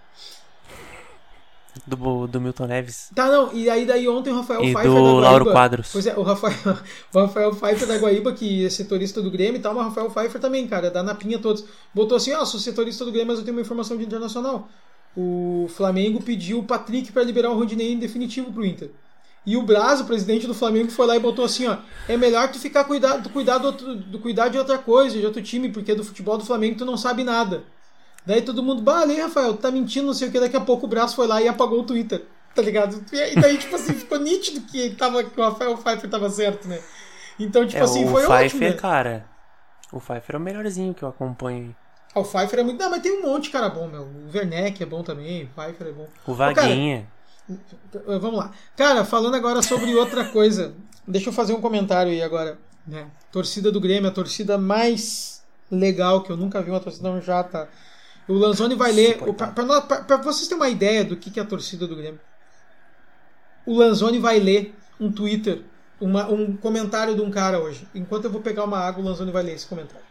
Do, 1.87 2.27
do 2.27 2.41
Milton 2.41 2.67
Neves. 2.67 3.09
Tá, 3.15 3.27
não, 3.27 3.53
e 3.53 3.69
aí 3.69 3.85
daí 3.85 4.07
ontem 4.07 4.31
o 4.31 4.35
Rafael 4.35 4.63
e 4.63 4.73
Pfeiffer 4.73 4.91
do 4.91 5.21
da 5.21 5.29
Lauro 5.29 5.45
Quadros. 5.45 5.89
Pois 5.91 6.05
é, 6.05 6.15
o 6.17 6.23
Rafael, 6.23 6.53
o 7.13 7.19
Rafael 7.19 7.51
Pfeiffer 7.55 7.87
da 7.87 7.97
Guaíba, 7.97 8.33
que 8.33 8.65
é 8.65 8.69
setorista 8.69 9.21
do 9.21 9.31
Grêmio 9.31 9.57
e 9.57 9.61
tal, 9.61 9.73
mas 9.73 9.85
o 9.85 9.89
Rafael 9.89 10.09
Pfeiffer 10.09 10.41
também, 10.41 10.67
cara, 10.67 10.91
da 10.91 11.01
Napinha 11.01 11.39
todos. 11.39 11.63
Botou 11.93 12.17
assim, 12.17 12.33
ó, 12.33 12.41
oh, 12.41 12.45
sou 12.45 12.59
setorista 12.59 13.05
do 13.05 13.11
Grêmio, 13.11 13.29
mas 13.29 13.39
eu 13.39 13.45
tenho 13.45 13.55
uma 13.55 13.61
informação 13.61 13.97
de 13.97 14.03
internacional. 14.03 14.67
O 15.15 15.67
Flamengo 15.69 16.21
pediu 16.21 16.59
o 16.59 16.63
Patrick 16.63 17.11
para 17.11 17.23
liberar 17.23 17.49
o 17.49 17.55
Rodinei 17.55 17.93
em 17.93 17.99
definitivo 17.99 18.51
pro 18.51 18.65
Inter. 18.65 18.91
E 19.49 19.57
o 19.57 19.63
Braz, 19.63 19.99
o 19.99 20.05
presidente 20.05 20.45
do 20.45 20.53
Flamengo, 20.53 20.91
foi 20.91 21.07
lá 21.07 21.15
e 21.15 21.19
botou 21.19 21.43
assim, 21.43 21.65
ó, 21.65 21.77
é 22.07 22.15
melhor 22.15 22.51
tu 22.51 22.59
ficar 22.59 22.83
cuidado, 22.83 23.27
cuidar, 23.31 23.57
do 23.57 23.65
outro, 23.65 23.95
do 23.95 24.19
cuidar 24.19 24.47
de 24.47 24.59
outra 24.59 24.77
coisa, 24.77 25.17
de 25.17 25.25
outro 25.25 25.41
time, 25.41 25.69
porque 25.69 25.95
do 25.95 26.03
futebol 26.03 26.37
do 26.37 26.45
Flamengo 26.45 26.77
tu 26.77 26.85
não 26.85 26.95
sabe 26.95 27.23
nada. 27.23 27.63
Daí 28.23 28.43
todo 28.43 28.61
mundo, 28.61 28.83
bah, 28.83 28.99
ali, 28.99 29.19
Rafael, 29.19 29.55
tu 29.55 29.61
tá 29.61 29.71
mentindo, 29.71 30.05
não 30.05 30.13
sei 30.13 30.27
o 30.27 30.31
que, 30.31 30.39
daqui 30.39 30.55
a 30.55 30.61
pouco 30.61 30.85
o 30.85 30.87
Braz 30.87 31.15
foi 31.15 31.25
lá 31.25 31.41
e 31.41 31.47
apagou 31.47 31.79
o 31.79 31.83
Twitter, 31.83 32.27
tá 32.53 32.61
ligado? 32.61 33.03
E 33.11 33.41
daí, 33.41 33.57
tipo 33.57 33.75
assim, 33.75 33.95
ficou 33.95 34.19
nítido 34.19 34.61
que, 34.67 34.91
tava, 34.91 35.23
que 35.23 35.41
o 35.41 35.43
Rafael 35.43 35.75
Pfeiffer 35.75 36.07
tava 36.11 36.29
certo, 36.29 36.67
né? 36.67 36.79
Então, 37.39 37.65
tipo 37.65 37.79
é, 37.79 37.83
assim, 37.83 38.05
o 38.05 38.09
foi 38.09 38.27
Pfeiffer, 38.27 38.45
ótimo. 38.45 38.61
Né? 38.61 38.73
cara, 38.73 39.25
o 39.91 39.99
Pfeiffer 39.99 40.35
é 40.35 40.37
o 40.37 40.41
melhorzinho 40.41 40.93
que 40.93 41.01
eu 41.01 41.09
acompanho. 41.09 41.75
Ah, 42.13 42.19
o 42.19 42.23
Pfeiffer 42.23 42.59
é 42.59 42.63
muito... 42.63 42.79
Não, 42.79 42.91
mas 42.91 43.01
tem 43.01 43.17
um 43.17 43.23
monte 43.23 43.45
de 43.45 43.49
cara 43.49 43.67
bom, 43.67 43.87
meu. 43.87 44.03
O 44.03 44.29
Werneck 44.31 44.83
é 44.83 44.85
bom 44.85 45.01
também, 45.01 45.45
o 45.45 45.47
Pfeiffer 45.47 45.87
é 45.87 45.91
bom. 45.91 46.07
O 46.27 46.35
Vaguinha... 46.35 47.07
Ô, 47.15 47.18
Vamos 48.05 48.39
lá. 48.39 48.51
Cara, 48.75 49.03
falando 49.03 49.35
agora 49.35 49.61
sobre 49.61 49.93
outra 49.95 50.25
coisa. 50.25 50.73
Deixa 51.07 51.29
eu 51.29 51.33
fazer 51.33 51.53
um 51.53 51.61
comentário 51.61 52.11
aí 52.11 52.21
agora. 52.21 52.59
Né? 52.85 53.07
Torcida 53.31 53.71
do 53.71 53.79
Grêmio, 53.79 54.09
a 54.09 54.13
torcida 54.13 54.57
mais 54.57 55.43
legal 55.71 56.23
que 56.23 56.31
eu 56.31 56.37
nunca 56.37 56.61
vi 56.61 56.69
uma 56.71 56.79
torcida 56.79 57.21
já 57.21 57.43
tá. 57.43 57.67
O 58.27 58.33
Lanzoni 58.33 58.75
vai 58.75 58.91
ler. 58.91 59.17
Para 59.17 60.17
vocês 60.17 60.47
terem 60.47 60.61
uma 60.61 60.69
ideia 60.69 61.03
do 61.03 61.17
que 61.17 61.39
é 61.39 61.43
a 61.43 61.45
torcida 61.45 61.87
do 61.87 61.95
Grêmio. 61.95 62.19
O 63.65 63.75
Lanzoni 63.75 64.19
vai 64.19 64.39
ler 64.39 64.75
um 64.99 65.11
Twitter, 65.11 65.63
uma, 65.99 66.27
um 66.27 66.55
comentário 66.55 67.15
de 67.15 67.21
um 67.21 67.31
cara 67.31 67.59
hoje. 67.59 67.87
Enquanto 67.93 68.25
eu 68.25 68.31
vou 68.31 68.41
pegar 68.41 68.63
uma 68.63 68.79
água, 68.79 69.03
o 69.03 69.05
Lanzoni 69.05 69.31
vai 69.31 69.43
ler 69.43 69.55
esse 69.55 69.67
comentário. 69.67 70.05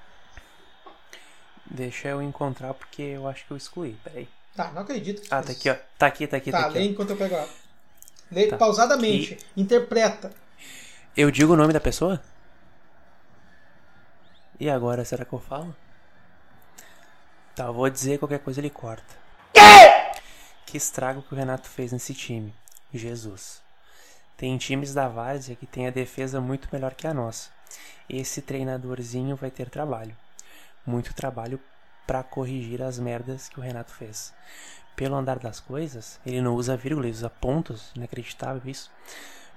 Deixa 1.71 2.09
eu 2.09 2.23
encontrar 2.23 2.75
porque 2.75 3.03
eu 3.03 3.29
acho 3.29 3.47
que 3.47 3.53
eu 3.53 3.57
excluí. 3.57 3.97
Peraí. 4.03 4.29
Tá, 4.59 4.73
não 4.73 4.83
acredito. 4.83 5.23
Ah, 5.31 5.41
tá 5.41 5.53
aqui, 5.53 5.71
ó. 5.71 5.77
Tá 5.97 6.07
aqui, 6.09 6.27
tá 6.27 6.37
aqui, 6.37 6.51
tá, 6.51 6.63
tá 6.63 6.67
aqui. 6.67 6.79
lê 6.81 6.89
ó. 6.89 6.91
enquanto 6.91 7.11
eu 7.11 7.17
pego 7.17 7.37
a. 7.37 7.47
Lê 8.29 8.49
Tá. 8.49 8.57
pausadamente. 8.57 9.39
Interpreta. 9.57 10.33
Eu 11.17 11.31
digo 11.31 11.53
o 11.53 11.57
nome 11.57 11.73
da 11.73 11.79
pessoa? 11.79 12.21
E 14.59 14.69
agora, 14.69 15.05
será 15.05 15.25
que 15.25 15.33
eu 15.33 15.39
falo? 15.39 15.77
Tá, 17.55 17.67
eu 17.67 17.73
vou 17.73 17.89
dizer 17.89 18.19
qualquer 18.19 18.41
coisa 18.41 18.59
ele 18.61 18.69
corta. 18.69 19.15
Que 20.67 20.77
estrago 20.77 21.23
que 21.23 21.35
o 21.35 21.37
Renato 21.37 21.69
fez 21.69 21.93
nesse 21.93 22.13
time. 22.13 22.53
Jesus. 22.93 23.63
Tem 24.37 24.59
times 24.59 24.93
da 24.93 25.07
Várzea 25.07 25.55
que 25.55 25.67
tem 25.67 25.87
a 25.87 25.91
defesa 25.91 26.41
muito 26.41 26.69
melhor 26.73 26.95
que 26.95 27.07
a 27.07 27.15
nossa. 27.15 27.51
Esse 28.11 28.43
treinadorzinho 28.43 29.37
vai 29.37 29.53
ter 29.53 29.71
trabalho. 29.71 30.17
Muito 30.85 31.15
trabalho 31.15 31.61
pra 32.09 32.23
corrigir 32.23 32.83
as 32.83 32.99
merdas 32.99 33.51
que 33.51 33.61
o 33.61 33.63
Renato 33.63 33.93
fez. 33.93 34.35
Pelo 34.97 35.15
andar 35.15 35.39
das 35.39 35.61
coisas, 35.61 36.19
ele 36.25 36.41
não 36.41 36.55
usa 36.55 36.75
vírgula, 36.75 37.07
ele 37.07 37.15
usa 37.15 37.29
pontos. 37.29 37.93
Inacreditável 37.95 38.63
isso. 38.65 38.91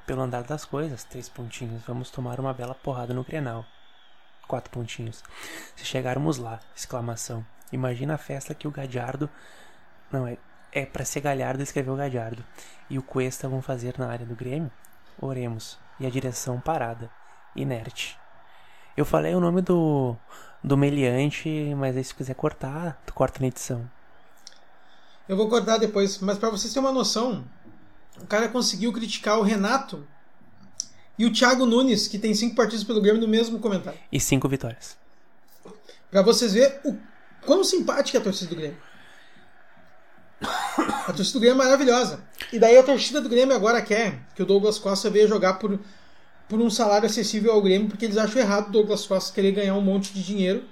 Pelo 0.06 0.22
andar 0.22 0.44
das 0.44 0.66
coisas, 0.66 1.06
três 1.06 1.30
pontinhos. 1.30 1.82
Vamos 1.88 2.12
tomar 2.12 2.42
uma 2.42 2.54
bela 2.54 2.76
porrada 2.76 3.14
no 3.14 3.24
Grenal. 3.24 3.66
Quatro 4.50 4.70
pontinhos. 4.70 5.24
Se 5.78 5.86
chegarmos 5.86 6.38
lá, 6.38 6.60
exclamação. 6.76 7.46
Imagina 7.72 8.16
a 8.16 8.18
festa 8.18 8.54
que 8.54 8.68
o 8.68 8.72
Gadiardo. 8.72 9.30
Não, 10.12 10.28
é, 10.28 10.38
é 10.74 10.86
para 10.86 11.06
ser 11.06 11.22
Galhardo 11.22 11.64
escreveu 11.64 11.96
Gadiardo. 11.96 12.44
E 12.90 13.00
o 13.00 13.04
Cuesta 13.04 13.48
vão 13.48 13.62
fazer 13.62 13.98
na 13.98 14.10
área 14.10 14.26
do 14.26 14.36
Grêmio? 14.36 14.70
Oremos. 15.22 15.80
E 16.02 16.06
a 16.06 16.10
direção 16.10 16.60
parada. 16.60 17.10
Inerte. 17.56 18.20
Eu 18.98 19.06
falei 19.06 19.34
o 19.34 19.40
nome 19.40 19.62
do. 19.62 20.18
Do 20.63 20.78
meliante, 20.78 21.50
mas 21.76 21.97
aí 21.97 22.04
se 22.04 22.13
quiser 22.13 22.36
cortar, 22.36 23.02
tu 23.06 23.13
corta 23.13 23.39
na 23.39 23.47
edição. 23.47 23.89
Eu 25.28 25.38
vou 25.38 25.50
cortar 25.50 25.78
depois, 25.78 26.19
mas 26.19 26.38
pra 26.38 26.50
vocês 26.50 26.74
terem 26.74 26.88
uma 26.88 26.93
noção, 26.93 27.43
o 28.21 28.28
cara 28.28 28.50
conseguiu 28.50 28.91
criticar 28.91 29.39
o 29.39 29.43
Renato 29.43 30.06
e 31.17 31.26
o 31.26 31.32
Thiago 31.32 31.65
Nunes, 31.65 32.08
que 32.08 32.19
tem 32.19 32.34
cinco 32.34 32.56
partidos 32.56 32.84
pelo 32.84 33.02
Grêmio, 33.02 33.21
no 33.21 33.28
mesmo 33.28 33.60
comentário. 33.60 34.00
E 34.12 34.19
cinco 34.19 34.47
vitórias. 34.47 34.97
Pra 36.10 36.21
vocês 36.21 36.54
verem 36.54 36.80
o 36.84 36.97
quão 37.45 37.63
simpática 37.63 38.17
é 38.17 38.21
a 38.21 38.24
torcida 38.24 38.50
do 38.50 38.56
Grêmio. 38.56 38.78
A 41.08 41.13
torcida 41.13 41.34
do 41.34 41.41
Grêmio 41.41 41.62
é 41.62 41.65
maravilhosa. 41.65 42.24
E 42.52 42.60
daí 42.60 42.78
a 42.78 42.84
torcida 42.84 43.21
do 43.21 43.30
Grêmio 43.30 43.56
agora 43.56 43.82
quer 43.82 44.19
que 44.36 44.41
o 44.41 44.45
Douglas 44.45 44.80
Costa 44.80 45.10
venha 45.10 45.28
jogar 45.28 45.54
por, 45.54 45.80
por 46.52 46.60
um 46.60 46.70
salário 46.70 47.06
acessível 47.06 47.54
ao 47.54 47.62
Grêmio, 47.62 47.88
porque 47.88 48.04
eles 48.04 48.18
acham 48.18 48.42
errado 48.42 48.68
o 48.68 48.72
Douglas 48.74 49.08
Costa 49.08 49.34
querer 49.34 49.54
ganhar 49.54 49.74
um 49.74 49.82
monte 49.82 50.14
de 50.14 50.22
dinheiro. 50.22 50.66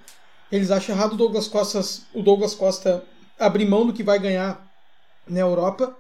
Eles 0.51 0.71
acham 0.71 0.93
errado 0.93 1.13
o 1.13 1.15
Douglas 1.15 1.47
Costa, 1.47 1.79
o 2.13 2.21
Douglas 2.21 2.53
Costa 2.53 3.01
abrir 3.39 3.65
mão 3.65 3.87
do 3.87 3.93
que 3.93 4.03
vai 4.03 4.19
ganhar 4.19 4.61
na 5.25 5.39
Europa. 5.39 5.95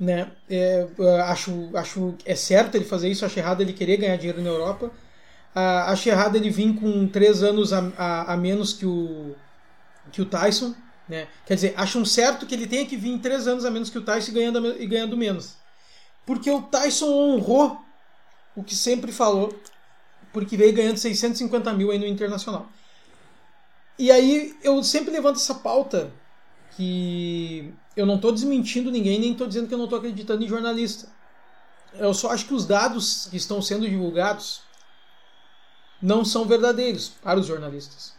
Né? 0.00 0.32
É, 0.50 0.84
é, 0.98 1.20
acho, 1.20 1.70
acho 1.76 2.16
é 2.26 2.34
certo 2.34 2.74
ele 2.74 2.84
fazer 2.84 3.08
isso, 3.08 3.24
acho 3.24 3.38
errado 3.38 3.60
ele 3.60 3.72
querer 3.72 3.98
ganhar 3.98 4.16
dinheiro 4.16 4.42
na 4.42 4.48
Europa. 4.48 4.90
Ah, 5.54 5.92
acho 5.92 6.08
errado 6.08 6.34
ele 6.34 6.50
vir 6.50 6.74
com 6.74 7.06
três 7.06 7.40
anos 7.40 7.72
a, 7.72 7.92
a, 7.96 8.32
a 8.32 8.36
menos 8.36 8.72
que 8.72 8.84
o, 8.84 9.36
que 10.10 10.22
o 10.22 10.26
Tyson. 10.26 10.74
Né? 11.08 11.28
Quer 11.46 11.54
dizer, 11.54 11.74
acham 11.76 12.04
certo 12.04 12.46
que 12.46 12.54
ele 12.56 12.66
tenha 12.66 12.84
que 12.84 12.96
vir 12.96 13.16
três 13.20 13.46
anos 13.46 13.64
a 13.64 13.70
menos 13.70 13.90
que 13.90 13.98
o 13.98 14.02
Tyson 14.02 14.32
ganhando, 14.32 14.82
e 14.82 14.84
ganhando 14.88 15.16
menos. 15.16 15.54
Porque 16.26 16.50
o 16.50 16.62
Tyson 16.62 17.06
honrou 17.06 17.83
o 18.56 18.62
que 18.62 18.74
sempre 18.74 19.12
falou, 19.12 19.56
porque 20.32 20.56
veio 20.56 20.72
ganhando 20.72 20.98
650 20.98 21.72
mil 21.72 21.90
aí 21.90 21.98
no 21.98 22.06
Internacional. 22.06 22.68
E 23.98 24.10
aí 24.10 24.56
eu 24.62 24.82
sempre 24.82 25.12
levanto 25.12 25.36
essa 25.36 25.54
pauta 25.54 26.12
que 26.76 27.72
eu 27.96 28.04
não 28.04 28.16
estou 28.16 28.32
desmentindo 28.32 28.90
ninguém, 28.90 29.20
nem 29.20 29.32
estou 29.32 29.46
dizendo 29.46 29.68
que 29.68 29.74
eu 29.74 29.78
não 29.78 29.84
estou 29.84 29.98
acreditando 29.98 30.44
em 30.44 30.48
jornalista. 30.48 31.08
Eu 31.94 32.12
só 32.12 32.32
acho 32.32 32.46
que 32.46 32.54
os 32.54 32.66
dados 32.66 33.28
que 33.30 33.36
estão 33.36 33.62
sendo 33.62 33.88
divulgados 33.88 34.62
não 36.02 36.24
são 36.24 36.44
verdadeiros 36.44 37.08
para 37.08 37.38
os 37.38 37.46
jornalistas. 37.46 38.12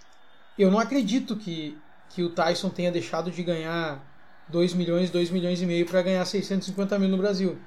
Eu 0.58 0.72
não 0.72 0.80
acredito 0.80 1.36
que, 1.36 1.78
que 2.10 2.24
o 2.24 2.30
Tyson 2.30 2.70
tenha 2.70 2.92
deixado 2.92 3.30
de 3.30 3.44
ganhar 3.44 4.02
2 4.48 4.74
milhões, 4.74 5.10
2 5.10 5.30
milhões 5.30 5.62
e 5.62 5.66
meio 5.66 5.86
para 5.86 6.02
ganhar 6.02 6.24
650 6.24 6.98
mil 6.98 7.10
no 7.10 7.18
Brasil. 7.18 7.60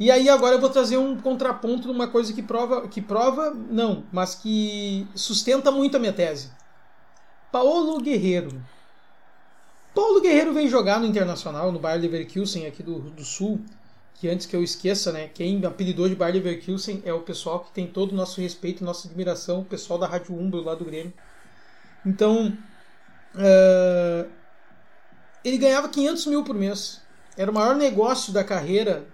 E 0.00 0.12
aí 0.12 0.28
agora 0.28 0.54
eu 0.54 0.60
vou 0.60 0.70
trazer 0.70 0.96
um 0.96 1.20
contraponto 1.20 1.82
de 1.82 1.90
uma 1.90 2.06
coisa 2.06 2.32
que 2.32 2.42
prova, 2.42 2.86
que 2.86 3.02
prova, 3.02 3.50
não, 3.50 4.04
mas 4.12 4.34
que 4.34 5.06
sustenta 5.14 5.72
muito 5.72 5.96
a 5.96 6.00
minha 6.00 6.12
tese. 6.12 6.50
Paulo 7.50 8.00
Guerreiro. 8.00 8.62
Paulo 9.92 10.20
Guerreiro 10.20 10.54
vem 10.54 10.68
jogar 10.68 11.00
no 11.00 11.06
Internacional, 11.06 11.72
no 11.72 11.80
Bayer 11.80 12.00
Leverkusen 12.00 12.66
aqui 12.66 12.80
do, 12.80 13.00
do 13.00 13.24
Sul, 13.24 13.60
que 14.14 14.28
antes 14.28 14.46
que 14.46 14.54
eu 14.54 14.62
esqueça, 14.62 15.10
né, 15.10 15.28
quem 15.34 15.64
apelidou 15.64 16.08
de 16.08 16.14
Bayer 16.14 16.36
Leverkusen 16.36 17.02
é 17.04 17.12
o 17.12 17.22
pessoal 17.22 17.60
que 17.60 17.72
tem 17.72 17.88
todo 17.88 18.12
o 18.12 18.14
nosso 18.14 18.40
respeito, 18.40 18.84
nossa 18.84 19.08
admiração, 19.08 19.60
o 19.60 19.64
pessoal 19.64 19.98
da 19.98 20.06
Rádio 20.06 20.38
Umbro 20.38 20.62
lá 20.62 20.76
do 20.76 20.84
Grêmio. 20.84 21.12
Então, 22.06 22.56
uh, 23.34 24.30
ele 25.44 25.58
ganhava 25.58 25.88
500 25.88 26.26
mil 26.26 26.44
por 26.44 26.54
mês. 26.54 27.00
Era 27.36 27.50
o 27.50 27.54
maior 27.54 27.74
negócio 27.74 28.32
da 28.32 28.44
carreira 28.44 29.06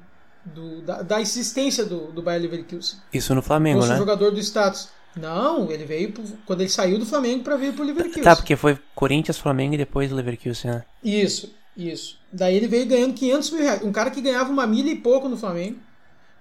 do, 0.44 0.82
da, 0.82 1.02
da, 1.02 1.20
existência 1.20 1.84
do, 1.84 2.12
do 2.12 2.22
Bayer 2.22 2.42
Leverkusen. 2.42 2.98
Isso 3.12 3.34
no 3.34 3.42
Flamengo, 3.42 3.80
Fosse 3.80 3.92
né? 3.92 3.98
jogador 3.98 4.30
do 4.30 4.40
status. 4.40 4.88
Não, 5.16 5.70
ele 5.70 5.84
veio 5.84 6.12
pro, 6.12 6.24
quando 6.44 6.60
ele 6.60 6.70
saiu 6.70 6.98
do 6.98 7.06
Flamengo 7.06 7.44
para 7.44 7.56
vir 7.56 7.72
pro 7.72 7.84
Leverkusen. 7.84 8.22
Tá, 8.22 8.34
porque 8.34 8.56
foi 8.56 8.78
Corinthians, 8.94 9.38
Flamengo 9.38 9.74
e 9.74 9.78
depois 9.78 10.10
Leverkusen, 10.10 10.70
né? 10.70 10.84
Isso, 11.02 11.54
isso. 11.76 12.18
Daí 12.32 12.56
ele 12.56 12.66
veio 12.66 12.86
ganhando 12.86 13.14
500 13.14 13.50
mil 13.50 13.62
reais. 13.62 13.82
Um 13.82 13.92
cara 13.92 14.10
que 14.10 14.20
ganhava 14.20 14.50
uma 14.50 14.66
milha 14.66 14.90
e 14.90 14.96
pouco 14.96 15.28
no 15.28 15.36
Flamengo. 15.36 15.78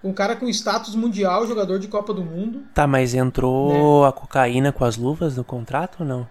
Um 0.02 0.12
cara 0.12 0.36
com 0.36 0.46
status 0.48 0.94
mundial, 0.94 1.46
jogador 1.46 1.78
de 1.78 1.88
Copa 1.88 2.12
do 2.12 2.22
Mundo. 2.22 2.64
Tá, 2.74 2.86
mas 2.86 3.14
entrou 3.14 4.04
a 4.04 4.12
cocaína 4.12 4.70
com 4.70 4.84
as 4.84 4.98
luvas 4.98 5.36
no 5.36 5.44
contrato 5.44 6.00
ou 6.00 6.06
não? 6.06 6.28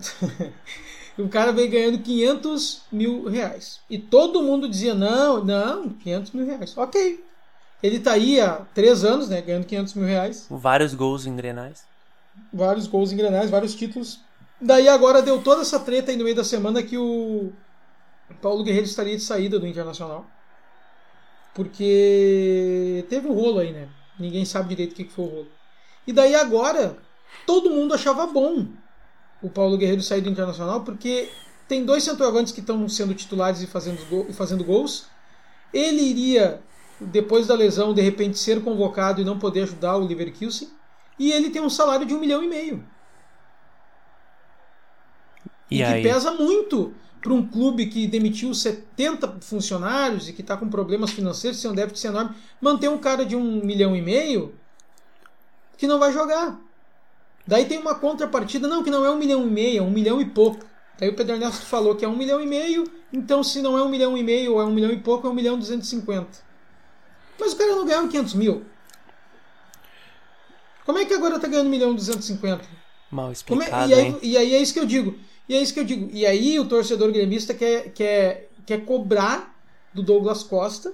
o 1.22 1.28
cara 1.28 1.52
veio 1.52 1.70
ganhando 1.70 1.98
500 1.98 2.82
mil 2.92 3.28
reais. 3.28 3.80
E 3.88 3.98
todo 3.98 4.42
mundo 4.42 4.68
dizia: 4.68 4.94
não, 4.94 5.42
não, 5.44 5.88
500 5.88 6.32
mil 6.32 6.46
reais. 6.46 6.76
Ok. 6.76 7.24
Ele 7.82 8.00
tá 8.00 8.12
aí 8.12 8.40
há 8.40 8.66
três 8.74 9.04
anos, 9.04 9.28
né? 9.28 9.40
Ganhando 9.40 9.66
500 9.66 9.94
mil 9.94 10.06
reais. 10.06 10.46
Vários 10.50 10.94
gols 10.94 11.26
em 11.26 11.36
grenais. 11.36 11.84
Vários 12.52 12.86
gols 12.86 13.12
em 13.12 13.16
grenais, 13.16 13.50
vários 13.50 13.74
títulos. 13.74 14.20
Daí 14.60 14.88
agora 14.88 15.22
deu 15.22 15.42
toda 15.42 15.62
essa 15.62 15.78
treta 15.78 16.10
aí 16.10 16.16
no 16.16 16.24
meio 16.24 16.36
da 16.36 16.44
semana 16.44 16.82
que 16.82 16.96
o 16.96 17.52
Paulo 18.40 18.64
Guerreiro 18.64 18.86
estaria 18.86 19.16
de 19.16 19.22
saída 19.22 19.58
do 19.58 19.66
Internacional. 19.66 20.26
Porque 21.54 23.06
teve 23.08 23.28
um 23.28 23.32
rolo 23.32 23.60
aí, 23.60 23.72
né? 23.72 23.88
Ninguém 24.18 24.44
sabe 24.44 24.70
direito 24.70 24.92
o 24.92 24.94
que 24.94 25.04
foi 25.04 25.24
o 25.24 25.28
rolo. 25.28 25.48
E 26.06 26.12
daí 26.12 26.34
agora, 26.34 26.96
todo 27.46 27.70
mundo 27.70 27.94
achava 27.94 28.26
bom 28.26 28.66
o 29.42 29.50
Paulo 29.50 29.76
Guerreiro 29.76 30.02
sair 30.02 30.20
do 30.20 30.30
Internacional, 30.30 30.82
porque 30.82 31.28
tem 31.68 31.84
dois 31.84 32.02
centroavantes 32.02 32.52
que 32.52 32.60
estão 32.60 32.88
sendo 32.88 33.14
titulares 33.14 33.60
e 33.60 33.66
fazendo, 33.66 34.04
gol, 34.08 34.26
e 34.28 34.32
fazendo 34.32 34.64
gols. 34.64 35.06
Ele 35.72 36.02
iria, 36.02 36.60
depois 37.00 37.46
da 37.46 37.54
lesão, 37.54 37.92
de 37.92 38.00
repente 38.00 38.38
ser 38.38 38.62
convocado 38.62 39.20
e 39.20 39.24
não 39.24 39.38
poder 39.38 39.62
ajudar 39.62 39.96
o 39.96 40.06
Leverkusen. 40.06 40.68
E 41.18 41.32
ele 41.32 41.50
tem 41.50 41.62
um 41.62 41.70
salário 41.70 42.06
de 42.06 42.14
um 42.14 42.20
milhão 42.20 42.42
e 42.42 42.48
meio. 42.48 42.84
E, 45.70 45.78
e 45.78 45.82
aí? 45.82 46.02
que 46.02 46.08
pesa 46.08 46.30
muito 46.32 46.94
para 47.20 47.32
um 47.32 47.44
clube 47.44 47.86
que 47.86 48.06
demitiu 48.06 48.54
70 48.54 49.40
funcionários 49.40 50.28
e 50.28 50.32
que 50.32 50.40
está 50.40 50.56
com 50.56 50.68
problemas 50.68 51.10
financeiros, 51.10 51.60
tem 51.60 51.70
um 51.70 51.74
déficit 51.74 52.06
enorme, 52.06 52.36
manter 52.60 52.88
um 52.88 52.98
cara 52.98 53.26
de 53.26 53.34
um 53.34 53.64
milhão 53.64 53.96
e 53.96 54.00
meio 54.00 54.54
que 55.76 55.88
não 55.88 55.98
vai 55.98 56.12
jogar. 56.12 56.56
Daí 57.46 57.64
tem 57.66 57.78
uma 57.78 57.94
contrapartida, 57.94 58.66
não, 58.66 58.82
que 58.82 58.90
não 58.90 59.04
é 59.04 59.10
um 59.10 59.16
milhão 59.18 59.46
e 59.46 59.50
meio, 59.50 59.78
é 59.78 59.82
um 59.82 59.90
milhão 59.90 60.20
e 60.20 60.24
pouco. 60.24 60.64
Daí 60.98 61.08
o 61.10 61.14
Pedro 61.14 61.34
Ernesto 61.36 61.64
falou 61.66 61.94
que 61.94 62.04
é 62.04 62.08
um 62.08 62.16
milhão 62.16 62.40
e 62.40 62.46
meio, 62.46 62.90
então 63.12 63.44
se 63.44 63.60
não 63.62 63.76
é 63.78 63.82
um 63.82 63.88
milhão 63.88 64.16
e 64.16 64.22
meio 64.22 64.54
ou 64.54 64.60
é 64.60 64.64
um 64.64 64.72
milhão 64.72 64.90
e 64.90 64.98
pouco, 64.98 65.26
é 65.26 65.30
um 65.30 65.34
milhão 65.34 65.54
e 65.56 65.58
duzentos 65.58 65.86
e 65.86 65.90
cinquenta. 65.90 66.38
Mas 67.38 67.52
o 67.52 67.56
cara 67.56 67.76
não 67.76 67.84
ganhava 67.84 68.08
500 68.08 68.34
mil. 68.34 68.64
Como 70.84 70.98
é 70.98 71.04
que 71.04 71.12
agora 71.14 71.38
tá 71.38 71.48
ganhando 71.48 71.66
um 71.66 71.70
milhão 71.70 71.92
e 71.92 71.96
duzentos 71.96 72.24
e 72.28 72.32
cinquenta? 72.32 72.64
Mal 73.10 73.32
Como 73.46 73.60
explicado, 73.62 73.92
é, 73.92 73.96
e, 73.96 73.98
aí, 73.98 74.06
hein? 74.06 74.18
e 74.22 74.36
aí 74.36 74.54
é 74.54 74.58
isso 74.62 74.72
que 74.72 74.80
eu 74.80 74.86
digo. 74.86 75.18
E 75.48 75.54
é 75.54 75.60
isso 75.62 75.74
que 75.74 75.80
eu 75.80 75.84
digo. 75.84 76.08
E 76.12 76.24
aí 76.26 76.58
o 76.58 76.64
torcedor 76.64 77.10
gremista 77.12 77.54
quer, 77.54 77.92
quer, 77.92 78.50
quer 78.64 78.84
cobrar 78.84 79.54
do 79.92 80.02
Douglas 80.02 80.42
Costa. 80.42 80.92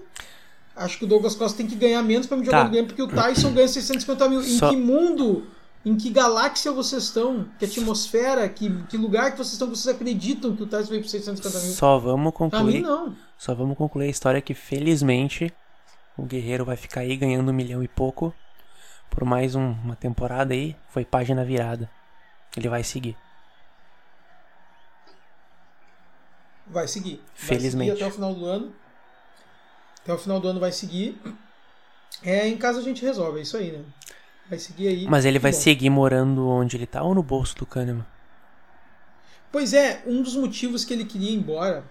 Acho 0.74 0.98
que 0.98 1.04
o 1.04 1.08
Douglas 1.08 1.34
Costa 1.34 1.56
tem 1.58 1.66
que 1.66 1.74
ganhar 1.76 2.02
menos 2.02 2.26
para 2.26 2.36
me 2.36 2.44
jogar 2.44 2.58
Tá. 2.58 2.64
no 2.64 2.70
Grêmio, 2.70 2.88
porque 2.88 3.02
o 3.02 3.08
Tyson 3.08 3.52
ganha 3.52 3.68
650 3.68 4.28
mil. 4.28 4.42
Só- 4.42 4.66
Em 4.68 4.70
que 4.70 4.76
mundo, 4.76 5.46
em 5.84 5.96
que 5.96 6.10
galáxia 6.10 6.70
vocês 6.70 7.04
estão, 7.04 7.48
que 7.58 7.64
atmosfera, 7.64 8.48
que, 8.48 8.82
que 8.84 8.96
lugar 8.96 9.32
que 9.32 9.36
vocês 9.36 9.54
estão, 9.54 9.68
vocês 9.68 9.94
acreditam 9.94 10.54
que 10.54 10.62
o 10.62 10.66
Tais 10.66 10.88
veio 10.88 11.02
por 11.02 11.08
650 11.08 11.58
mil. 11.58 11.72
Só 11.72 11.98
vamos 11.98 12.32
concluir. 12.32 12.74
Mim, 12.74 12.80
não. 12.80 13.16
Só 13.36 13.54
vamos 13.54 13.76
concluir 13.76 14.06
a 14.06 14.10
história 14.10 14.40
que, 14.40 14.54
felizmente, 14.54 15.52
o 16.16 16.22
Guerreiro 16.22 16.64
vai 16.64 16.76
ficar 16.76 17.00
aí 17.00 17.16
ganhando 17.16 17.50
um 17.50 17.54
milhão 17.54 17.82
e 17.82 17.88
pouco 17.88 18.32
por 19.10 19.24
mais 19.24 19.54
um, 19.54 19.72
uma 19.72 19.96
temporada 19.96 20.54
aí. 20.54 20.76
Foi 20.88 21.04
página 21.04 21.44
virada. 21.44 21.90
Ele 22.56 22.68
vai 22.68 22.84
seguir. 22.84 23.16
Vai 26.66 26.86
seguir. 26.86 27.20
Felizmente. 27.34 27.90
Vai 27.90 27.96
seguir 27.96 28.04
até 28.04 28.12
o 28.12 28.14
final 28.14 28.34
do 28.34 28.44
ano. 28.46 28.74
Até 30.00 30.14
o 30.14 30.18
final 30.18 30.38
do 30.38 30.48
ano 30.48 30.60
vai 30.60 30.70
seguir. 30.70 31.20
É, 32.22 32.46
em 32.46 32.56
casa 32.56 32.78
a 32.78 32.82
gente 32.82 33.02
resolve, 33.02 33.40
é 33.40 33.42
isso 33.42 33.56
aí, 33.56 33.72
né? 33.72 33.84
Vai 34.52 34.58
seguir 34.58 34.88
aí. 34.88 35.06
Mas 35.08 35.24
ele 35.24 35.38
vai 35.38 35.50
Bom. 35.50 35.58
seguir 35.58 35.88
morando 35.88 36.46
onde 36.46 36.76
ele 36.76 36.86
tá 36.86 37.02
ou 37.02 37.14
no 37.14 37.22
bolso 37.22 37.56
do 37.56 37.64
Kahneman? 37.64 38.04
Pois 39.50 39.72
é, 39.72 40.02
um 40.06 40.20
dos 40.20 40.36
motivos 40.36 40.84
que 40.84 40.92
ele 40.92 41.06
queria 41.06 41.30
ir 41.30 41.34
embora 41.34 41.82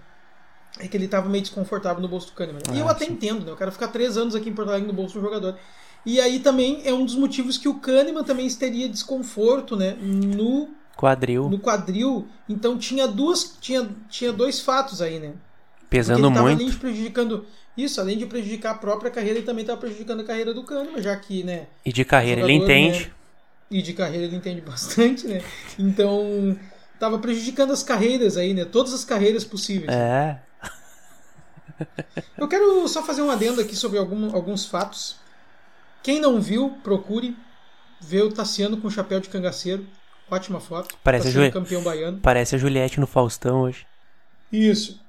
é 0.80 0.88
que 0.88 0.96
ele 0.96 1.06
estava 1.06 1.28
meio 1.28 1.42
desconfortável 1.42 2.00
no 2.00 2.08
bolso 2.08 2.28
do 2.28 2.34
Kahneman. 2.34 2.62
e 2.72 2.78
eu 2.78 2.88
Ah, 2.88 2.92
até 2.92 3.06
sim. 3.06 3.14
entendo, 3.14 3.44
né? 3.48 3.52
O 3.52 3.56
cara 3.56 3.72
ficar 3.72 3.88
três 3.88 4.16
anos 4.16 4.36
aqui 4.36 4.48
em 4.48 4.54
Porto 4.54 4.70
Alegre 4.70 4.88
no 4.88 4.94
bolso 4.94 5.16
do 5.16 5.22
jogador. 5.22 5.58
E 6.06 6.22
aí 6.22 6.40
também 6.40 6.84
é 6.86 6.94
um 6.94 7.04
dos 7.04 7.16
motivos 7.16 7.58
que 7.58 7.68
o 7.68 7.80
Kahneman 7.80 8.24
também 8.24 8.48
teria 8.52 8.88
desconforto, 8.88 9.76
né? 9.76 9.94
No, 10.00 10.70
Quadril, 10.96 11.50
no 11.50 11.58
quadril. 11.58 12.28
Então 12.48 12.78
tinha 12.78 13.08
duas. 13.08 13.58
Tinha, 13.60 13.90
tinha 14.08 14.32
dois 14.32 14.60
fatos 14.60 15.02
aí, 15.02 15.18
né? 15.18 15.34
Pesando 15.90 16.28
ele 16.28 16.36
tava 16.36 16.56
muito. 16.56 16.78
prejudicando. 16.78 17.44
Isso, 17.78 18.02
além 18.02 18.18
de 18.18 18.26
prejudicar 18.26 18.72
a 18.72 18.78
própria 18.78 19.10
carreira, 19.10 19.38
ele 19.40 19.46
também 19.46 19.62
estava 19.62 19.80
prejudicando 19.80 20.20
a 20.22 20.24
carreira 20.26 20.54
do 20.54 20.64
Kahneman, 20.64 21.02
já 21.02 21.16
que, 21.16 21.44
né? 21.44 21.68
E 21.86 21.92
de 21.94 22.04
carreira 22.04 22.42
ele 22.42 22.54
jogador, 22.54 22.72
entende. 22.72 23.06
né, 23.06 23.12
E 23.72 23.82
de 23.82 23.94
carreira 23.94 24.26
ele 24.26 24.36
entende 24.36 24.60
bastante, 24.66 25.26
né? 25.28 25.42
Então, 25.80 26.58
tava 27.00 27.18
prejudicando 27.20 27.72
as 27.72 27.82
carreiras 27.82 28.36
aí, 28.38 28.54
né? 28.54 28.66
Todas 28.66 28.94
as 28.94 29.06
carreiras 29.06 29.44
possíveis. 29.46 29.90
É. 29.92 30.40
Eu 32.38 32.48
quero 32.48 32.88
só 32.88 33.02
fazer 33.04 33.22
um 33.22 33.32
adendo 33.32 33.62
aqui 33.62 33.76
sobre 33.76 33.98
algum- 33.98 34.36
alguns 34.36 34.66
fatos. 34.66 35.16
Quem 36.04 36.20
não 36.20 36.40
viu, 36.40 36.78
procure 36.84 37.36
ver 38.00 38.22
o 38.24 38.32
Tassiano 38.32 38.78
com 38.78 38.90
chapéu 38.90 39.20
de 39.20 39.30
cangaceiro. 39.30 39.86
Ótima 40.30 40.60
foto. 40.60 40.96
Parece 41.04 41.26
Tassiano 41.28 41.46
Ju- 41.48 41.52
campeão 41.52 41.82
baiano. 41.84 42.20
Parece 42.22 42.56
a 42.56 42.58
Juliette 42.58 43.00
no 43.00 43.08
Faustão 43.08 43.62
hoje. 43.62 43.86
Isso. 44.52 45.01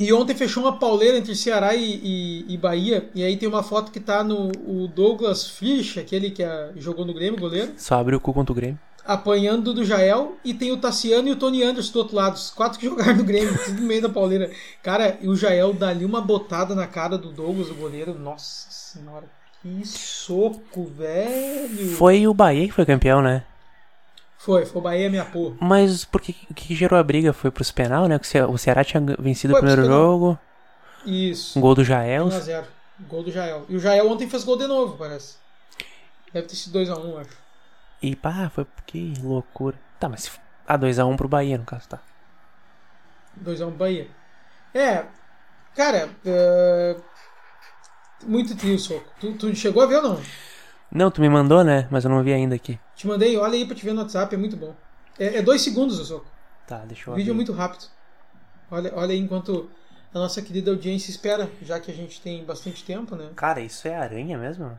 E 0.00 0.12
ontem 0.12 0.34
fechou 0.34 0.62
uma 0.62 0.78
pauleira 0.78 1.18
entre 1.18 1.34
Ceará 1.34 1.74
e, 1.74 2.00
e- 2.02 2.44
e 2.48 2.56
Bahia. 2.56 3.08
E 3.14 3.22
aí 3.22 3.36
tem 3.36 3.48
uma 3.48 3.62
foto 3.62 3.90
que 3.92 4.00
tá 4.00 4.22
no 4.24 4.52
Douglas 4.88 5.46
Frisch, 5.48 5.98
aquele 5.98 6.30
que 6.30 6.42
ah, 6.42 6.70
jogou 6.76 7.04
no 7.04 7.14
Grêmio, 7.14 7.38
goleiro. 7.40 7.72
Só 7.76 7.96
abre 7.96 8.14
o 8.16 8.20
cu 8.20 8.32
contra 8.32 8.52
o 8.52 8.54
Grêmio. 8.54 8.78
apanhando 9.04 9.72
do 9.72 9.84
Jael 9.84 10.36
e 10.44 10.52
tem 10.52 10.70
o 10.70 10.76
Tassiano 10.76 11.28
e 11.28 11.32
o 11.32 11.36
Tony 11.36 11.62
Anderson 11.62 11.92
do 11.92 11.98
outro 12.00 12.16
lado. 12.16 12.34
Os 12.36 12.50
quatro 12.50 12.78
que 12.78 12.86
jogaram 12.90 13.16
no 13.16 13.24
Grêmio, 13.24 13.56
tudo 13.64 13.80
no 13.80 13.86
meio 13.86 14.02
da 14.02 14.08
pauleira. 14.08 14.50
Cara, 14.82 15.16
e 15.22 15.28
o 15.28 15.34
Jael 15.34 15.72
dá 15.72 15.88
ali 15.88 16.04
uma 16.04 16.20
botada 16.20 16.74
na 16.74 16.86
cara 16.86 17.16
do 17.16 17.30
Douglas, 17.32 17.70
o 17.70 17.74
goleiro. 17.74 18.18
Nossa 18.18 18.66
senhora, 18.70 19.24
que 19.62 19.86
soco, 19.86 20.84
velho. 20.96 21.90
Foi 21.96 22.26
o 22.26 22.34
Bahia 22.34 22.66
que 22.66 22.72
foi 22.74 22.84
campeão, 22.84 23.22
né? 23.22 23.44
Foi, 24.38 24.64
foi 24.64 24.80
o 24.80 24.82
Bahia 24.82 25.10
minha 25.10 25.24
porra. 25.24 25.56
Mas 25.60 26.04
por 26.04 26.20
que, 26.20 26.34
o 26.50 26.54
que 26.54 26.74
gerou 26.74 26.98
a 26.98 27.02
briga? 27.02 27.32
Foi 27.32 27.50
pros 27.50 27.70
penal, 27.72 28.06
né? 28.06 28.18
Que 28.18 28.24
o 28.24 28.28
Ce- 28.28 28.42
o 28.42 28.56
Ceará 28.58 28.84
tinha 28.84 29.02
vencido 29.18 29.52
Foi 29.52 29.60
o 29.60 29.64
primeiro 29.64 29.84
jogo. 29.84 30.38
Isso. 31.04 31.58
Um 31.58 31.62
gol 31.62 31.74
do 31.74 31.84
Jael. 31.84 32.28
1x0. 32.28 32.64
Gol 33.08 33.22
do 33.24 33.30
Jael. 33.32 33.64
E 33.68 33.76
o 33.76 33.80
Jael 33.80 34.08
ontem 34.08 34.28
fez 34.28 34.44
gol 34.44 34.56
de 34.56 34.66
novo, 34.66 34.96
parece. 34.96 35.36
Deve 36.32 36.46
ter 36.46 36.54
sido 36.56 36.78
2x1, 36.78 37.20
acho. 37.20 37.36
E 38.00 38.14
pá, 38.14 38.48
foi 38.54 38.66
que 38.86 39.12
loucura. 39.20 39.76
Tá, 39.98 40.08
mas. 40.08 40.30
Ah, 40.66 40.78
2x1 40.78 41.16
pro 41.16 41.28
Bahia, 41.28 41.58
no 41.58 41.64
caso, 41.64 41.88
tá. 41.88 41.98
2x1 43.42 43.70
Bahia. 43.76 44.08
É, 44.74 45.04
cara, 45.74 46.10
é, 46.24 46.96
muito 48.24 48.54
trio 48.56 48.76
o 48.76 48.78
soco. 48.78 49.10
Tu, 49.20 49.32
tu 49.34 49.54
chegou 49.56 49.82
a 49.82 49.86
ver 49.86 49.96
ou 49.96 50.02
não? 50.02 50.22
Não, 50.90 51.10
tu 51.10 51.20
me 51.20 51.28
mandou, 51.28 51.62
né? 51.62 51.86
Mas 51.90 52.04
eu 52.04 52.10
não 52.10 52.22
vi 52.22 52.32
ainda 52.32 52.54
aqui. 52.54 52.78
Te 52.96 53.06
mandei, 53.06 53.36
olha 53.36 53.54
aí 53.54 53.66
pra 53.66 53.76
te 53.76 53.84
ver 53.84 53.92
no 53.92 54.00
WhatsApp, 54.00 54.34
é 54.34 54.38
muito 54.38 54.56
bom. 54.56 54.74
É, 55.18 55.38
é 55.38 55.42
dois 55.42 55.60
segundos 55.62 55.98
o 55.98 56.04
soco. 56.04 56.26
Tá, 56.66 56.78
deixa 56.78 57.10
O 57.10 57.12
eu 57.12 57.16
vídeo 57.16 57.32
é 57.32 57.34
muito 57.34 57.52
rápido. 57.52 57.84
Olha, 58.70 58.92
olha 58.94 59.12
aí 59.12 59.18
enquanto 59.18 59.70
a 60.14 60.18
nossa 60.18 60.40
querida 60.40 60.70
audiência 60.70 61.10
espera, 61.10 61.50
já 61.62 61.78
que 61.78 61.90
a 61.90 61.94
gente 61.94 62.20
tem 62.20 62.44
bastante 62.44 62.84
tempo, 62.84 63.16
né? 63.16 63.30
Cara, 63.36 63.60
isso 63.60 63.86
é 63.86 63.96
aranha 63.96 64.38
mesmo? 64.38 64.78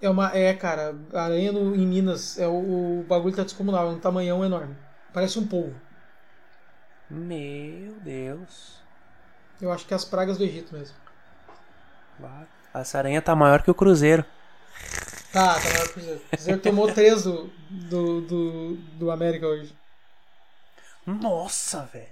É 0.00 0.08
uma. 0.08 0.36
É, 0.36 0.54
cara, 0.54 0.94
aranha 1.12 1.50
no, 1.50 1.74
em 1.74 1.86
Minas, 1.86 2.38
é 2.38 2.46
o, 2.46 3.00
o 3.00 3.04
bagulho 3.08 3.34
tá 3.34 3.42
descomunal, 3.42 3.88
é 3.88 3.90
um 3.90 3.98
tamanhão 3.98 4.44
enorme. 4.44 4.76
Parece 5.12 5.38
um 5.38 5.46
polvo. 5.46 5.74
Meu 7.10 7.94
Deus. 8.00 8.80
Eu 9.60 9.72
acho 9.72 9.86
que 9.86 9.92
é 9.92 9.96
as 9.96 10.04
pragas 10.04 10.38
do 10.38 10.44
Egito 10.44 10.72
mesmo. 10.74 10.96
Essa 12.74 12.98
aranha 12.98 13.20
tá 13.22 13.34
maior 13.34 13.62
que 13.62 13.70
o 13.70 13.74
Cruzeiro. 13.74 14.24
Tá, 15.32 15.54
tá 15.60 15.70
maior 15.70 15.84
que 15.84 15.90
o 15.90 15.92
Cruzeiro. 15.92 16.20
O 16.20 16.30
Cruzeiro 16.30 16.60
tomou 16.60 16.92
três 16.92 17.22
do, 17.24 17.50
do, 17.68 18.20
do, 18.22 18.76
do 18.98 19.10
América 19.10 19.46
hoje. 19.46 19.72
Nossa, 21.06 21.88
velho. 21.92 22.06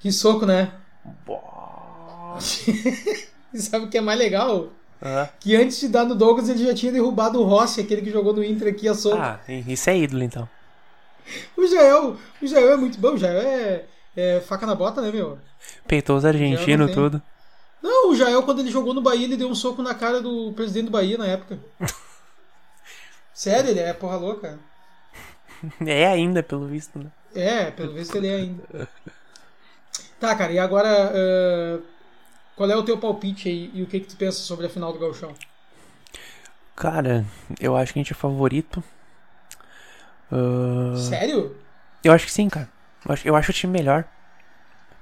Que 0.00 0.12
soco, 0.12 0.44
né? 0.46 0.72
E 3.52 3.58
sabe 3.58 3.86
o 3.86 3.88
que 3.88 3.98
é 3.98 4.00
mais 4.00 4.18
legal? 4.18 4.68
Ah, 5.00 5.28
Que 5.40 5.54
antes 5.56 5.78
de 5.78 5.88
dar 5.88 6.04
no 6.04 6.14
Douglas 6.14 6.48
ele 6.48 6.64
já 6.64 6.74
tinha 6.74 6.92
derrubado 6.92 7.40
o 7.40 7.44
Rossi, 7.44 7.80
aquele 7.80 8.02
que 8.02 8.10
jogou 8.10 8.32
no 8.32 8.42
Inter 8.44 8.68
aqui 8.68 8.88
a 8.88 8.94
soco. 8.94 9.16
Ah, 9.18 9.40
isso 9.48 9.90
é 9.90 9.98
ídolo 9.98 10.22
então. 10.22 10.48
O 11.56 11.66
Jael, 11.66 12.16
o 12.40 12.46
Jael 12.46 12.72
é 12.72 12.76
muito 12.76 12.98
bom, 12.98 13.14
o 13.14 13.18
Jael 13.18 13.40
é, 13.40 13.84
é 14.16 14.40
faca 14.40 14.66
na 14.66 14.74
bota, 14.74 15.00
né, 15.00 15.10
meu? 15.10 15.38
Peitou 15.86 16.16
os 16.16 16.24
argentinos, 16.24 16.92
tudo. 16.92 17.20
Não, 17.86 18.10
o 18.10 18.16
Jael, 18.16 18.42
quando 18.42 18.58
ele 18.58 18.70
jogou 18.70 18.92
no 18.92 19.00
Bahia, 19.00 19.24
ele 19.24 19.36
deu 19.36 19.48
um 19.48 19.54
soco 19.54 19.80
na 19.80 19.94
cara 19.94 20.20
do 20.20 20.52
presidente 20.54 20.86
do 20.86 20.90
Bahia 20.90 21.16
na 21.16 21.26
época. 21.26 21.56
Sério, 23.32 23.70
ele 23.70 23.78
é 23.78 23.92
porra 23.92 24.16
louca. 24.16 24.58
É 25.86 26.06
ainda, 26.06 26.42
pelo 26.42 26.66
visto, 26.66 26.98
né? 26.98 27.10
É, 27.34 27.70
pelo 27.70 27.92
visto 27.92 28.16
ele 28.16 28.28
é 28.28 28.34
ainda. 28.34 28.88
Tá, 30.18 30.34
cara, 30.34 30.52
e 30.52 30.58
agora, 30.58 31.12
ah, 31.14 31.80
qual 32.56 32.70
é 32.70 32.76
o 32.76 32.82
teu 32.82 32.98
palpite 32.98 33.48
aí 33.48 33.70
e 33.72 33.82
o 33.82 33.86
que, 33.86 34.00
que 34.00 34.08
tu 34.08 34.16
pensa 34.16 34.38
sobre 34.38 34.66
a 34.66 34.68
final 34.68 34.92
do 34.92 34.98
Gauchão? 34.98 35.32
Cara, 36.74 37.24
eu 37.60 37.76
acho 37.76 37.92
que 37.92 37.98
a 37.98 38.02
gente 38.02 38.12
é 38.12 38.16
favorito. 38.16 38.82
Ah, 40.30 40.94
Sério? 40.96 41.56
eu 42.02 42.12
acho 42.12 42.26
que 42.26 42.32
sim, 42.32 42.48
cara. 42.48 42.68
Eu 43.06 43.12
acho, 43.12 43.28
eu 43.28 43.36
acho 43.36 43.50
o 43.50 43.54
time 43.54 43.72
melhor. 43.72 44.04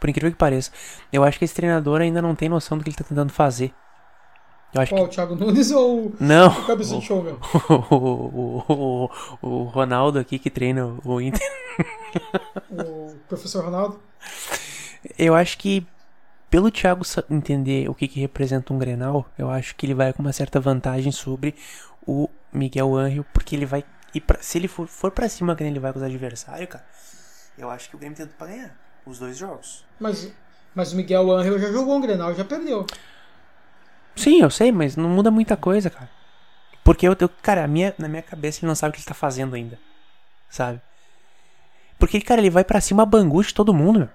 Por 0.04 0.10
incrível 0.10 0.32
que 0.32 0.36
pareça. 0.36 0.70
Eu 1.10 1.24
acho 1.24 1.38
que 1.38 1.46
esse 1.46 1.54
treinador 1.54 2.02
ainda 2.02 2.20
não 2.20 2.34
tem 2.34 2.46
noção 2.46 2.76
do 2.76 2.84
que 2.84 2.90
ele 2.90 2.96
tá 2.96 3.04
tentando 3.04 3.32
fazer. 3.32 3.72
Eu 4.74 4.82
acho 4.82 4.92
Qual, 4.94 5.06
o 5.06 5.08
Thiago 5.08 5.34
Nunes 5.34 5.70
ou 5.70 6.10
que. 6.10 6.22
Não! 6.22 6.48
o 6.48 6.66
Cabeça 6.66 6.98
de 6.98 7.06
Show, 7.06 7.22
meu? 7.22 7.38
O, 7.90 7.96
o, 8.68 9.08
o, 9.40 9.48
o 9.48 9.62
Ronaldo 9.62 10.18
aqui 10.18 10.38
que 10.38 10.50
treina 10.50 10.94
o 11.02 11.20
Inter. 11.22 11.40
O 12.70 13.16
professor 13.26 13.64
Ronaldo? 13.64 13.98
Eu 15.18 15.34
acho 15.34 15.56
que 15.56 15.86
pelo 16.50 16.70
Thiago 16.70 17.02
entender 17.30 17.88
o 17.88 17.94
que, 17.94 18.06
que 18.06 18.20
representa 18.20 18.74
um 18.74 18.78
Grenal, 18.78 19.24
eu 19.38 19.48
acho 19.48 19.74
que 19.74 19.86
ele 19.86 19.94
vai 19.94 20.12
com 20.12 20.20
uma 20.20 20.34
certa 20.34 20.60
vantagem 20.60 21.12
sobre 21.12 21.54
o 22.06 22.28
Miguel 22.52 22.94
Angel, 22.94 23.24
porque 23.32 23.56
ele 23.56 23.64
vai 23.64 23.82
ir 24.12 24.20
pra, 24.20 24.36
se 24.42 24.58
ele 24.58 24.68
for, 24.68 24.86
for 24.86 25.10
para 25.10 25.30
cima 25.30 25.56
que 25.56 25.64
ele 25.64 25.80
vai 25.80 25.94
com 25.94 25.98
os 25.98 26.04
adversários, 26.04 26.68
cara. 26.68 26.84
Eu 27.56 27.70
acho 27.70 27.88
que 27.88 27.96
o 27.96 27.98
Grêmio 27.98 28.18
tenta 28.18 28.34
pra 28.36 28.48
ganhar 28.48 28.83
os 29.06 29.18
dois 29.18 29.36
jogos. 29.36 29.84
Mas, 29.98 30.32
mas 30.74 30.92
o 30.92 30.96
Miguel 30.96 31.30
Angel 31.30 31.58
já 31.58 31.70
jogou 31.72 31.96
um 31.96 32.00
Grenal 32.00 32.32
e 32.32 32.34
já 32.34 32.44
perdeu. 32.44 32.86
Sim, 34.16 34.40
eu 34.40 34.50
sei, 34.50 34.70
mas 34.70 34.96
não 34.96 35.08
muda 35.08 35.30
muita 35.30 35.56
coisa, 35.56 35.90
cara. 35.90 36.10
Porque 36.82 37.06
eu, 37.08 37.16
eu 37.18 37.28
cara, 37.28 37.64
a 37.64 37.66
minha, 37.68 37.94
na 37.98 38.08
minha 38.08 38.22
cabeça 38.22 38.60
ele 38.60 38.68
não 38.68 38.74
sabe 38.74 38.90
o 38.90 38.92
que 38.94 38.98
ele 39.00 39.06
tá 39.06 39.14
fazendo 39.14 39.54
ainda. 39.54 39.78
Sabe? 40.48 40.80
Porque, 41.98 42.20
cara, 42.20 42.40
ele 42.40 42.50
vai 42.50 42.64
pra 42.64 42.80
cima 42.80 43.06
bangu 43.06 43.42
de 43.42 43.54
todo 43.54 43.72
mundo, 43.74 44.00
meu. 44.00 44.08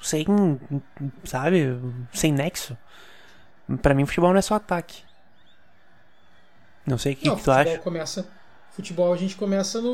Sem, 0.00 0.24
sabe? 1.24 1.78
Sem 2.12 2.32
nexo. 2.32 2.76
Pra 3.82 3.94
mim, 3.94 4.04
futebol 4.06 4.30
não 4.30 4.38
é 4.38 4.42
só 4.42 4.54
ataque. 4.54 5.02
Não 6.86 6.98
sei 6.98 7.14
o 7.14 7.16
que, 7.16 7.26
Não, 7.26 7.36
que 7.36 7.42
tu 7.42 7.50
futebol 7.50 7.72
acha. 7.72 7.82
começa. 7.82 8.26
Futebol 8.74 9.12
a 9.12 9.16
gente 9.16 9.36
começa 9.36 9.80
no, 9.80 9.92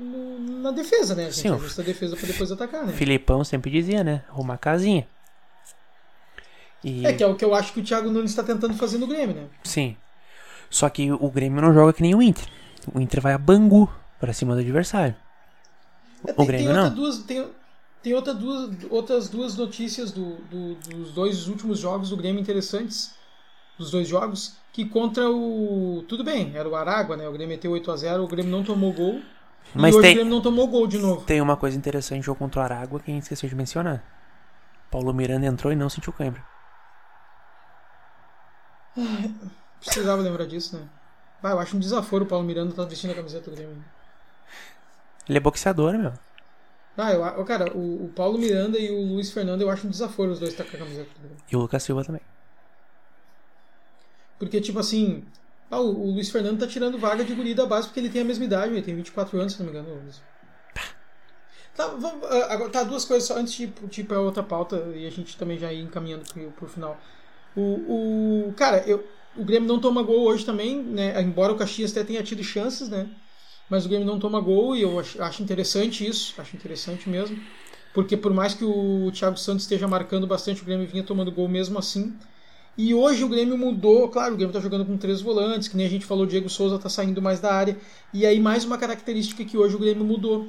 no- 0.00 0.60
na 0.62 0.70
defesa, 0.70 1.14
né? 1.14 1.22
A 1.26 1.30
gente 1.30 1.40
Sim, 1.40 1.50
o- 1.50 1.54
ajusta 1.54 1.80
a 1.82 1.84
defesa 1.84 2.14
pra 2.16 2.26
depois 2.26 2.52
atacar, 2.52 2.84
né? 2.84 2.92
Filipão 2.92 3.42
sempre 3.42 3.70
dizia, 3.70 4.04
né? 4.04 4.22
Arrumar 4.28 4.58
casinha. 4.58 5.06
E, 6.84 7.04
É 7.06 7.12
que 7.12 7.22
é 7.22 7.26
o 7.26 7.34
que 7.34 7.44
eu 7.44 7.54
acho 7.54 7.72
que 7.72 7.80
o 7.80 7.84
Thiago 7.84 8.10
Nunes 8.10 8.34
tá 8.34 8.42
tentando 8.42 8.74
fazer 8.74 8.98
no 8.98 9.06
Grêmio, 9.06 9.34
né? 9.34 9.46
Sim. 9.64 9.96
Só 10.70 10.88
que 10.88 11.10
o 11.10 11.30
Grêmio 11.30 11.60
não 11.62 11.72
joga 11.72 11.92
que 11.92 12.02
nem 12.02 12.14
o 12.14 12.22
Inter. 12.22 12.46
O 12.94 13.00
Inter 13.00 13.20
vai 13.20 13.32
a 13.32 13.38
bangu 13.38 13.90
pra 14.20 14.32
cima 14.32 14.54
do 14.54 14.60
adversário. 14.60 15.16
É, 16.26 16.32
O 16.32 16.34
tem, 16.34 16.46
Grêmio 16.46 16.66
tem 16.66 16.76
não. 16.76 16.94
Duas, 16.94 17.18
tem 17.18 17.48
tem 18.00 18.14
outra 18.14 18.32
duas, 18.32 18.70
outras 18.90 19.28
duas 19.28 19.56
notícias 19.56 20.12
do, 20.12 20.36
do- 20.36 20.74
dos 20.76 21.12
dois 21.12 21.48
últimos 21.48 21.80
jogos 21.80 22.10
do 22.10 22.16
Grêmio 22.16 22.40
interessantes. 22.40 23.12
Dos 23.78 23.90
dois 23.90 24.08
jogos. 24.08 24.56
Que 24.72 24.84
contra 24.84 25.30
o. 25.30 26.04
Tudo 26.08 26.24
bem, 26.24 26.52
era 26.54 26.68
o 26.68 26.74
Aragua, 26.74 27.16
né? 27.16 27.28
O 27.28 27.32
Grêmio 27.32 27.48
meteu 27.48 27.70
8x0, 27.72 28.24
o 28.24 28.28
Grêmio 28.28 28.50
não 28.50 28.64
tomou 28.64 28.92
gol. 28.92 29.20
Mas 29.74 29.94
e 29.94 30.00
tem- 30.00 30.10
o 30.10 30.14
Grêmio 30.14 30.34
não 30.34 30.42
tomou 30.42 30.66
gol 30.66 30.86
de 30.86 30.98
novo. 30.98 31.24
Tem 31.24 31.40
uma 31.40 31.56
coisa 31.56 31.76
interessante 31.76 32.18
no 32.18 32.24
jogo 32.24 32.38
contra 32.38 32.60
o 32.60 32.64
Aragua 32.64 33.00
que 33.00 33.10
a 33.10 33.14
gente 33.14 33.22
esqueceu 33.22 33.48
de 33.48 33.54
mencionar. 33.54 34.02
Paulo 34.90 35.12
Miranda 35.12 35.46
entrou 35.46 35.72
e 35.72 35.76
não 35.76 35.88
sentiu 35.88 36.12
cãibra. 36.12 36.42
Precisava 39.80 40.20
lembrar 40.22 40.46
disso, 40.46 40.76
né? 40.76 40.82
Vai, 41.40 41.52
eu 41.52 41.60
acho 41.60 41.76
um 41.76 41.80
desaforo 41.80 42.24
o 42.24 42.26
Paulo 42.26 42.44
Miranda 42.44 42.74
tá 42.74 42.84
vestindo 42.84 43.12
a 43.12 43.14
camiseta 43.14 43.50
do 43.50 43.56
Grêmio. 43.56 43.76
Ele 45.28 45.38
é 45.38 45.40
boxeador, 45.40 45.96
meu. 45.96 46.12
Ah, 46.96 47.12
eu, 47.12 47.44
cara, 47.44 47.72
o, 47.76 48.06
o, 48.06 48.08
Paulo 48.08 48.36
Miranda 48.38 48.76
e 48.76 48.90
o 48.90 49.12
Luiz 49.12 49.30
Fernando 49.30 49.60
eu 49.60 49.70
acho 49.70 49.86
um 49.86 49.90
desaforo 49.90 50.32
os 50.32 50.40
dois 50.40 50.50
estar 50.50 50.64
com 50.64 50.76
a 50.76 50.80
camiseta. 50.80 51.08
E 51.48 51.54
o 51.54 51.60
Lucas 51.60 51.84
Silva 51.84 52.04
também. 52.04 52.20
Porque, 54.38 54.60
tipo 54.60 54.78
assim, 54.78 55.24
ah, 55.70 55.80
o, 55.80 56.08
o, 56.08 56.10
Luiz 56.12 56.30
Fernando 56.30 56.60
tá 56.60 56.66
tirando 56.66 56.98
vaga 56.98 57.24
de 57.24 57.34
guri 57.34 57.54
da 57.54 57.66
base 57.66 57.88
porque 57.88 58.00
ele 58.00 58.08
tem 58.08 58.22
a 58.22 58.24
mesma 58.24 58.44
idade, 58.44 58.72
ele 58.72 58.82
tem 58.82 58.94
24 58.94 59.38
anos, 59.38 59.52
se 59.52 59.58
não 59.62 59.66
me 59.66 59.78
engano. 59.78 60.00
Tá, 61.74 61.86
vamos, 61.88 62.24
ah, 62.24 62.52
agora, 62.52 62.70
tá, 62.70 62.82
duas 62.82 63.04
coisas 63.04 63.28
só 63.28 63.36
antes 63.36 63.54
de, 63.54 64.00
ir 64.00 64.04
pra 64.04 64.20
outra 64.20 64.42
pauta 64.42 64.76
e 64.94 65.06
a 65.06 65.10
gente 65.10 65.36
também 65.36 65.58
já 65.58 65.72
ir 65.72 65.82
encaminhando 65.82 66.24
pro, 66.32 66.50
pro 66.52 66.68
final. 66.68 66.98
O, 67.56 68.48
o, 68.48 68.52
cara, 68.56 68.78
eu, 68.86 69.04
o 69.36 69.44
Grêmio 69.44 69.68
não 69.68 69.80
toma 69.80 70.02
gol 70.02 70.26
hoje 70.26 70.44
também, 70.44 70.82
né? 70.82 71.20
Embora 71.20 71.52
o 71.52 71.56
Caxias 71.56 71.92
até 71.92 72.04
tenha 72.04 72.22
tido 72.22 72.42
chances, 72.42 72.88
né? 72.88 73.08
Mas 73.68 73.84
o 73.84 73.88
Grêmio 73.88 74.06
não 74.06 74.18
toma 74.18 74.40
gol 74.40 74.74
e 74.74 74.82
eu 74.82 74.98
acho, 74.98 75.22
acho 75.22 75.42
interessante 75.42 76.06
isso, 76.06 76.34
acho 76.40 76.56
interessante 76.56 77.08
mesmo. 77.08 77.38
Porque 77.92 78.16
por 78.16 78.32
mais 78.32 78.54
que 78.54 78.64
o 78.64 79.10
Thiago 79.12 79.36
Santos 79.36 79.64
esteja 79.64 79.86
marcando 79.86 80.26
bastante, 80.26 80.62
o 80.62 80.64
Grêmio 80.64 80.86
vinha 80.86 81.02
tomando 81.02 81.30
gol 81.30 81.48
mesmo 81.48 81.78
assim. 81.78 82.16
E 82.78 82.94
hoje 82.94 83.24
o 83.24 83.28
Grêmio 83.28 83.58
mudou, 83.58 84.08
claro, 84.08 84.34
o 84.34 84.36
Grêmio 84.36 84.52
está 84.52 84.60
jogando 84.60 84.86
com 84.86 84.96
três 84.96 85.20
volantes, 85.20 85.66
que 85.66 85.76
nem 85.76 85.84
a 85.84 85.90
gente 85.90 86.06
falou, 86.06 86.22
o 86.22 86.26
Diego 86.28 86.48
Souza 86.48 86.76
está 86.76 86.88
saindo 86.88 87.20
mais 87.20 87.40
da 87.40 87.52
área. 87.52 87.76
E 88.14 88.24
aí 88.24 88.38
mais 88.38 88.64
uma 88.64 88.78
característica 88.78 89.44
que 89.44 89.58
hoje 89.58 89.74
o 89.74 89.80
Grêmio 89.80 90.04
mudou. 90.04 90.46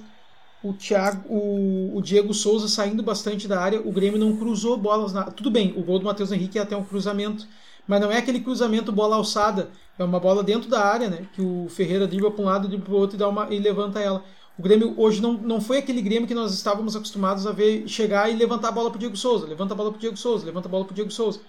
O, 0.61 0.71
Thiago, 0.73 1.27
o, 1.27 1.97
o 1.97 2.01
Diego 2.03 2.31
Souza 2.31 2.67
saindo 2.67 3.01
bastante 3.01 3.47
da 3.47 3.59
área, 3.59 3.81
o 3.81 3.91
Grêmio 3.91 4.19
não 4.19 4.37
cruzou 4.37 4.77
bolas. 4.77 5.11
Na... 5.11 5.23
Tudo 5.23 5.49
bem, 5.49 5.73
o 5.75 5.81
gol 5.81 5.97
do 5.97 6.05
Matheus 6.05 6.31
Henrique 6.31 6.59
é 6.59 6.61
até 6.61 6.77
um 6.77 6.83
cruzamento, 6.83 7.47
mas 7.87 7.99
não 7.99 8.11
é 8.11 8.17
aquele 8.19 8.41
cruzamento 8.41 8.91
bola 8.91 9.15
alçada, 9.15 9.71
é 9.97 10.03
uma 10.03 10.19
bola 10.19 10.43
dentro 10.43 10.69
da 10.69 10.85
área, 10.85 11.09
né? 11.09 11.27
Que 11.33 11.41
o 11.41 11.67
Ferreira 11.67 12.05
dribla 12.05 12.29
para 12.29 12.43
um 12.43 12.45
lado, 12.45 12.67
dribla 12.67 12.85
para 12.85 12.93
o 12.93 12.97
outro 12.97 13.15
e, 13.15 13.19
dá 13.19 13.27
uma, 13.27 13.47
e 13.51 13.57
levanta 13.57 13.99
ela. 13.99 14.23
O 14.55 14.61
Grêmio 14.61 14.93
hoje 14.97 15.19
não, 15.19 15.33
não 15.33 15.59
foi 15.59 15.79
aquele 15.79 16.01
Grêmio 16.01 16.27
que 16.27 16.35
nós 16.35 16.53
estávamos 16.53 16.95
acostumados 16.95 17.47
a 17.47 17.51
ver 17.51 17.87
chegar 17.87 18.29
e 18.29 18.35
levantar 18.35 18.67
a 18.67 18.71
bola 18.71 18.91
para 18.91 18.99
Diego 18.99 19.17
Souza, 19.17 19.47
levanta 19.47 19.73
a 19.73 19.77
bola 19.77 19.89
para 19.89 19.99
Diego 19.99 20.17
Souza, 20.17 20.45
levanta 20.45 20.67
a 20.67 20.71
bola 20.71 20.85
para 20.85 20.93
Diego 20.93 21.09
Souza. 21.09 21.39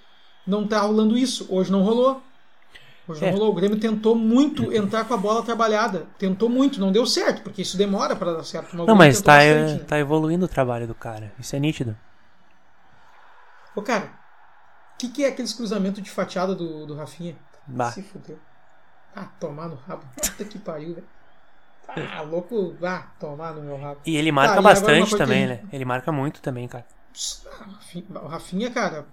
Não 0.46 0.64
está 0.64 0.80
rolando 0.80 1.16
isso. 1.16 1.46
Hoje 1.48 1.70
não 1.70 1.82
rolou. 1.82 2.22
Hoje 3.06 3.24
é. 3.24 3.30
não 3.30 3.38
rolou. 3.38 3.52
O 3.52 3.54
Grêmio 3.54 3.78
tentou 3.78 4.14
muito 4.14 4.72
entrar 4.72 5.04
com 5.04 5.14
a 5.14 5.16
bola 5.16 5.42
trabalhada. 5.42 6.06
Tentou 6.18 6.48
muito, 6.48 6.80
não 6.80 6.92
deu 6.92 7.06
certo, 7.06 7.42
porque 7.42 7.62
isso 7.62 7.76
demora 7.76 8.16
para 8.16 8.32
dar 8.32 8.44
certo. 8.44 8.76
Mas 8.76 8.86
não, 8.86 8.94
mas 8.94 9.16
está 9.16 9.38
tá 9.86 9.98
evoluindo 9.98 10.44
o 10.44 10.48
trabalho 10.48 10.86
do 10.86 10.94
cara. 10.94 11.32
Isso 11.38 11.54
é 11.54 11.58
nítido. 11.58 11.96
Ô, 13.74 13.82
cara, 13.82 14.10
que, 14.98 15.08
que 15.08 15.24
é 15.24 15.28
aqueles 15.28 15.52
cruzamentos 15.52 16.02
de 16.02 16.10
fatiada 16.10 16.54
do, 16.54 16.86
do 16.86 16.94
Rafinha? 16.94 17.36
Bah. 17.66 17.90
Se 17.90 18.02
fudeu. 18.02 18.38
Ah, 19.14 19.26
tomar 19.40 19.68
no 19.68 19.76
rabo. 19.76 20.04
Puta 20.14 20.44
que 20.44 20.58
pariu, 20.58 20.94
velho. 20.94 21.06
Ah, 21.88 22.22
louco. 22.22 22.76
Ah, 22.82 23.06
tomar 23.18 23.54
no 23.54 23.62
meu 23.62 23.76
rabo. 23.76 24.00
E 24.06 24.16
ele 24.16 24.30
marca 24.30 24.56
tá, 24.56 24.62
bastante 24.62 25.16
também, 25.16 25.46
né? 25.46 25.60
Ele 25.72 25.84
marca 25.84 26.12
muito 26.12 26.40
também, 26.40 26.68
cara. 26.68 26.86
O 28.22 28.28
Rafinha, 28.28 28.70
cara, 28.70 29.06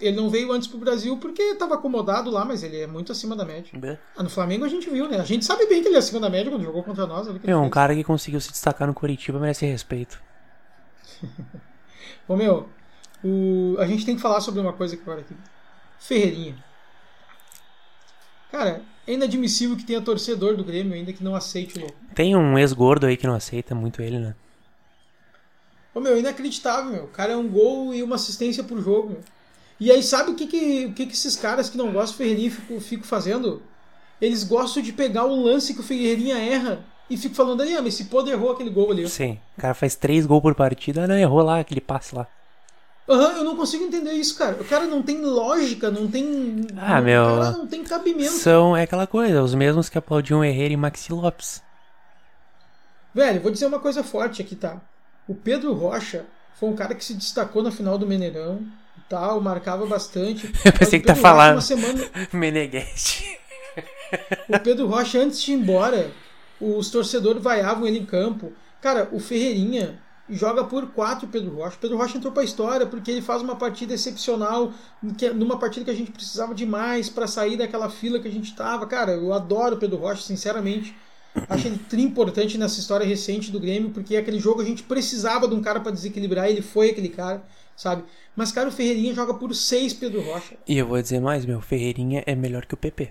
ele 0.00 0.16
não 0.16 0.30
veio 0.30 0.52
antes 0.52 0.68
pro 0.68 0.78
Brasil 0.78 1.16
porque 1.18 1.42
estava 1.42 1.74
acomodado 1.74 2.30
lá, 2.30 2.44
mas 2.44 2.62
ele 2.62 2.80
é 2.80 2.86
muito 2.86 3.12
acima 3.12 3.34
da 3.34 3.44
média. 3.44 3.70
Ah, 4.16 4.22
no 4.22 4.30
Flamengo 4.30 4.64
a 4.64 4.68
gente 4.68 4.88
viu, 4.88 5.08
né? 5.08 5.18
A 5.18 5.24
gente 5.24 5.44
sabe 5.44 5.66
bem 5.66 5.82
que 5.82 5.88
ele 5.88 5.96
é 5.96 5.98
acima 5.98 6.20
da 6.20 6.30
média 6.30 6.50
quando 6.50 6.64
jogou 6.64 6.82
contra 6.82 7.06
nós. 7.06 7.28
É 7.44 7.56
um 7.56 7.70
cara 7.70 7.94
que 7.94 8.04
conseguiu 8.04 8.40
se 8.40 8.50
destacar 8.50 8.86
no 8.86 8.94
Curitiba 8.94 9.38
merece 9.38 9.66
respeito. 9.66 10.20
Ô 12.28 12.36
meu, 12.36 12.68
o, 13.22 13.76
a 13.78 13.86
gente 13.86 14.04
tem 14.04 14.16
que 14.16 14.22
falar 14.22 14.40
sobre 14.40 14.60
uma 14.60 14.72
coisa 14.72 14.96
agora 15.00 15.20
aqui. 15.20 15.34
Ferreirinha. 15.98 16.56
Cara, 18.50 18.82
é 19.06 19.12
inadmissível 19.12 19.76
que 19.76 19.84
tenha 19.84 20.00
torcedor 20.00 20.56
do 20.56 20.64
Grêmio 20.64 20.94
ainda 20.94 21.12
que 21.12 21.24
não 21.24 21.34
aceite 21.34 21.76
o 21.76 21.80
louco. 21.80 21.96
Tem 22.14 22.36
um 22.36 22.58
ex-gordo 22.58 23.06
aí 23.06 23.16
que 23.16 23.26
não 23.26 23.34
aceita 23.34 23.74
muito 23.74 24.00
ele, 24.00 24.18
né? 24.18 24.34
Ô 25.94 26.00
meu, 26.00 26.18
inacreditável, 26.18 26.90
meu. 26.90 27.04
O 27.04 27.08
cara 27.08 27.32
é 27.32 27.36
um 27.36 27.48
gol 27.48 27.94
e 27.94 28.02
uma 28.02 28.16
assistência 28.16 28.64
por 28.64 28.80
jogo, 28.80 29.10
meu. 29.10 29.20
E 29.80 29.90
aí, 29.90 30.02
sabe 30.02 30.30
o 30.30 30.34
que, 30.34 30.46
que, 30.46 30.86
o 30.86 30.92
que, 30.92 31.06
que 31.06 31.14
esses 31.14 31.36
caras 31.36 31.68
que 31.68 31.76
não 31.76 31.92
gostam 31.92 32.12
do 32.14 32.18
Ferreirinha 32.18 32.50
ficam, 32.50 32.80
ficam 32.80 33.04
fazendo? 33.04 33.62
Eles 34.20 34.44
gostam 34.44 34.82
de 34.82 34.92
pegar 34.92 35.24
o 35.24 35.42
lance 35.42 35.74
que 35.74 35.80
o 35.80 35.84
Ferreirinha 35.84 36.38
erra 36.38 36.84
e 37.10 37.16
ficam 37.16 37.34
falando 37.34 37.62
ali, 37.62 37.76
ah, 37.76 37.82
mas 37.82 37.94
esse 37.94 38.04
poder 38.04 38.32
errou 38.32 38.52
aquele 38.52 38.70
gol 38.70 38.90
ali. 38.90 39.08
Sim, 39.08 39.38
o 39.58 39.60
cara 39.60 39.74
faz 39.74 39.94
três 39.94 40.24
gols 40.24 40.42
por 40.42 40.54
partida, 40.54 41.06
não 41.06 41.16
errou 41.16 41.42
lá 41.42 41.58
aquele 41.60 41.80
passe 41.80 42.14
lá. 42.14 42.26
Uhum, 43.06 43.36
eu 43.36 43.44
não 43.44 43.56
consigo 43.56 43.84
entender 43.84 44.12
isso, 44.12 44.36
cara. 44.38 44.56
O 44.60 44.64
cara 44.64 44.86
não 44.86 45.02
tem 45.02 45.20
lógica, 45.20 45.90
não 45.90 46.08
tem. 46.08 46.66
Ah, 46.76 47.02
meu. 47.02 47.22
O 47.22 47.40
cara 47.40 47.50
não 47.50 47.66
tem 47.66 47.84
cabimento. 47.84 48.32
São, 48.32 48.74
é 48.74 48.82
aquela 48.84 49.06
coisa, 49.06 49.42
os 49.42 49.54
mesmos 49.54 49.90
que 49.90 49.98
aplaudiam 49.98 50.40
o 50.40 50.44
Herrera 50.44 50.72
e 50.72 50.76
Maxi 50.76 51.12
Lopes. 51.12 51.62
Velho, 53.14 53.42
vou 53.42 53.52
dizer 53.52 53.66
uma 53.66 53.78
coisa 53.78 54.02
forte 54.02 54.40
aqui, 54.40 54.56
tá? 54.56 54.80
O 55.28 55.34
Pedro 55.34 55.74
Rocha 55.74 56.24
foi 56.54 56.68
um 56.68 56.74
cara 56.74 56.94
que 56.94 57.04
se 57.04 57.14
destacou 57.14 57.62
na 57.62 57.70
final 57.70 57.98
do 57.98 58.06
Meneirão 58.06 58.60
e 58.60 58.83
tal, 59.08 59.40
marcava 59.40 59.86
bastante. 59.86 60.52
Eu 60.64 60.72
pensei 60.72 61.00
que 61.00 61.06
tá 61.06 61.14
falando. 61.14 61.60
Semana... 61.60 62.04
Meneghete. 62.32 63.38
O 64.48 64.58
Pedro 64.60 64.86
Rocha, 64.86 65.18
antes 65.18 65.42
de 65.42 65.52
ir 65.52 65.54
embora, 65.56 66.10
os 66.60 66.90
torcedores 66.90 67.42
vaiavam 67.42 67.86
ele 67.86 67.98
em 67.98 68.06
campo. 68.06 68.52
Cara, 68.80 69.08
o 69.12 69.18
Ferreirinha 69.18 69.98
joga 70.28 70.64
por 70.64 70.86
quatro 70.92 71.28
Pedro 71.28 71.56
Rocha. 71.56 71.76
Pedro 71.80 71.96
Rocha 71.96 72.16
entrou 72.16 72.32
para 72.32 72.42
a 72.42 72.44
história 72.44 72.86
porque 72.86 73.10
ele 73.10 73.20
faz 73.20 73.42
uma 73.42 73.56
partida 73.56 73.94
excepcional, 73.94 74.72
é 75.22 75.30
numa 75.30 75.58
partida 75.58 75.84
que 75.84 75.90
a 75.90 75.94
gente 75.94 76.12
precisava 76.12 76.54
demais 76.54 77.08
para 77.08 77.26
sair 77.26 77.56
daquela 77.56 77.90
fila 77.90 78.18
que 78.18 78.28
a 78.28 78.32
gente 78.32 78.50
estava. 78.50 78.86
Cara, 78.86 79.12
eu 79.12 79.32
adoro 79.32 79.76
Pedro 79.76 79.98
Rocha, 79.98 80.22
sinceramente. 80.22 80.94
Acho 81.48 81.66
ele 81.66 81.78
tri 81.78 82.02
importante 82.02 82.56
nessa 82.56 82.78
história 82.78 83.04
recente 83.04 83.50
do 83.50 83.58
Grêmio, 83.58 83.90
porque 83.90 84.16
aquele 84.16 84.38
jogo 84.38 84.62
a 84.62 84.64
gente 84.64 84.84
precisava 84.84 85.48
de 85.48 85.54
um 85.54 85.60
cara 85.60 85.80
para 85.80 85.90
desequilibrar, 85.90 86.48
ele 86.48 86.62
foi 86.62 86.90
aquele 86.90 87.08
cara, 87.08 87.42
sabe? 87.76 88.04
Mas, 88.36 88.52
cara, 88.52 88.68
o 88.68 88.72
Ferreirinha 88.72 89.14
joga 89.14 89.34
por 89.34 89.54
seis 89.54 89.92
Pedro 89.92 90.20
Rocha. 90.22 90.56
E 90.66 90.76
eu 90.78 90.86
vou 90.86 91.00
dizer 91.00 91.20
mais, 91.20 91.44
meu, 91.44 91.60
Ferreirinha 91.60 92.22
é 92.26 92.34
melhor 92.34 92.66
que 92.66 92.74
o 92.74 92.76
PP. 92.76 93.10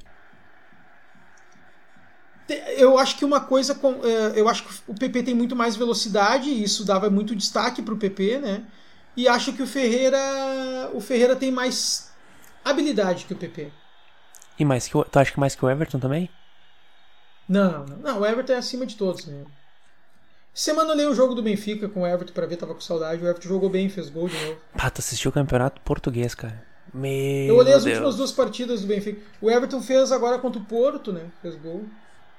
Eu 2.77 2.97
acho 2.97 3.17
que 3.17 3.23
uma 3.23 3.39
coisa 3.39 3.73
com. 3.73 4.01
É, 4.03 4.39
eu 4.39 4.49
acho 4.49 4.65
que 4.65 4.73
o 4.87 4.93
PP 4.93 5.23
tem 5.23 5.33
muito 5.33 5.55
mais 5.55 5.75
velocidade, 5.75 6.49
e 6.49 6.63
isso 6.63 6.85
dava 6.85 7.09
muito 7.09 7.35
destaque 7.35 7.81
para 7.81 7.93
o 7.93 7.97
PP, 7.97 8.39
né? 8.39 8.65
E 9.15 9.27
acho 9.27 9.53
que 9.53 9.61
o 9.61 9.67
Ferreira. 9.67 10.19
O 10.93 10.99
Ferreira 10.99 11.35
tem 11.35 11.51
mais 11.51 12.11
habilidade 12.65 13.25
que 13.25 13.33
o 13.33 13.37
PP. 13.37 13.71
E 14.59 14.65
mais 14.65 14.87
que 14.87 14.97
o, 14.97 15.03
tu 15.03 15.17
acha 15.17 15.31
que 15.31 15.39
mais 15.39 15.55
que 15.55 15.63
o 15.63 15.69
Everton 15.69 15.99
também? 15.99 16.29
Não, 17.47 17.85
não, 17.85 17.97
não. 17.97 18.19
O 18.21 18.25
Everton 18.25 18.53
é 18.53 18.57
acima 18.57 18.85
de 18.85 18.95
todos, 18.95 19.25
né? 19.25 19.45
Semana 20.53 20.89
eu 20.89 20.93
olhei 20.93 21.05
o 21.07 21.15
jogo 21.15 21.33
do 21.33 21.41
Benfica 21.41 21.89
com 21.89 22.01
o 22.01 22.07
Everton 22.07 22.31
para 22.31 22.45
ver, 22.45 22.57
tava 22.57 22.75
com 22.75 22.81
saudade. 22.81 23.23
O 23.23 23.27
Everton 23.27 23.49
jogou 23.49 23.69
bem, 23.69 23.89
fez 23.89 24.09
gol 24.09 24.29
de 24.29 24.35
novo. 24.35 24.57
Pá, 24.77 24.89
tu 24.89 24.99
assistiu 24.99 25.29
o 25.29 25.33
campeonato 25.33 25.81
português, 25.81 26.35
cara. 26.35 26.63
Meu 26.93 27.11
eu 27.47 27.57
olhei 27.57 27.73
as 27.73 27.83
Deus. 27.83 27.95
últimas 27.95 28.15
duas 28.17 28.31
partidas 28.31 28.81
do 28.81 28.87
Benfica. 28.87 29.19
O 29.41 29.49
Everton 29.49 29.81
fez 29.81 30.11
agora 30.11 30.37
contra 30.37 30.61
o 30.61 30.65
Porto, 30.65 31.11
né? 31.11 31.21
Fez 31.41 31.55
gol. 31.55 31.85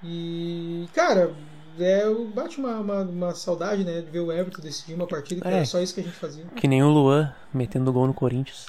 E, 0.01 0.89
cara, 0.95 1.35
é, 1.81 2.05
bate 2.33 2.61
uma, 2.61 2.79
uma, 2.79 3.01
uma, 3.01 3.35
saudade, 3.35 3.83
né, 3.83 4.01
de 4.01 4.11
ver 4.11 4.21
o 4.21 4.31
Everton 4.31 4.63
decidir 4.63 4.95
uma 4.95 5.09
partida, 5.09 5.41
que 5.41 5.49
é, 5.49 5.57
era 5.57 5.65
só 5.65 5.81
isso 5.81 5.95
que 5.95 6.01
a 6.01 6.05
gente 6.05 6.17
fazia. 6.17 6.45
Que 6.55 6.69
nem 6.69 6.83
o 6.85 6.89
Luan 6.89 7.35
metendo 7.53 7.93
gol 7.93 8.07
no 8.07 8.15
Corinthians. 8.15 8.67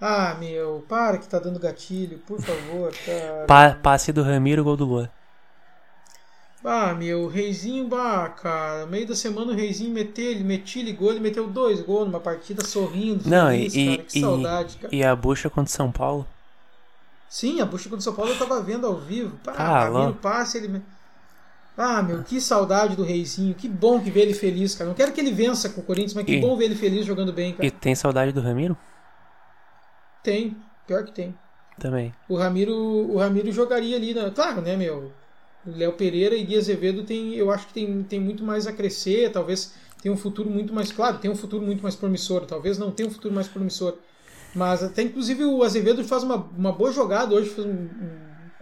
Ah, 0.00 0.34
meu, 0.40 0.84
para 0.88 1.18
que 1.18 1.28
tá 1.28 1.38
dando 1.38 1.60
gatilho, 1.60 2.18
por 2.20 2.40
favor. 2.40 2.92
Pa 3.46 3.74
passe 3.74 4.12
do 4.12 4.22
Ramiro, 4.22 4.64
gol 4.64 4.76
do 4.76 4.84
Luan. 4.84 5.10
Ah, 6.64 6.94
meu, 6.94 7.22
o 7.22 7.26
Reizinho, 7.26 7.88
bah, 7.88 8.28
cara, 8.28 8.86
meio 8.86 9.06
da 9.06 9.16
semana 9.16 9.50
o 9.50 9.54
Reizinho 9.54 9.92
meteu, 9.92 10.30
ele 10.30 10.44
metia 10.44 10.80
ele 10.80 10.92
gol, 10.92 11.10
ele 11.10 11.18
meteu 11.18 11.48
dois 11.48 11.80
gols 11.80 12.06
numa 12.06 12.20
partida 12.20 12.64
sorrindo. 12.64 13.28
Não, 13.28 13.48
feliz, 13.48 13.74
e, 13.74 13.86
cara, 13.86 14.08
que 14.08 14.18
e, 14.18 14.20
saudade, 14.20 14.76
cara. 14.76 14.94
E 14.94 15.04
a 15.04 15.16
bucha 15.16 15.50
contra 15.50 15.72
São 15.72 15.90
Paulo? 15.90 16.26
Sim, 17.28 17.60
a 17.60 17.66
bucha 17.66 17.88
contra 17.88 18.04
São 18.04 18.14
Paulo 18.14 18.30
eu 18.30 18.38
tava 18.38 18.62
vendo 18.62 18.86
ao 18.86 18.96
vivo. 18.96 19.36
Pá, 19.42 19.54
ah, 19.56 19.90
tá 19.90 20.12
passe, 20.20 20.58
ele. 20.58 20.80
Ah, 21.76 22.02
meu, 22.02 22.22
que 22.22 22.40
saudade 22.40 22.94
do 22.94 23.02
Reizinho. 23.02 23.54
Que 23.54 23.68
bom 23.68 23.98
que 23.98 24.10
ver 24.10 24.20
ele 24.20 24.34
feliz, 24.34 24.74
cara. 24.74 24.88
Não 24.88 24.94
quero 24.94 25.10
que 25.12 25.20
ele 25.20 25.32
vença 25.32 25.68
com 25.68 25.80
o 25.80 25.84
Corinthians, 25.84 26.14
mas 26.14 26.24
que 26.26 26.36
e... 26.36 26.40
bom 26.40 26.56
ver 26.56 26.66
ele 26.66 26.76
feliz 26.76 27.04
jogando 27.04 27.32
bem, 27.32 27.54
cara. 27.54 27.66
E 27.66 27.70
tem 27.70 27.94
saudade 27.94 28.30
do 28.30 28.40
Ramiro? 28.40 28.76
Tem, 30.22 30.56
pior 30.86 31.04
que 31.04 31.12
tem. 31.12 31.34
Também. 31.80 32.14
O 32.28 32.36
Ramiro, 32.36 32.76
o 32.76 33.18
Ramiro 33.18 33.50
jogaria 33.50 33.96
ali, 33.96 34.14
na... 34.14 34.30
claro, 34.30 34.60
né, 34.60 34.76
meu? 34.76 35.10
Léo 35.66 35.92
Pereira 35.92 36.34
e 36.34 36.44
Gui 36.44 36.56
Azevedo 36.56 37.04
tem, 37.04 37.34
eu 37.34 37.50
acho 37.50 37.68
que 37.68 37.74
tem, 37.74 38.02
tem 38.02 38.20
muito 38.20 38.42
mais 38.42 38.66
a 38.66 38.72
crescer, 38.72 39.30
talvez 39.30 39.74
tenha 40.02 40.12
um 40.12 40.16
futuro 40.16 40.50
muito 40.50 40.72
mais 40.74 40.90
claro, 40.90 41.18
tem 41.18 41.30
um 41.30 41.36
futuro 41.36 41.64
muito 41.64 41.82
mais 41.82 41.94
promissor, 41.94 42.44
talvez 42.44 42.78
não 42.78 42.90
tenha 42.90 43.08
um 43.08 43.12
futuro 43.12 43.34
mais 43.34 43.46
promissor. 43.46 43.96
Mas 44.54 44.82
até 44.82 45.02
inclusive 45.02 45.44
o 45.44 45.62
Azevedo 45.62 46.04
faz 46.04 46.22
uma, 46.22 46.36
uma 46.36 46.72
boa 46.72 46.92
jogada 46.92 47.34
hoje, 47.34 47.50
fez 47.50 47.66
um, 47.66 47.70
um, 47.70 48.18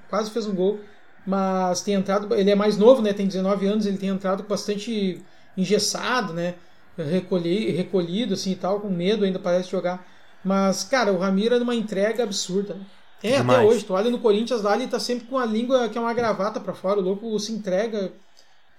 quase 0.09 0.31
fez 0.31 0.47
um 0.47 0.55
gol. 0.55 0.79
Mas 1.27 1.83
tem 1.83 1.95
entrado, 1.95 2.35
ele 2.35 2.51
é 2.51 2.55
mais 2.55 2.77
novo, 2.79 3.03
né? 3.03 3.13
Tem 3.13 3.27
19 3.27 3.67
anos, 3.67 3.87
ele 3.87 3.99
tem 3.99 4.09
entrado 4.09 4.43
bastante 4.45 5.23
engessado, 5.57 6.33
né? 6.33 6.55
Recolhi, 6.97 7.71
recolhido 7.71 8.35
assim 8.35 8.53
e 8.53 8.57
tal, 8.57 8.81
com 8.81 8.89
medo 8.89 9.25
ainda 9.25 9.39
parece 9.39 9.71
jogar. 9.71 10.07
Mas, 10.45 10.85
cara, 10.85 11.13
o 11.13 11.19
Ramiro 11.19 11.55
é 11.55 11.59
numa 11.59 11.75
entrega 11.75 12.23
absurda. 12.23 12.75
Né? 12.75 12.81
É, 13.23 13.37
Demais. 13.37 13.59
até 13.59 13.69
hoje. 13.69 13.85
Tu 13.85 13.93
olha 13.93 14.11
no 14.11 14.19
Corinthians 14.19 14.63
lá, 14.63 14.75
ele 14.75 14.87
tá 14.87 14.99
sempre 14.99 15.27
com 15.27 15.39
a 15.39 15.45
língua 15.45 15.89
que 15.89 15.99
é 15.99 16.01
uma 16.01 16.15
gravata 16.15 16.59
para 16.61 16.75
fora. 16.75 17.01
O 17.01 17.03
louco 17.03 17.39
se 17.39 17.53
entrega 17.53 18.13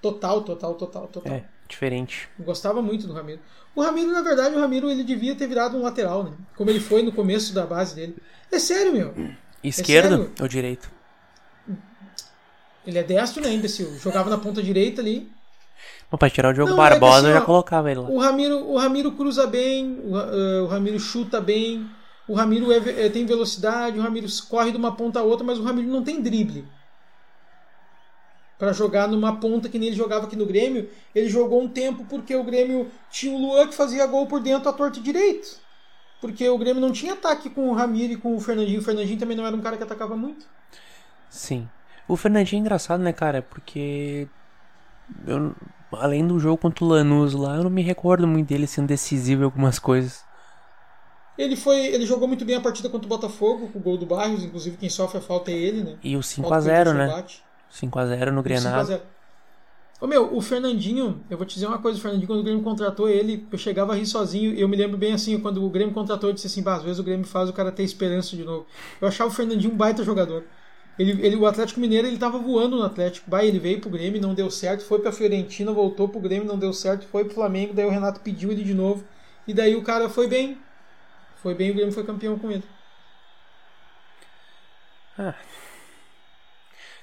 total, 0.01 0.41
total, 0.41 0.73
total, 0.75 1.07
total. 1.07 1.33
É. 1.33 1.43
Diferente. 1.67 2.27
Gostava 2.37 2.81
muito 2.81 3.07
do 3.07 3.13
Ramiro. 3.13 3.39
O 3.73 3.81
Ramiro, 3.81 4.11
na 4.11 4.21
verdade, 4.21 4.53
o 4.53 4.59
Ramiro 4.59 4.89
ele 4.89 5.05
devia 5.05 5.33
ter 5.35 5.47
virado 5.47 5.77
um 5.77 5.83
lateral, 5.83 6.23
né? 6.25 6.31
Como 6.57 6.69
ele 6.69 6.81
foi 6.81 7.01
no 7.01 7.13
começo 7.13 7.53
da 7.53 7.65
base 7.65 7.95
dele. 7.95 8.17
É 8.51 8.59
sério, 8.59 8.91
meu. 8.91 9.13
Esquerdo 9.63 10.29
é 10.37 10.41
ou 10.41 10.49
direito? 10.49 10.91
Ele 12.85 12.97
é 12.97 13.03
destro, 13.03 13.41
né, 13.41 13.53
imbecil? 13.53 13.97
Jogava 13.99 14.29
na 14.29 14.37
ponta 14.37 14.61
direita 14.61 15.01
ali. 15.01 15.31
Bom, 16.11 16.17
pra 16.17 16.29
tirar 16.29 16.51
o 16.51 16.55
jogo 16.55 16.71
Não, 16.71 16.75
é 16.75 16.89
Barbosa, 16.89 17.15
é 17.15 17.19
assim, 17.19 17.27
eu 17.27 17.33
já 17.35 17.41
colocava 17.41 17.89
ele 17.89 18.01
lá. 18.01 18.09
O 18.09 18.19
Ramiro, 18.19 18.67
o 18.67 18.77
Ramiro 18.77 19.11
cruza 19.13 19.47
bem, 19.47 19.99
o, 20.03 20.17
uh, 20.17 20.63
o 20.63 20.67
Ramiro 20.67 20.99
chuta 20.99 21.39
bem, 21.39 21.89
o 22.27 22.33
Ramiro 22.33 22.71
é, 22.71 23.05
é, 23.05 23.09
tem 23.09 23.25
velocidade, 23.25 23.97
o 23.97 24.01
Ramiro 24.01 24.27
corre 24.47 24.71
de 24.71 24.77
uma 24.77 24.95
ponta 24.95 25.19
a 25.19 25.23
outra, 25.23 25.45
mas 25.45 25.59
o 25.59 25.63
Ramiro 25.63 25.87
não 25.87 26.03
tem 26.03 26.21
drible. 26.21 26.65
Para 28.57 28.73
jogar 28.73 29.07
numa 29.07 29.37
ponta 29.37 29.67
que 29.67 29.79
nem 29.79 29.87
ele 29.87 29.97
jogava 29.97 30.27
aqui 30.27 30.35
no 30.35 30.45
Grêmio, 30.45 30.87
ele 31.15 31.27
jogou 31.27 31.63
um 31.63 31.67
tempo 31.67 32.05
porque 32.07 32.35
o 32.35 32.43
Grêmio 32.43 32.91
tinha 33.09 33.35
o 33.35 33.41
Luan 33.41 33.67
que 33.67 33.73
fazia 33.73 34.05
gol 34.05 34.27
por 34.27 34.39
dentro 34.39 34.69
à 34.69 34.73
torta 34.73 34.99
direito. 34.99 35.59
Porque 36.21 36.47
o 36.47 36.57
Grêmio 36.59 36.79
não 36.79 36.91
tinha 36.91 37.13
ataque 37.13 37.49
com 37.49 37.69
o 37.69 37.73
Ramiro 37.73 38.13
e 38.13 38.17
com 38.17 38.35
o 38.35 38.39
Fernandinho. 38.39 38.79
O 38.79 38.83
Fernandinho 38.83 39.19
também 39.19 39.35
não 39.35 39.45
era 39.45 39.55
um 39.55 39.61
cara 39.61 39.75
que 39.75 39.83
atacava 39.83 40.15
muito. 40.15 40.45
Sim. 41.27 41.67
O 42.07 42.15
Fernandinho 42.15 42.59
é 42.59 42.61
engraçado, 42.61 43.01
né, 43.01 43.11
cara? 43.11 43.41
Porque. 43.41 44.27
Eu, 45.25 45.55
além 45.91 46.25
do 46.25 46.39
jogo 46.39 46.57
contra 46.57 46.85
o 46.85 46.87
Lanús 46.87 47.33
lá, 47.33 47.55
eu 47.55 47.63
não 47.63 47.71
me 47.71 47.81
recordo 47.81 48.27
muito 48.27 48.47
dele 48.49 48.67
sendo 48.67 48.87
decisivo 48.87 49.41
em 49.41 49.45
algumas 49.45 49.79
coisas. 49.79 50.23
Ele 51.41 51.55
foi, 51.55 51.87
ele 51.87 52.05
jogou 52.05 52.27
muito 52.27 52.45
bem 52.45 52.55
a 52.55 52.61
partida 52.61 52.87
contra 52.87 53.07
o 53.07 53.09
Botafogo, 53.09 53.69
com 53.69 53.79
o 53.79 53.81
gol 53.81 53.97
do 53.97 54.05
Barrios, 54.05 54.43
inclusive 54.43 54.77
quem 54.77 54.89
sofre 54.89 55.17
a 55.17 55.21
falta 55.21 55.49
é 55.49 55.55
ele, 55.55 55.83
né? 55.83 55.97
E 56.03 56.15
o 56.15 56.21
5 56.21 56.53
a 56.53 56.59
0, 56.59 56.93
né? 56.93 57.25
5 57.69 57.99
a 57.99 58.05
0 58.05 58.31
no 58.31 58.43
Grenada. 58.43 59.01
Ô 59.99 60.05
meu, 60.05 60.35
o 60.35 60.41
Fernandinho, 60.41 61.23
eu 61.29 61.37
vou 61.37 61.45
te 61.45 61.55
dizer 61.55 61.65
uma 61.65 61.79
coisa, 61.79 61.97
o 61.97 62.01
Fernandinho, 62.01 62.27
quando 62.27 62.39
o 62.39 62.43
Grêmio 62.43 62.63
contratou 62.63 63.09
ele, 63.09 63.47
eu 63.51 63.57
chegava 63.57 63.93
a 63.93 63.95
rir 63.95 64.05
sozinho, 64.05 64.53
eu 64.53 64.67
me 64.67 64.75
lembro 64.75 64.97
bem 64.97 65.13
assim, 65.13 65.39
quando 65.39 65.63
o 65.63 65.69
Grêmio 65.69 65.93
contratou, 65.93 66.29
eu 66.29 66.33
disse 66.33 66.47
assim, 66.47 66.61
bah, 66.61 66.75
às 66.75 66.83
vezes 66.83 66.99
o 66.99 67.03
Grêmio 67.03 67.25
faz 67.25 67.49
o 67.49 67.53
cara 67.53 67.71
ter 67.71 67.83
esperança 67.83 68.35
de 68.35 68.43
novo. 68.43 68.67
Eu 68.99 69.07
achava 69.07 69.29
o 69.29 69.33
Fernandinho 69.33 69.73
um 69.73 69.77
baita 69.77 70.03
jogador. 70.03 70.43
Ele, 70.97 71.25
ele, 71.25 71.35
o 71.35 71.45
Atlético 71.47 71.79
Mineiro 71.79 72.07
ele 72.07 72.17
tava 72.17 72.37
voando 72.37 72.77
no 72.77 72.83
Atlético. 72.83 73.29
Bah, 73.29 73.43
ele 73.43 73.57
veio 73.57 73.79
pro 73.79 73.89
Grêmio, 73.89 74.21
não 74.21 74.33
deu 74.35 74.49
certo, 74.51 74.83
foi 74.83 74.99
pra 74.99 75.11
Fiorentina, 75.11 75.71
voltou 75.71 76.07
pro 76.09 76.19
Grêmio, 76.19 76.47
não 76.47 76.57
deu 76.57 76.73
certo, 76.73 77.07
foi 77.07 77.25
pro 77.25 77.33
Flamengo, 77.33 77.73
daí 77.73 77.85
o 77.85 77.89
Renato 77.89 78.19
pediu 78.19 78.51
ele 78.51 78.63
de 78.63 78.73
novo. 78.73 79.03
E 79.47 79.53
daí 79.53 79.75
o 79.75 79.83
cara 79.83 80.09
foi 80.09 80.27
bem. 80.27 80.57
Foi 81.41 81.55
bem, 81.55 81.71
o 81.71 81.73
Grêmio 81.73 81.91
foi 81.91 82.05
campeão 82.05 82.37
com 82.37 82.51
ele. 82.51 82.63
Ah. 85.17 85.33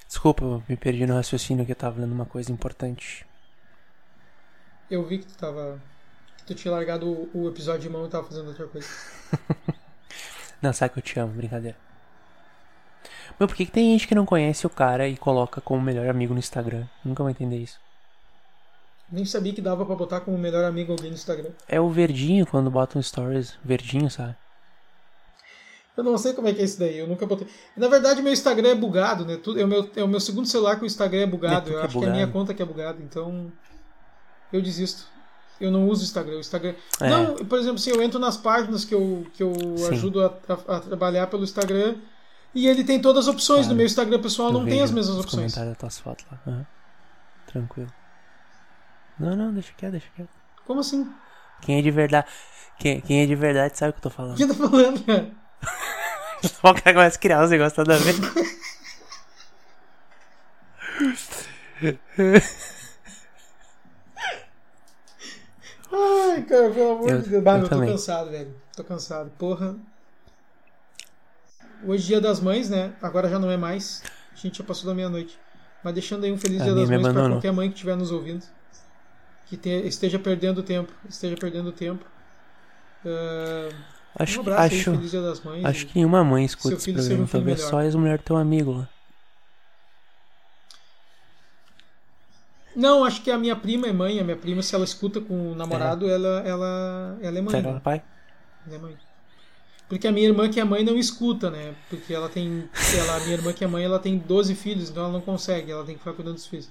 Desculpa, 0.07 0.63
me 0.67 0.77
perdi 0.77 1.05
no 1.05 1.15
raciocínio 1.15 1.65
que 1.65 1.73
eu 1.73 1.75
tava 1.75 1.99
lendo 1.99 2.13
uma 2.13 2.25
coisa 2.25 2.51
importante. 2.51 3.25
Eu 4.89 5.05
vi 5.05 5.19
que 5.19 5.27
tu 5.27 5.37
tava. 5.37 5.79
que 6.37 6.45
tu 6.45 6.55
tinha 6.55 6.73
largado 6.73 7.05
o, 7.07 7.29
o 7.33 7.49
episódio 7.49 7.81
de 7.81 7.89
mão 7.89 8.05
e 8.05 8.09
tava 8.09 8.27
fazendo 8.27 8.47
outra 8.47 8.65
coisa. 8.65 8.87
não, 10.61 10.71
sabe 10.71 10.93
que 10.93 10.99
eu 10.99 11.03
te 11.03 11.19
amo, 11.19 11.33
brincadeira. 11.33 11.77
Mas 13.37 13.47
por 13.47 13.55
que, 13.55 13.65
que 13.65 13.71
tem 13.71 13.91
gente 13.91 14.07
que 14.07 14.15
não 14.15 14.25
conhece 14.25 14.65
o 14.65 14.69
cara 14.69 15.07
e 15.07 15.17
coloca 15.17 15.59
como 15.59 15.81
melhor 15.81 16.07
amigo 16.07 16.33
no 16.33 16.39
Instagram? 16.39 16.87
Nunca 17.03 17.23
vou 17.23 17.29
entender 17.29 17.57
isso. 17.57 17.79
Nem 19.11 19.25
sabia 19.25 19.53
que 19.53 19.61
dava 19.61 19.85
para 19.85 19.95
botar 19.95 20.19
como 20.21 20.37
melhor 20.37 20.63
amigo 20.63 20.91
alguém 20.91 21.09
no 21.09 21.15
Instagram. 21.15 21.49
É 21.67 21.81
o 21.81 21.89
verdinho 21.89 22.45
quando 22.45 22.69
bota 22.69 22.97
um 22.97 23.01
stories. 23.01 23.57
Verdinho, 23.63 24.09
sabe? 24.09 24.35
Eu 25.97 26.03
não 26.03 26.17
sei 26.17 26.33
como 26.33 26.47
é 26.47 26.53
que 26.53 26.61
é 26.61 26.63
isso 26.63 26.79
daí, 26.79 26.97
eu 26.97 27.07
nunca 27.07 27.25
botei. 27.25 27.45
Na 27.75 27.89
verdade, 27.89 28.21
meu 28.21 28.31
Instagram 28.31 28.69
é 28.69 28.75
bugado, 28.75 29.25
né? 29.25 29.37
É 29.57 29.65
o 29.65 29.67
meu, 29.67 29.89
é 29.95 30.03
o 30.03 30.07
meu 30.07 30.19
segundo 30.19 30.47
celular 30.47 30.77
que 30.77 30.83
o 30.83 30.85
Instagram 30.85 31.21
é 31.21 31.25
bugado. 31.25 31.69
É 31.69 31.73
eu 31.73 31.81
acho 31.81 31.99
que 31.99 32.05
é 32.05 32.07
a 32.07 32.11
minha 32.11 32.27
conta 32.27 32.53
que 32.53 32.61
é 32.61 32.65
bugada, 32.65 32.99
então. 33.01 33.51
Eu 34.53 34.61
desisto. 34.61 35.05
Eu 35.59 35.69
não 35.71 35.89
uso 35.89 36.01
o 36.01 36.05
Instagram. 36.05 36.37
O 36.37 36.39
Instagram. 36.39 36.73
É. 37.01 37.09
Não, 37.09 37.35
por 37.45 37.59
exemplo, 37.59 37.79
se 37.79 37.89
assim, 37.89 37.99
eu 37.99 38.03
entro 38.03 38.17
nas 38.17 38.37
páginas 38.37 38.85
que 38.85 38.95
eu, 38.95 39.27
que 39.33 39.43
eu 39.43 39.53
ajudo 39.91 40.23
a, 40.23 40.33
a, 40.47 40.77
a 40.77 40.79
trabalhar 40.79 41.27
pelo 41.27 41.43
Instagram 41.43 41.95
e 42.55 42.67
ele 42.67 42.83
tem 42.85 43.01
todas 43.01 43.27
as 43.27 43.33
opções. 43.33 43.61
Claro. 43.61 43.71
No 43.71 43.75
meu 43.75 43.85
Instagram 43.85 44.21
pessoal 44.21 44.53
não 44.53 44.65
tem 44.65 44.81
as 44.81 44.91
mesmas 44.91 45.17
opções. 45.17 45.53
comentários 45.53 45.71
das 45.71 45.79
tuas 45.79 45.99
fotos 45.99 46.25
lá. 46.31 46.39
Uhum. 46.47 46.65
Tranquilo. 47.47 47.91
Não, 49.19 49.35
não, 49.35 49.53
deixa 49.53 49.73
quieto, 49.75 49.91
deixa 49.91 50.07
quieto. 50.15 50.29
Como 50.65 50.79
assim? 50.79 51.11
Quem 51.61 51.79
é 51.79 51.81
de 51.81 51.91
verdade. 51.91 52.27
Quem, 52.77 53.01
quem 53.01 53.23
é 53.23 53.25
de 53.25 53.35
verdade 53.35 53.77
sabe 53.77 53.89
o 53.89 53.93
que 53.93 53.99
eu 53.99 54.03
tô 54.03 54.09
falando. 54.09 54.33
O 54.33 54.37
que 54.37 54.47
tá 54.47 54.53
falando, 54.53 55.03
cara? 55.03 55.31
o 56.63 56.73
cara 56.73 56.93
começa 56.93 57.17
a 57.17 57.19
criar 57.19 57.43
os 57.43 57.49
negócios 57.49 57.73
toda 57.73 57.97
vez. 57.97 58.17
Ai, 65.91 66.43
cara, 66.43 66.69
pelo 66.69 66.91
amor 66.91 67.09
eu, 67.09 67.21
de 67.21 67.29
Deus. 67.29 67.43
Bah, 67.43 67.57
eu, 67.57 67.63
eu 67.63 67.69
tô 67.69 67.79
cansado, 67.79 68.31
velho. 68.31 68.55
Tô 68.75 68.83
cansado. 68.83 69.31
Porra. 69.37 69.75
Hoje, 71.85 72.07
dia 72.07 72.21
das 72.21 72.39
mães, 72.39 72.69
né? 72.69 72.93
Agora 73.01 73.27
já 73.27 73.39
não 73.39 73.51
é 73.51 73.57
mais. 73.57 74.03
A 74.31 74.35
gente 74.35 74.59
já 74.59 74.63
passou 74.63 74.87
da 74.87 74.95
meia-noite. 74.95 75.37
Mas 75.83 75.93
deixando 75.93 76.25
aí 76.25 76.31
um 76.31 76.37
feliz 76.37 76.61
a 76.61 76.65
dia 76.65 76.75
das 76.75 76.89
mães 76.89 77.01
para 77.01 77.29
qualquer 77.29 77.51
mãe 77.51 77.69
que 77.69 77.75
estiver 77.75 77.95
nos 77.95 78.11
ouvindo. 78.11 78.45
Que 79.49 79.57
te, 79.57 79.69
esteja 79.87 80.19
perdendo 80.19 80.61
tempo. 80.61 80.93
Esteja 81.09 81.35
perdendo 81.35 81.71
tempo. 81.71 82.05
Uh, 83.03 83.73
acho, 84.15 84.41
um 84.41 84.53
acho, 84.53 84.91
aí, 84.91 84.97
dia 84.97 85.21
das 85.21 85.41
mães. 85.41 85.65
Acho 85.65 85.87
que 85.87 85.95
nenhuma 85.95 86.23
mãe 86.23 86.45
escuta 86.45 86.75
esse 86.75 86.93
programa. 86.93 87.23
Um 87.23 87.27
Talvez 87.27 87.61
só 87.61 87.79
as 87.79 87.95
mulheres 87.95 88.23
teu 88.23 88.37
amigo 88.37 88.71
lá. 88.73 88.89
Não, 92.75 93.03
acho 93.03 93.23
que 93.23 93.31
a 93.31 93.37
minha 93.37 93.55
prima 93.55 93.87
é 93.87 93.91
mãe. 93.91 94.19
A 94.19 94.23
minha 94.23 94.37
prima, 94.37 94.61
se 94.61 94.75
ela 94.75 94.85
escuta 94.85 95.19
com 95.19 95.51
o 95.51 95.55
namorado, 95.55 96.07
é. 96.07 96.13
Ela, 96.13 96.43
ela, 96.45 97.17
ela 97.21 97.37
é 97.39 97.41
mãe. 97.41 97.51
Será 97.51 97.73
né? 97.73 97.81
pai? 97.83 98.03
Ela 98.67 98.75
é 98.75 98.79
mãe. 98.79 98.97
Porque 99.89 100.07
a 100.07 100.11
minha 100.11 100.27
irmã 100.27 100.47
que 100.47 100.59
é 100.59 100.63
mãe 100.63 100.83
não 100.83 100.95
escuta, 100.95 101.49
né? 101.49 101.73
Porque 101.89 102.13
ela 102.13 102.29
tem. 102.29 102.69
Ela, 102.95 103.15
a 103.15 103.19
minha 103.21 103.33
irmã 103.33 103.51
que 103.51 103.63
é 103.63 103.67
mãe, 103.67 103.83
ela 103.83 103.97
tem 103.97 104.19
12 104.19 104.53
filhos, 104.53 104.91
então 104.91 105.05
ela 105.05 105.11
não 105.11 105.21
consegue, 105.21 105.71
ela 105.71 105.83
tem 105.83 105.95
que 105.95 105.99
ficar 105.99 106.13
cuidando 106.13 106.35
dos 106.35 106.45
filhos. 106.45 106.69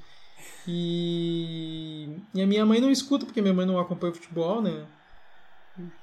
E, 0.71 2.21
e 2.35 2.43
a 2.43 2.47
minha 2.47 2.66
mãe 2.66 2.79
não 2.79 2.91
escuta, 2.91 3.25
porque 3.25 3.41
minha 3.41 3.55
mãe 3.55 3.64
não 3.64 3.81
acompanha 3.81 4.12
futebol, 4.12 4.61
né? 4.61 4.85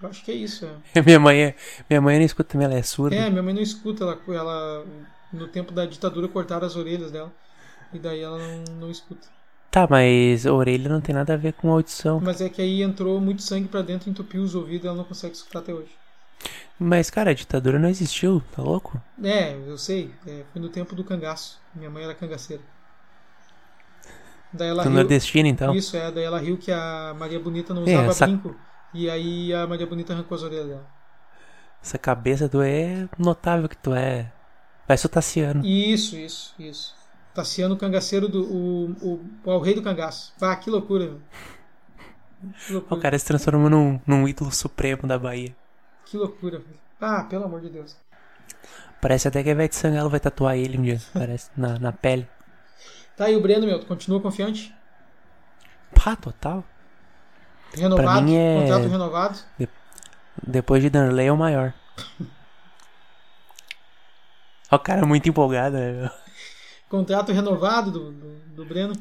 Eu 0.02 0.10
acho 0.10 0.26
que 0.26 0.32
é 0.32 0.34
isso. 0.34 0.66
É. 0.96 1.02
Minha 1.04 1.20
mãe 1.20 1.44
é, 1.44 1.56
minha 1.88 2.02
mãe 2.02 2.18
não 2.18 2.26
escuta 2.26 2.50
também, 2.50 2.66
ela 2.66 2.76
é 2.76 2.82
surda. 2.82 3.16
É, 3.16 3.30
minha 3.30 3.44
mãe 3.44 3.54
não 3.54 3.62
escuta, 3.62 4.06
ela, 4.06 4.20
ela 4.30 4.86
no 5.32 5.48
tempo 5.50 5.74
da 5.74 5.86
ditadura 5.86 6.30
cortaram 6.30 6.66
as 6.66 6.76
orelhas 6.76 7.12
dela. 7.12 7.32
E 7.94 8.00
daí 8.00 8.22
ela 8.22 8.40
não, 8.40 8.64
não 8.80 8.92
escuta. 8.92 9.28
Tá, 9.70 9.86
mas 9.88 10.46
orelha 10.46 10.90
não 10.90 11.02
tem 11.02 11.14
nada 11.14 11.34
a 11.34 11.38
ver 11.38 11.54
com 11.54 11.70
audição. 11.70 12.22
Mas 12.22 12.40
é 12.40 12.50
que 12.50 12.62
aí 12.62 12.82
entrou 12.82 13.20
muito 13.20 13.44
sangue 13.44 13.68
para 13.68 13.82
dentro, 13.82 14.10
entupiu 14.10 14.42
os 14.42 14.56
ouvidos 14.56 14.86
e 14.86 14.88
ela 14.88 14.98
não 14.98 15.04
consegue 15.04 15.36
escutar 15.36 15.60
até 15.60 15.74
hoje. 15.74 15.92
Mas, 16.80 17.10
cara, 17.10 17.32
a 17.32 17.34
ditadura 17.34 17.78
não 17.78 17.90
existiu, 17.90 18.42
tá 18.56 18.62
louco? 18.64 19.00
É, 19.22 19.54
eu 19.68 19.78
sei. 19.78 20.12
É, 20.26 20.44
foi 20.52 20.62
no 20.62 20.70
tempo 20.70 20.96
do 20.96 21.04
cangaço. 21.04 21.60
Minha 21.76 21.90
mãe 21.90 22.04
era 22.04 22.16
cangaceira. 22.16 22.64
Daí 24.56 24.70
ela 24.70 24.84
riu... 24.84 24.92
nordestina, 24.92 25.48
então? 25.48 25.76
Isso, 25.76 25.96
é. 25.96 26.12
Daí 26.12 26.24
ela 26.24 26.40
riu 26.40 26.58
que 26.58 26.72
a 26.72 27.16
Maria 27.18 27.40
Bonita 27.40 27.74
não 27.74 27.82
é, 27.82 27.86
usava 27.86 28.08
é, 28.08 28.10
essa... 28.10 28.28
brinco. 28.28 28.56
E 28.94 29.10
aí 29.10 29.54
a 29.54 29.68
Maria 29.68 29.86
Bonita 29.86 30.14
arrancou 30.14 30.36
as 30.36 30.44
orelhas 30.44 30.68
dela. 30.68 30.88
Essa 31.84 31.98
cabeça 31.98 32.50
tu 32.50 32.62
é 32.62 33.08
notável 33.18 33.70
que 33.70 33.78
tu 33.78 33.94
é. 33.94 34.32
Parece 34.88 35.06
o 35.06 35.10
Tassiano. 35.10 35.66
Isso, 35.66 36.16
isso, 36.16 36.56
isso. 36.58 36.96
Tassiano 37.34 37.76
cangaceiro 37.76 38.30
do. 38.30 38.44
O, 38.44 38.92
o, 39.02 39.52
o, 39.52 39.60
rei 39.60 39.76
do 39.76 39.82
cangaço. 39.82 40.34
Ah, 40.40 40.56
que 40.56 40.70
loucura, 40.70 41.06
meu. 41.06 41.22
Que 42.66 42.74
loucura. 42.74 43.00
O 43.00 43.02
cara 43.02 43.20
se 43.20 43.26
transformou 43.26 43.70
num, 43.70 44.00
num 44.08 44.28
ídolo 44.28 44.52
supremo 44.52 45.06
da 45.06 45.20
Bahia. 45.20 45.56
Que 46.06 46.18
loucura, 46.18 46.60
velho. 46.60 46.80
Ah, 47.02 47.24
pelo 47.24 47.46
amor 47.46 47.62
de 47.62 47.70
Deus. 47.70 47.98
Parece 49.02 49.28
até 49.28 49.44
que 49.44 49.50
a 49.50 49.52
Ivete 49.52 49.76
Sangalo 49.76 50.10
vai 50.10 50.20
tatuar 50.20 50.58
ele 50.58 50.78
um 50.78 50.82
dia, 50.82 51.02
parece, 51.14 51.50
na, 51.56 51.78
na 51.78 51.92
pele. 51.92 52.28
Tá, 53.16 53.30
e 53.30 53.36
o 53.36 53.42
Breno, 53.42 53.66
meu, 53.66 53.80
tu 53.80 53.86
continua 53.86 54.20
confiante? 54.20 54.74
Pá, 55.94 56.16
total. 56.16 56.64
Renovado? 57.74 58.04
Pra 58.04 58.22
mim 58.22 58.36
é... 58.36 58.62
Contrato 58.62 58.88
renovado? 58.88 59.40
De... 59.58 59.70
Depois 60.46 60.84
de 60.84 60.90
Danley 60.90 61.28
é 61.28 61.32
o 61.32 61.38
maior. 61.38 61.74
o 64.72 64.80
cara 64.80 65.02
é 65.02 65.06
muito 65.06 65.30
empolgado, 65.30 65.78
né, 65.78 65.92
meu? 65.92 66.10
Contrato 66.90 67.32
renovado 67.32 67.92
do, 67.92 68.12
do, 68.12 68.36
do 68.56 68.66
Breno? 68.66 68.94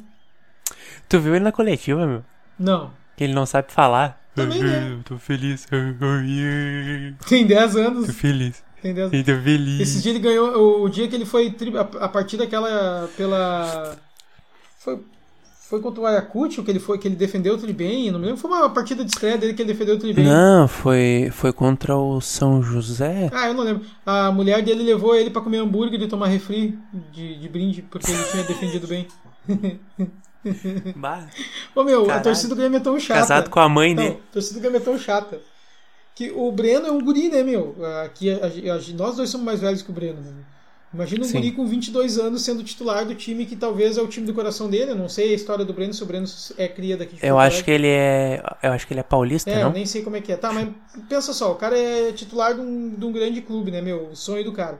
Tu 1.08 1.20
viu 1.20 1.34
ele 1.34 1.44
na 1.44 1.52
coletiva, 1.52 2.06
meu? 2.06 2.24
Não. 2.58 2.92
Que 3.16 3.24
ele 3.24 3.34
não 3.34 3.46
sabe 3.46 3.72
falar. 3.72 4.20
Também, 4.34 4.62
né? 4.62 5.00
Tô 5.04 5.18
feliz. 5.18 5.66
Tem 7.28 7.46
10 7.46 7.76
anos. 7.76 8.06
Tô 8.06 8.12
feliz. 8.12 8.64
Tem 8.82 8.92
10 8.92 9.12
anos. 9.12 9.26
Tô 9.26 9.42
feliz. 9.42 9.80
Esse 9.80 10.02
dia 10.02 10.12
ele 10.12 10.18
ganhou. 10.18 10.82
O, 10.82 10.88
dia 10.88 11.06
que 11.06 11.14
ele 11.14 11.24
foi. 11.24 11.54
A, 12.00 12.08
partir 12.08 12.36
daquela. 12.36 13.08
Pela. 13.16 13.96
Foi. 14.84 14.98
Foi 15.66 15.80
contra 15.80 16.02
o 16.02 16.06
Ayacucho 16.06 16.62
que 16.62 16.70
ele 16.70 16.78
foi 16.78 16.98
que 16.98 17.08
ele 17.08 17.16
defendeu 17.16 17.54
o 17.54 17.58
tri 17.58 17.72
bem, 17.72 18.10
não 18.10 18.18
me 18.18 18.26
lembro. 18.26 18.38
Foi 18.40 18.50
uma 18.50 18.68
partida 18.68 19.02
de 19.02 19.10
estreia 19.10 19.38
dele 19.38 19.54
que 19.54 19.62
ele 19.62 19.72
defendeu 19.72 19.94
o 19.96 19.98
tri 19.98 20.12
bem. 20.12 20.22
Não, 20.24 20.68
foi 20.68 21.30
foi 21.32 21.54
contra 21.54 21.96
o 21.96 22.20
São 22.20 22.62
José. 22.62 23.30
Ah, 23.32 23.48
eu 23.48 23.54
não 23.54 23.64
lembro. 23.64 23.82
A 24.04 24.30
mulher 24.30 24.62
dele 24.62 24.82
levou 24.84 25.16
ele 25.16 25.30
para 25.30 25.40
comer 25.40 25.56
hambúrguer 25.58 26.00
e 26.02 26.06
tomar 26.06 26.26
refri 26.26 26.78
de, 27.10 27.38
de 27.40 27.48
brinde 27.48 27.80
porque 27.82 28.10
ele 28.12 28.22
tinha 28.24 28.42
defendido 28.44 28.86
bem. 28.86 29.08
Bah, 30.96 31.26
Ô 31.74 31.82
meu, 31.82 32.02
a 32.02 32.06
Caralho. 32.06 32.24
torcida 32.24 32.54
do 32.54 32.58
Grêmio 32.58 32.76
é 32.76 32.80
tão 32.80 33.00
chata. 33.00 33.20
casado 33.20 33.48
com 33.50 33.60
a 33.60 33.68
mãe 33.68 33.94
Não, 33.94 34.02
dele. 34.02 34.18
a 34.28 34.32
torcida 34.34 34.58
do 34.58 34.62
Grêmio 34.62 34.76
é 34.76 34.80
tão 34.84 34.98
chata. 34.98 35.40
Que 36.14 36.30
o 36.30 36.52
Breno 36.52 36.86
é 36.86 36.92
um 36.92 37.00
guri, 37.02 37.30
né, 37.30 37.42
meu? 37.42 37.74
Aqui, 38.04 38.30
a- 38.30 38.46
a- 38.46 38.92
nós 38.94 39.16
dois 39.16 39.30
somos 39.30 39.46
mais 39.46 39.60
velhos 39.60 39.80
que 39.80 39.90
o 39.90 39.94
Breno, 39.94 40.20
né? 40.20 40.32
Imagina 40.94 41.24
um 41.24 41.28
Sim. 41.28 41.38
guri 41.38 41.50
com 41.52 41.66
22 41.66 42.18
anos 42.18 42.42
sendo 42.42 42.62
titular 42.62 43.04
do 43.04 43.14
time 43.16 43.44
que 43.44 43.56
talvez 43.56 43.98
é 43.98 44.00
o 44.02 44.06
time 44.06 44.24
do 44.26 44.32
coração 44.32 44.70
dele. 44.70 44.92
Eu 44.92 44.96
não 44.96 45.08
sei 45.08 45.32
a 45.32 45.34
história 45.34 45.64
do 45.64 45.72
Breno, 45.72 45.92
se 45.92 46.02
o 46.02 46.06
Breno 46.06 46.24
é 46.56 46.68
cria 46.68 46.96
daqui 46.96 47.16
de 47.16 47.26
Eu 47.26 47.36
acho 47.36 47.56
Alegre. 47.56 47.64
que 47.64 47.70
ele 47.72 47.88
é. 47.88 48.42
Eu 48.62 48.72
acho 48.72 48.86
que 48.86 48.92
ele 48.92 49.00
é 49.00 49.02
paulista, 49.02 49.50
É, 49.50 49.56
eu 49.60 49.64
não? 49.64 49.72
nem 49.72 49.84
sei 49.84 50.02
como 50.02 50.14
é 50.14 50.20
que 50.20 50.30
é. 50.32 50.36
Tá, 50.36 50.52
mas 50.52 50.68
pensa 51.08 51.32
só, 51.32 51.50
o 51.50 51.56
cara 51.56 51.76
é 51.76 52.12
titular 52.12 52.54
de 52.54 52.60
um, 52.60 52.90
de 52.90 53.04
um 53.04 53.10
grande 53.12 53.40
clube, 53.42 53.72
né, 53.72 53.80
meu? 53.80 54.10
O 54.10 54.16
sonho 54.16 54.44
do 54.44 54.52
cara. 54.52 54.78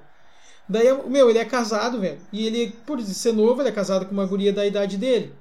Daí, 0.69 0.87
meu, 1.09 1.29
ele 1.29 1.39
é 1.39 1.45
casado, 1.45 2.01
velho. 2.01 2.19
E 2.33 2.47
ele, 2.47 2.73
por 2.87 3.01
ser 3.03 3.33
novo, 3.33 3.61
ele 3.61 3.69
é 3.69 3.73
casado 3.73 4.07
com 4.07 4.13
uma 4.13 4.25
guria 4.25 4.53
da 4.53 4.65
idade 4.65 4.97
dele. 4.97 5.33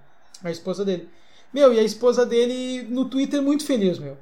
A 0.44 0.50
esposa 0.52 0.84
dele. 0.84 1.08
Meu, 1.54 1.72
e 1.72 1.80
a 1.80 1.84
esposa 1.84 2.26
dele 2.26 2.84
no 2.90 3.06
Twitter 3.06 3.42
muito 3.42 3.64
feliz, 3.66 4.00
meu. 4.00 4.18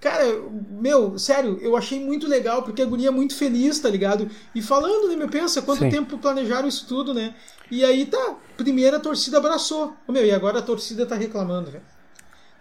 Cara, 0.00 0.24
meu, 0.70 1.18
sério, 1.18 1.58
eu 1.60 1.76
achei 1.76 1.98
muito 1.98 2.28
legal, 2.28 2.62
porque 2.62 2.80
a 2.80 2.86
guria 2.86 3.08
é 3.08 3.10
muito 3.10 3.34
feliz, 3.34 3.80
tá 3.80 3.88
ligado? 3.88 4.30
E 4.54 4.62
falando, 4.62 5.08
né, 5.08 5.16
meu, 5.16 5.28
pensa, 5.28 5.60
quanto 5.60 5.80
Sim. 5.80 5.90
tempo 5.90 6.18
planejaram 6.18 6.68
isso 6.68 6.86
tudo, 6.86 7.12
né? 7.12 7.34
E 7.70 7.84
aí 7.84 8.06
tá, 8.06 8.36
primeira 8.56 9.00
torcida 9.00 9.38
abraçou. 9.38 9.94
Ô, 10.06 10.12
Meu, 10.12 10.24
e 10.24 10.30
agora 10.30 10.60
a 10.60 10.62
torcida 10.62 11.04
tá 11.04 11.16
reclamando, 11.16 11.70
velho. 11.70 11.84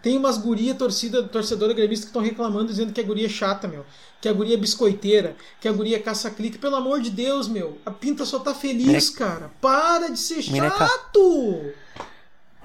Tem 0.01 0.17
umas 0.17 0.38
guria 0.38 0.73
torcida, 0.73 1.23
torcedora 1.23 1.73
gremista 1.73 2.05
que 2.05 2.09
estão 2.09 2.21
reclamando, 2.21 2.67
dizendo 2.67 2.93
que 2.93 3.01
a 3.01 3.03
guria 3.03 3.25
é 3.25 3.29
chata, 3.29 3.67
meu. 3.67 3.85
Que 4.21 4.29
a 4.29 4.33
guria 4.33 4.55
é 4.55 4.57
biscoiteira, 4.57 5.35
que 5.59 5.67
a 5.67 5.71
guria 5.71 5.97
é 5.97 5.99
caça-clique. 5.99 6.57
Pelo 6.57 6.75
amor 6.75 7.01
de 7.01 7.09
Deus, 7.09 7.47
meu. 7.47 7.77
A 7.85 7.91
Pinta 7.91 8.23
só 8.25 8.39
tá 8.39 8.53
feliz, 8.53 9.09
cara. 9.09 9.51
Para 9.59 10.09
de 10.09 10.19
ser 10.19 10.41
chato! 10.41 11.73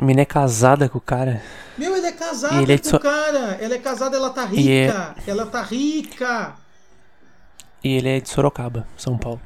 A 0.02 0.04
menina 0.04 0.22
é 0.22 0.24
casada 0.24 0.88
com 0.88 0.98
o 0.98 1.00
cara. 1.00 1.40
Meu, 1.78 1.96
ele 1.96 2.08
é 2.08 2.10
casado 2.10 2.60
ele 2.60 2.72
é 2.72 2.78
com 2.78 2.96
o 2.96 2.98
cara. 2.98 3.56
Ela 3.60 3.74
é 3.76 3.78
casada, 3.78 4.16
ela 4.16 4.30
tá 4.30 4.48
E 4.52 4.68
é- 4.68 4.86
rica. 4.86 5.16
Ela 5.24 5.46
tá 5.46 5.62
rica. 5.62 6.56
E 7.84 7.88
ele 7.98 8.08
é 8.08 8.20
de 8.20 8.28
Sorocaba, 8.28 8.84
São 8.96 9.16
Paulo. 9.16 9.40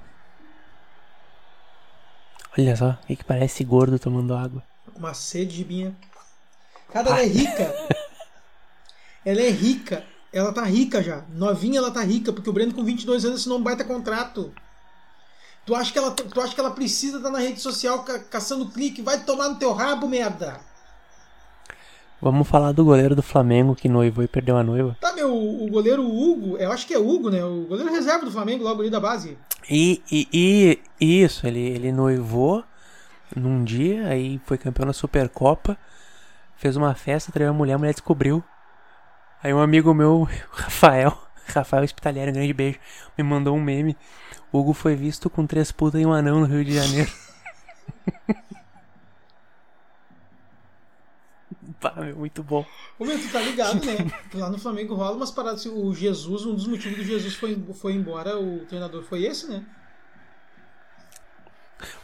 Olha 2.56 2.74
só, 2.74 2.98
o 3.02 3.06
que, 3.06 3.22
parece 3.22 3.62
gordo 3.64 3.98
tomando 3.98 4.34
água. 4.34 4.62
Uma 4.94 5.12
sede 5.12 5.56
de 5.56 5.62
binha. 5.64 5.94
Cara, 6.90 7.10
ela 7.10 7.20
é 7.20 7.26
rica. 7.26 7.88
ela 9.26 9.42
é 9.42 9.50
rica. 9.50 10.04
Ela 10.32 10.54
tá 10.54 10.62
rica 10.62 11.02
já. 11.02 11.22
Novinha 11.34 11.80
ela 11.80 11.90
tá 11.90 12.00
rica, 12.00 12.32
porque 12.32 12.48
o 12.48 12.52
Breno 12.54 12.72
com 12.72 12.82
22 12.82 13.26
anos 13.26 13.40
assinou 13.40 13.58
um 13.58 13.62
baita 13.62 13.84
contrato. 13.84 14.54
Tu 15.66 15.74
acha 15.74 15.92
que 15.92 15.98
ela, 15.98 16.12
tu 16.12 16.40
acha 16.40 16.54
que 16.54 16.60
ela 16.60 16.70
precisa 16.70 17.16
estar 17.16 17.30
na 17.30 17.40
rede 17.40 17.60
social 17.60 18.04
ca- 18.04 18.20
caçando 18.20 18.70
clique? 18.70 19.02
Vai 19.02 19.24
tomar 19.24 19.48
no 19.48 19.56
teu 19.56 19.72
rabo, 19.72 20.08
merda! 20.08 20.60
Vamos 22.22 22.48
falar 22.48 22.72
do 22.72 22.84
goleiro 22.84 23.14
do 23.14 23.22
Flamengo 23.22 23.74
que 23.74 23.88
noivou 23.88 24.24
e 24.24 24.28
perdeu 24.28 24.56
a 24.56 24.62
noiva. 24.62 24.96
Tá, 25.00 25.12
meu, 25.12 25.34
o 25.36 25.68
goleiro 25.68 26.02
Hugo, 26.02 26.56
eu 26.56 26.72
acho 26.72 26.86
que 26.86 26.94
é 26.94 26.98
Hugo, 26.98 27.30
né? 27.30 27.44
O 27.44 27.66
goleiro 27.68 27.90
reserva 27.92 28.24
do 28.24 28.30
Flamengo, 28.30 28.64
logo 28.64 28.80
ali 28.80 28.88
da 28.88 29.00
base. 29.00 29.36
E, 29.68 30.00
e, 30.10 30.80
e 31.00 31.22
isso, 31.22 31.46
ele, 31.46 31.60
ele 31.60 31.92
noivou 31.92 32.64
num 33.34 33.64
dia, 33.64 34.06
aí 34.06 34.40
foi 34.46 34.56
campeão 34.56 34.86
da 34.86 34.92
Supercopa, 34.92 35.76
fez 36.56 36.76
uma 36.76 36.94
festa, 36.94 37.32
traiu 37.32 37.50
a 37.50 37.52
mulher, 37.52 37.74
a 37.74 37.78
mulher 37.78 37.92
descobriu. 37.92 38.42
Aí 39.42 39.52
um 39.52 39.60
amigo 39.60 39.92
meu, 39.92 40.22
o 40.22 40.28
Rafael, 40.52 41.16
Rafael 41.54 41.84
Hospitalieri, 41.84 42.30
um 42.30 42.34
grande 42.34 42.52
beijo, 42.54 42.78
me 43.18 43.24
mandou 43.24 43.54
um 43.54 43.60
meme. 43.60 43.96
Hugo 44.58 44.72
foi 44.72 44.94
visto 44.94 45.28
com 45.28 45.46
três 45.46 45.70
putas 45.72 46.00
e 46.00 46.06
um 46.06 46.12
anão 46.12 46.40
no 46.40 46.46
Rio 46.46 46.64
de 46.64 46.74
Janeiro. 46.74 47.10
Pá, 51.80 51.92
meu, 51.96 52.16
muito 52.16 52.42
bom. 52.42 52.64
Ô, 52.98 53.04
meu, 53.04 53.18
tu 53.20 53.30
tá 53.30 53.40
ligado, 53.40 53.84
né? 53.84 53.96
Que 54.30 54.38
Lá 54.38 54.48
no 54.48 54.58
Flamengo 54.58 54.94
rola 54.94 55.16
umas 55.16 55.30
paradas. 55.30 55.66
O 55.66 55.94
Jesus, 55.94 56.46
um 56.46 56.54
dos 56.54 56.66
motivos 56.66 56.96
do 56.96 57.04
Jesus 57.04 57.34
foi, 57.34 57.56
foi 57.74 57.92
embora, 57.92 58.38
o 58.38 58.64
treinador 58.66 59.02
foi 59.02 59.24
esse, 59.24 59.46
né? 59.48 59.64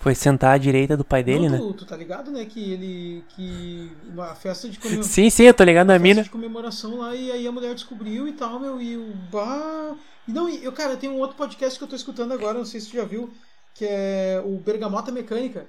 Foi 0.00 0.14
sentar 0.14 0.54
à 0.54 0.58
direita 0.58 0.96
do 0.96 1.04
pai 1.04 1.22
dele, 1.22 1.48
Não, 1.48 1.68
né? 1.68 1.74
tu, 1.76 1.86
tá 1.86 1.96
ligado, 1.96 2.30
né? 2.30 2.44
Que 2.44 2.72
ele. 2.72 3.24
Que 3.30 3.90
uma 4.06 4.34
festa 4.34 4.68
de 4.68 4.78
comemoração. 4.78 5.12
Sim, 5.12 5.30
sim, 5.30 5.44
eu 5.44 5.54
tô 5.54 5.64
ligado 5.64 5.86
na 5.86 5.98
mina. 5.98 6.22
de 6.22 6.30
comemoração 6.30 6.98
lá 6.98 7.14
e 7.14 7.32
aí 7.32 7.46
a 7.46 7.52
mulher 7.52 7.74
descobriu 7.74 8.28
e 8.28 8.32
tal, 8.32 8.60
meu, 8.60 8.80
e 8.80 8.96
o 8.96 9.14
bah. 9.30 9.96
E 10.28 10.32
não, 10.32 10.48
eu, 10.48 10.72
cara, 10.72 10.96
tem 10.96 11.08
um 11.08 11.18
outro 11.18 11.36
podcast 11.36 11.78
que 11.78 11.84
eu 11.84 11.88
tô 11.88 11.96
escutando 11.96 12.32
agora, 12.32 12.58
não 12.58 12.64
sei 12.66 12.80
se 12.80 12.90
tu 12.90 12.96
já 12.96 13.04
viu, 13.04 13.32
que 13.74 13.84
é 13.88 14.42
o 14.44 14.56
Bergamota 14.58 15.10
Mecânica. 15.10 15.66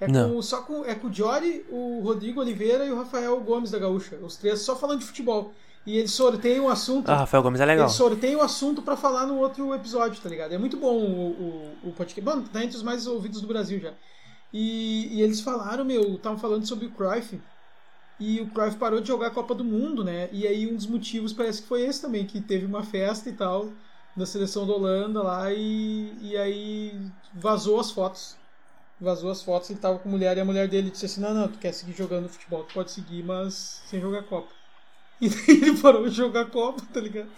É 0.00 0.08
Não. 0.08 0.34
com, 0.34 0.42
só 0.42 0.62
com, 0.62 0.84
é 0.84 0.94
com 0.96 1.06
o 1.06 1.12
Jory, 1.12 1.64
o 1.70 2.00
Rodrigo 2.02 2.40
Oliveira 2.40 2.84
e 2.84 2.90
o 2.90 2.96
Rafael 2.96 3.38
Gomes 3.40 3.70
da 3.70 3.78
Gaúcha. 3.78 4.16
Os 4.16 4.36
três 4.36 4.60
só 4.60 4.74
falando 4.74 4.98
de 4.98 5.06
futebol. 5.06 5.52
E 5.84 5.98
eles 5.98 6.12
sorteiam 6.12 6.66
um 6.66 6.68
assunto. 6.68 7.10
Ah, 7.10 7.16
Rafael 7.16 7.42
Gomes 7.42 7.60
é 7.60 7.66
legal. 7.66 7.86
Eles 7.86 7.96
sorteiam 7.96 8.40
o 8.40 8.44
assunto 8.44 8.82
pra 8.82 8.96
falar 8.96 9.26
no 9.26 9.38
outro 9.38 9.74
episódio, 9.74 10.22
tá 10.22 10.28
ligado? 10.28 10.52
É 10.52 10.58
muito 10.58 10.76
bom 10.76 10.96
o, 10.96 11.30
o, 11.84 11.88
o 11.88 11.92
podcast. 11.92 12.20
Bom, 12.20 12.42
tá 12.42 12.62
entre 12.62 12.76
os 12.76 12.82
mais 12.82 13.06
ouvidos 13.06 13.40
do 13.40 13.48
Brasil 13.48 13.80
já. 13.80 13.92
E, 14.52 15.08
e 15.16 15.22
eles 15.22 15.40
falaram, 15.40 15.84
meu, 15.84 16.14
estavam 16.14 16.38
falando 16.38 16.66
sobre 16.66 16.86
o 16.86 16.90
Cruyff. 16.90 17.40
E 18.20 18.40
o 18.40 18.50
Cruyff 18.50 18.76
parou 18.76 19.00
de 19.00 19.08
jogar 19.08 19.28
a 19.28 19.30
Copa 19.30 19.54
do 19.54 19.64
Mundo, 19.64 20.04
né? 20.04 20.28
E 20.30 20.46
aí 20.46 20.70
um 20.70 20.76
dos 20.76 20.86
motivos 20.86 21.32
parece 21.32 21.62
que 21.62 21.68
foi 21.68 21.82
esse 21.82 22.00
também, 22.00 22.24
que 22.26 22.40
teve 22.40 22.64
uma 22.64 22.84
festa 22.84 23.28
e 23.28 23.32
tal 23.32 23.68
da 24.14 24.26
seleção 24.26 24.66
da 24.66 24.74
Holanda 24.74 25.22
lá 25.22 25.50
e, 25.52 26.12
e 26.20 26.36
aí 26.36 27.10
vazou 27.34 27.80
as 27.80 27.90
fotos. 27.90 28.36
Vazou 29.00 29.30
as 29.30 29.42
fotos, 29.42 29.70
ele 29.70 29.80
tava 29.80 29.98
com 29.98 30.08
a 30.08 30.12
mulher 30.12 30.36
e 30.36 30.40
a 30.40 30.44
mulher 30.44 30.68
dele 30.68 30.90
disse 30.90 31.06
assim, 31.06 31.20
não, 31.20 31.34
não, 31.34 31.48
tu 31.48 31.58
quer 31.58 31.72
seguir 31.72 31.92
jogando 31.92 32.28
futebol, 32.28 32.62
tu 32.62 32.74
pode 32.74 32.92
seguir, 32.92 33.24
mas 33.24 33.82
sem 33.86 34.00
jogar 34.00 34.22
Copa. 34.24 34.48
E 35.22 35.28
daí 35.28 35.44
ele 35.48 35.78
parou 35.80 36.08
de 36.08 36.14
jogar 36.16 36.46
Copa, 36.50 36.82
tá 36.92 37.00
ligado? 37.00 37.30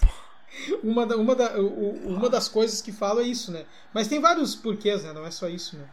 Uma, 0.82 1.05
da, 1.07 1.16
uma, 1.16 1.35
da, 1.37 1.51
uma 1.61 2.30
das 2.30 2.49
coisas 2.49 2.80
que 2.80 2.91
fala 2.93 3.20
é 3.22 3.24
isso, 3.26 3.53
né? 3.53 3.66
Mas 3.93 4.09
tem 4.09 4.20
vários 4.20 4.55
porquês, 4.55 5.05
né? 5.05 5.12
Não 5.12 5.26
é 5.26 5.30
só 5.30 5.49
isso, 5.49 5.76
né? 5.76 5.85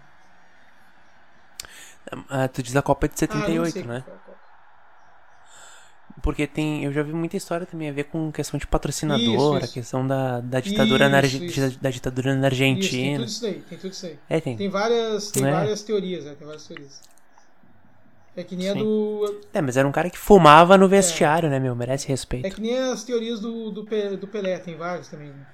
Ah, 2.30 2.48
tu 2.48 2.64
diz 2.64 2.76
a 2.76 2.82
Copa 2.82 3.08
de 3.08 3.14
Ah, 3.14 3.28
não 3.36 3.44
78, 3.44 3.72
sei 3.74 3.84
né? 3.84 4.04
é 4.08 4.12
a. 4.12 4.32
Porque 6.22 6.46
tem. 6.46 6.84
Eu 6.84 6.92
já 6.92 7.02
vi 7.04 7.14
muita 7.14 7.38
história 7.38 7.66
também 7.66 7.90
a 7.90 7.94
ver 7.94 8.04
com 8.06 8.32
questão 8.32 8.60
de 8.60 8.68
patrocinador, 8.68 9.24
Isso, 9.34 9.54
a 9.54 9.60
isso. 9.60 9.74
questão 9.74 10.06
da, 10.06 10.40
da 10.42 10.60
ditadura 10.60 11.10
na, 11.10 11.22
Isso, 11.22 11.38
Arge- 11.38 11.46
isso. 11.68 11.80
da 11.80 11.90
ditadura 11.90 12.36
na 12.36 12.48
Isso, 12.48 12.58
tem 12.58 12.70
Argentina. 12.74 13.18
tudo 13.20 13.28
isso 13.30 13.42
daí, 13.42 13.62
tem 13.62 13.78
tudo 13.78 13.92
isso 13.94 14.06
aí. 14.06 14.20
É, 14.30 14.40
tem. 14.42 14.58
Tem 14.58 14.70
várias, 14.70 15.32
tem 15.32 15.46
É. 15.48 15.52
várias 15.52 15.82
teorias, 15.84 16.26
né? 16.26 16.36
Tem 16.36 16.46
várias 16.46 16.68
teorias. 16.68 17.02
É 18.36 18.44
que 18.44 18.56
nem 18.56 18.70
a 18.70 18.74
Sim. 18.74 18.80
do. 18.80 19.42
É, 19.54 19.62
mas 19.62 19.76
era 19.76 19.88
um 19.88 19.92
cara 19.92 20.10
que 20.10 20.18
fumava 20.18 20.78
no 20.78 20.88
vestiário, 20.88 21.50
né, 21.50 21.60
meu? 21.60 21.76
Merece 21.76 22.08
respeito. 22.08 22.46
É 22.46 22.50
que 22.50 22.62
nem 22.62 22.78
as 22.78 23.04
teorias 23.04 23.40
do, 23.42 23.70
do, 23.72 23.84
Pe- 23.84 24.16
do 24.16 24.28
Pelé, 24.28 24.58
tem 24.60 24.76
várias 24.78 25.10
também, 25.10 25.28
né? 25.30 25.46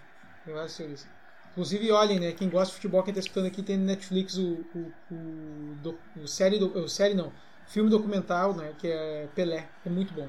Tem 0.46 0.54
várias 0.54 0.78
teorias. 0.78 1.08
Inclusive, 1.52 1.92
olhem, 1.92 2.20
né? 2.20 2.32
Quem 2.34 2.50
gosta 2.50 2.68
de 2.68 2.76
futebol, 2.76 3.02
quem 3.02 3.14
tá 3.14 3.20
escutando 3.20 3.48
aqui, 3.48 3.64
tem 3.64 3.78
no 3.78 3.86
Netflix 3.86 4.38
o, 4.38 4.64
o, 4.76 4.92
o, 5.12 5.76
do- 5.82 5.98
o 6.22 6.28
série, 6.28 6.60
do, 6.60 6.68
o 6.78 6.88
série 6.88 7.16
não, 7.16 7.32
filme 7.68 7.90
documental, 7.90 8.54
né? 8.54 8.72
Que 8.78 8.88
é 8.90 9.28
Pelé. 9.34 9.68
É 9.84 9.90
muito 9.90 10.14
bom. 10.14 10.28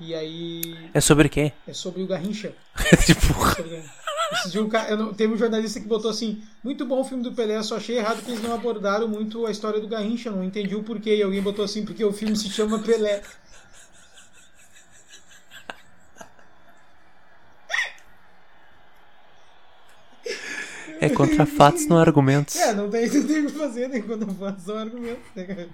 E 0.00 0.14
aí 0.14 0.90
É 0.94 1.00
sobre 1.00 1.26
o 1.26 1.30
quê? 1.30 1.52
é 1.66 1.72
sobre 1.72 2.02
o 2.02 2.06
Garrincha. 2.06 2.52
tipo, 3.04 3.20
Sobre 3.22 3.62
o 3.62 3.70
Garrincha. 3.70 3.92
Esse 4.32 4.50
dia 4.50 4.62
um 4.62 4.68
ca- 4.68 4.88
eu 4.90 4.96
não- 4.96 5.14
teve 5.14 5.32
um 5.32 5.36
jornalista 5.38 5.80
que 5.80 5.86
botou 5.86 6.10
assim: 6.10 6.42
muito 6.62 6.84
bom 6.84 7.00
o 7.00 7.04
filme 7.04 7.22
do 7.22 7.32
Pelé, 7.32 7.62
só 7.62 7.76
achei 7.76 7.96
errado 7.98 8.22
que 8.22 8.30
eles 8.30 8.42
não 8.42 8.54
abordaram 8.54 9.08
muito 9.08 9.46
a 9.46 9.50
história 9.50 9.80
do 9.80 9.88
Garrincha, 9.88 10.30
não 10.30 10.44
entendi 10.44 10.74
o 10.74 10.82
porquê. 10.82 11.16
E 11.16 11.22
alguém 11.22 11.42
botou 11.42 11.64
assim: 11.64 11.84
porque 11.84 12.04
o 12.04 12.12
filme 12.12 12.36
se 12.36 12.48
chama 12.50 12.78
Pelé. 12.78 13.22
é 21.00 21.08
contra 21.08 21.46
fatos, 21.46 21.86
não 21.86 21.98
argumentos. 21.98 22.56
É, 22.56 22.72
não 22.74 22.90
tem, 22.90 23.08
não 23.08 23.26
tem 23.26 23.42
o 23.44 23.46
que 23.46 23.58
fazer, 23.58 23.88
né? 23.88 24.00
Quando 24.00 24.22
eu 24.28 24.34
faço 24.34 24.72
um 24.72 24.78
argumento. 24.78 25.20
Né, 25.34 25.44
cara? 25.44 25.68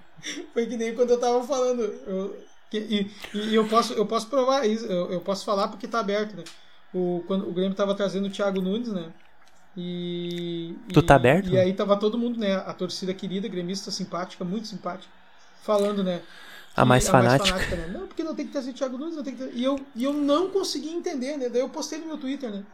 Foi 0.52 0.66
que 0.66 0.76
nem 0.76 0.94
quando 0.94 1.10
eu 1.10 1.18
tava 1.20 1.42
falando. 1.46 1.82
eu- 1.82 2.36
que- 2.70 2.78
e, 2.78 3.38
e 3.50 3.54
eu, 3.54 3.66
posso, 3.68 3.92
eu 3.92 4.04
posso 4.06 4.26
provar 4.28 4.66
isso, 4.66 4.84
eu, 4.86 5.12
eu 5.12 5.20
posso 5.20 5.44
falar 5.44 5.68
porque 5.68 5.86
tá 5.86 6.00
aberto, 6.00 6.36
né? 6.36 6.42
O, 6.94 7.24
quando 7.26 7.48
o 7.48 7.52
Grêmio 7.52 7.74
tava 7.76 7.94
trazendo 7.94 8.26
o 8.28 8.30
Thiago 8.30 8.60
Nunes, 8.60 8.88
né? 8.92 9.12
E. 9.76 10.76
Tu 10.92 11.00
e- 11.00 11.02
tá 11.02 11.16
aberto? 11.16 11.50
E 11.50 11.58
aí 11.58 11.72
tava 11.74 11.96
todo 11.98 12.16
mundo, 12.18 12.38
né? 12.38 12.54
A 12.56 12.72
torcida 12.72 13.12
querida, 13.12 13.48
gremista 13.48 13.90
simpática, 13.90 14.44
muito 14.44 14.68
simpática, 14.68 15.12
falando, 15.62 16.04
né? 16.04 16.22
A 16.76 16.82
que- 16.82 16.88
mais 16.88 17.08
fanática. 17.08 17.76
né? 17.76 17.88
Não, 17.88 18.06
porque 18.06 18.22
não 18.24 18.34
tem 18.34 18.46
que 18.46 18.52
trazer 18.52 18.70
o 18.70 18.74
Thiago 18.74 18.98
Nunes, 18.98 19.16
não 19.16 19.22
tem 19.24 19.34
que 19.34 19.38
trazer... 19.42 19.56
e, 19.56 19.64
eu, 19.64 19.78
e 19.94 20.04
eu 20.04 20.12
não 20.12 20.50
consegui 20.50 20.90
entender, 20.90 21.36
né? 21.36 21.48
Daí 21.48 21.60
eu 21.60 21.68
postei 21.68 21.98
no 21.98 22.06
meu 22.06 22.18
Twitter, 22.18 22.50
né? 22.50 22.64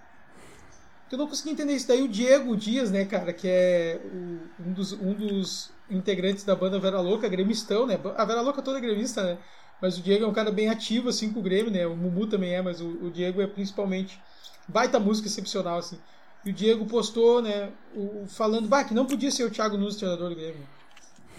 Porque 1.02 1.14
eu 1.16 1.18
não 1.18 1.26
consegui 1.26 1.50
entender 1.50 1.74
isso. 1.74 1.88
Daí 1.88 2.02
o 2.02 2.08
Diego 2.08 2.56
Dias, 2.56 2.90
né, 2.90 3.04
cara, 3.04 3.32
que 3.32 3.48
é 3.48 4.00
o- 4.04 4.50
um, 4.58 4.72
dos, 4.72 4.92
um 4.92 5.12
dos 5.14 5.70
integrantes 5.88 6.44
da 6.44 6.54
banda 6.54 6.78
Vera 6.78 7.00
Louca, 7.00 7.28
gremistão, 7.28 7.86
né? 7.86 7.98
A 8.16 8.24
Vera 8.24 8.40
Louca 8.42 8.62
toda 8.62 8.78
é 8.78 8.80
gremista, 8.80 9.22
né? 9.22 9.38
Mas 9.80 9.98
o 9.98 10.02
Diego 10.02 10.24
é 10.24 10.28
um 10.28 10.32
cara 10.32 10.50
bem 10.50 10.68
ativo, 10.68 11.08
assim, 11.08 11.32
com 11.32 11.40
o 11.40 11.42
Grêmio, 11.42 11.70
né? 11.70 11.86
O 11.86 11.96
Mumu 11.96 12.26
também 12.26 12.54
é, 12.54 12.60
mas 12.60 12.80
o, 12.80 12.86
o 12.86 13.10
Diego 13.10 13.40
é 13.40 13.46
principalmente 13.46 14.20
baita 14.68 15.00
música 15.00 15.28
excepcional, 15.28 15.78
assim. 15.78 15.98
E 16.44 16.50
o 16.50 16.52
Diego 16.52 16.86
postou, 16.86 17.42
né, 17.42 17.70
o, 17.94 18.24
falando, 18.26 18.68
bah, 18.68 18.84
que 18.84 18.94
não 18.94 19.04
podia 19.06 19.30
ser 19.30 19.44
o 19.44 19.50
Thiago 19.50 19.76
Nunes 19.76 19.96
treinador 19.96 20.30
do 20.30 20.36
Grêmio. 20.36 20.66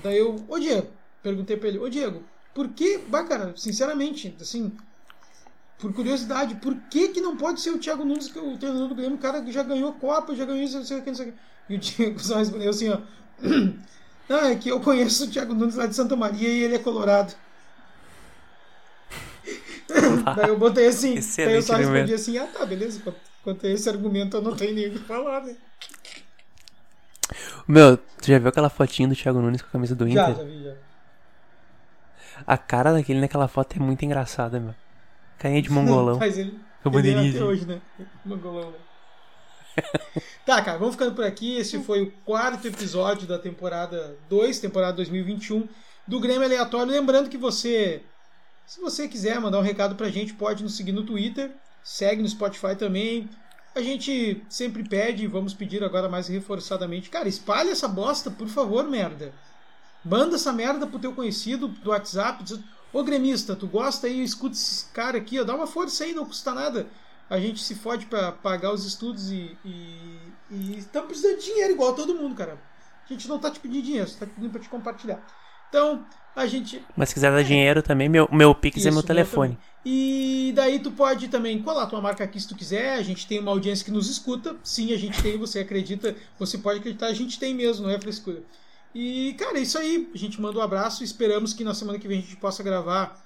Daí 0.03 0.17
eu, 0.17 0.43
ô 0.47 0.59
Diego, 0.59 0.87
perguntei 1.23 1.57
pra 1.57 1.69
ele, 1.69 1.79
ô 1.79 1.89
Diego, 1.89 2.23
por 2.53 2.69
que, 2.69 2.99
bah, 2.99 3.23
cara, 3.23 3.53
sinceramente, 3.55 4.35
assim, 4.39 4.71
por 5.79 5.93
curiosidade, 5.93 6.55
por 6.55 6.75
que 6.89 7.09
que 7.09 7.21
não 7.21 7.35
pode 7.35 7.61
ser 7.61 7.71
o 7.71 7.79
Thiago 7.79 8.05
Nunes, 8.05 8.31
que 8.31 8.37
o 8.37 8.57
treinador 8.57 8.87
do 8.87 8.95
Grêmio, 8.95 9.15
o 9.15 9.21
cara 9.21 9.41
que 9.41 9.51
já 9.51 9.63
ganhou 9.63 9.93
Copa, 9.93 10.35
já 10.35 10.45
ganhou 10.45 10.63
isso, 10.63 10.77
não 10.77 10.85
sei 10.85 10.99
o 10.99 11.01
que, 11.01 11.09
não 11.09 11.15
sei 11.15 11.29
o 11.29 11.31
que. 11.31 11.39
E 11.69 11.75
o 11.75 11.79
Diego 11.79 12.19
só 12.21 12.37
respondeu 12.37 12.69
assim, 12.69 12.89
ó, 12.89 12.99
não, 14.29 14.37
é 14.37 14.55
que 14.55 14.69
eu 14.69 14.79
conheço 14.79 15.25
o 15.25 15.27
Thiago 15.29 15.55
Nunes 15.55 15.75
lá 15.75 15.87
de 15.87 15.95
Santa 15.95 16.15
Maria 16.15 16.47
e 16.47 16.63
ele 16.63 16.75
é 16.75 16.79
colorado. 16.79 17.33
daí 20.35 20.49
eu 20.49 20.57
botei 20.57 20.87
assim, 20.87 21.15
daí 21.37 21.55
eu 21.55 21.61
só 21.61 21.75
respondi 21.75 22.13
assim, 22.13 22.37
ah 22.37 22.47
tá, 22.47 22.65
beleza, 22.65 23.01
quanto 23.43 23.65
a 23.65 23.69
esse 23.69 23.89
argumento 23.89 24.37
eu 24.37 24.41
não 24.41 24.55
tenho 24.55 24.73
nem 24.73 24.87
o 24.87 24.91
que 24.91 24.99
falar, 24.99 25.43
né? 25.43 25.55
Meu, 27.67 27.97
tu 27.97 28.27
já 28.27 28.39
viu 28.39 28.49
aquela 28.49 28.69
fotinha 28.69 29.07
do 29.07 29.15
Thiago 29.15 29.39
Nunes 29.39 29.61
com 29.61 29.67
a 29.67 29.71
camisa 29.71 29.95
do 29.95 30.07
Inter? 30.07 30.27
Já, 30.27 30.33
já 30.33 30.43
vi, 30.43 30.63
já. 30.63 30.73
A 32.45 32.57
cara 32.57 32.91
daquele 32.93 33.19
naquela 33.19 33.47
foto 33.47 33.75
é 33.75 33.79
muito 33.79 34.03
engraçada, 34.03 34.59
meu. 34.59 34.75
Carinha 35.37 35.61
de 35.61 35.69
mongolão. 35.71 36.17
Faz 36.17 36.37
ele. 36.37 36.59
Bandeirinha. 36.83 37.29
até 37.29 37.43
hoje, 37.43 37.65
né? 37.65 37.79
Mongolão, 38.25 38.71
né? 38.71 38.77
tá, 40.45 40.61
cara, 40.61 40.77
vamos 40.77 40.95
ficando 40.95 41.15
por 41.15 41.23
aqui. 41.23 41.57
Esse 41.57 41.81
foi 41.83 42.01
o 42.01 42.11
quarto 42.25 42.67
episódio 42.67 43.27
da 43.27 43.37
temporada 43.37 44.17
2, 44.29 44.59
temporada 44.59 44.93
2021 44.93 45.67
do 46.07 46.19
Grêmio 46.19 46.43
Aleatório. 46.43 46.91
Lembrando 46.91 47.29
que 47.29 47.37
você, 47.37 48.01
se 48.71 48.79
você 48.79 49.05
quiser 49.05 49.37
mandar 49.37 49.59
um 49.59 49.63
recado 49.63 49.95
pra 49.95 50.09
gente, 50.09 50.33
pode 50.33 50.63
nos 50.63 50.77
seguir 50.77 50.93
no 50.93 51.05
Twitter, 51.05 51.51
segue 51.83 52.21
no 52.21 52.29
Spotify 52.29 52.73
também. 52.73 53.29
A 53.75 53.81
gente 53.81 54.41
sempre 54.47 54.87
pede, 54.87 55.27
vamos 55.27 55.53
pedir 55.53 55.83
agora 55.83 56.07
mais 56.07 56.29
reforçadamente. 56.29 57.09
Cara, 57.09 57.27
espalhe 57.27 57.69
essa 57.69 57.85
bosta, 57.85 58.31
por 58.31 58.47
favor, 58.47 58.87
merda. 58.87 59.33
Manda 60.05 60.37
essa 60.37 60.53
merda 60.53 60.87
pro 60.87 60.99
teu 60.99 61.11
conhecido 61.11 61.67
do 61.67 61.89
WhatsApp. 61.89 62.45
Diz, 62.45 62.61
Ô 62.93 63.03
gremista, 63.03 63.57
tu 63.57 63.67
gosta 63.67 64.07
aí, 64.07 64.23
escuta 64.23 64.55
esse 64.55 64.85
cara 64.93 65.17
aqui, 65.17 65.37
ó, 65.37 65.43
dá 65.43 65.53
uma 65.53 65.67
força 65.67 66.05
aí, 66.05 66.13
não 66.13 66.25
custa 66.25 66.53
nada. 66.53 66.87
A 67.29 67.37
gente 67.37 67.61
se 67.61 67.75
fode 67.75 68.05
para 68.05 68.31
pagar 68.31 68.71
os 68.71 68.85
estudos 68.85 69.31
e, 69.31 69.57
e, 69.65 70.77
estamos 70.77 71.09
precisando 71.09 71.39
de 71.39 71.45
dinheiro 71.45 71.73
igual 71.73 71.93
todo 71.93 72.15
mundo, 72.15 72.35
cara. 72.35 72.57
A 73.03 73.13
gente 73.13 73.27
não 73.27 73.37
tá 73.37 73.51
te 73.51 73.59
pedindo 73.59 73.83
dinheiro, 73.83 74.09
tá 74.11 74.25
te 74.25 74.31
pedindo 74.31 74.51
pra 74.51 74.61
te 74.61 74.69
compartilhar. 74.69 75.21
Então, 75.67 76.05
a 76.35 76.45
gente. 76.47 76.81
Mas 76.95 77.09
se 77.09 77.15
quiser 77.15 77.31
dar 77.31 77.43
dinheiro 77.43 77.81
também, 77.81 78.07
meu, 78.07 78.27
meu 78.31 78.53
Pix 78.55 78.77
Isso, 78.77 78.87
é 78.87 78.91
meu 78.91 79.03
telefone. 79.03 79.57
E 79.85 80.53
daí 80.55 80.79
tu 80.79 80.91
pode 80.91 81.27
também 81.27 81.61
colar 81.61 81.87
tua 81.87 82.01
marca 82.01 82.23
aqui 82.23 82.39
se 82.39 82.47
tu 82.47 82.55
quiser. 82.55 82.93
A 82.93 83.01
gente 83.01 83.27
tem 83.27 83.39
uma 83.39 83.51
audiência 83.51 83.83
que 83.83 83.91
nos 83.91 84.09
escuta. 84.09 84.55
Sim, 84.63 84.93
a 84.93 84.97
gente 84.97 85.21
tem, 85.21 85.37
você 85.37 85.59
acredita, 85.59 86.15
você 86.37 86.57
pode 86.57 86.79
acreditar, 86.79 87.07
a 87.07 87.13
gente 87.13 87.39
tem 87.39 87.53
mesmo, 87.53 87.87
não 87.87 87.93
é 87.93 87.99
frescura. 87.99 88.43
E, 88.93 89.35
cara, 89.39 89.57
é 89.57 89.61
isso 89.61 89.77
aí. 89.77 90.09
A 90.13 90.17
gente 90.17 90.39
manda 90.39 90.59
um 90.59 90.61
abraço. 90.61 91.03
Esperamos 91.03 91.53
que 91.53 91.63
na 91.63 91.73
semana 91.73 91.97
que 91.97 92.07
vem 92.07 92.19
a 92.19 92.21
gente 92.21 92.35
possa 92.35 92.61
gravar 92.61 93.19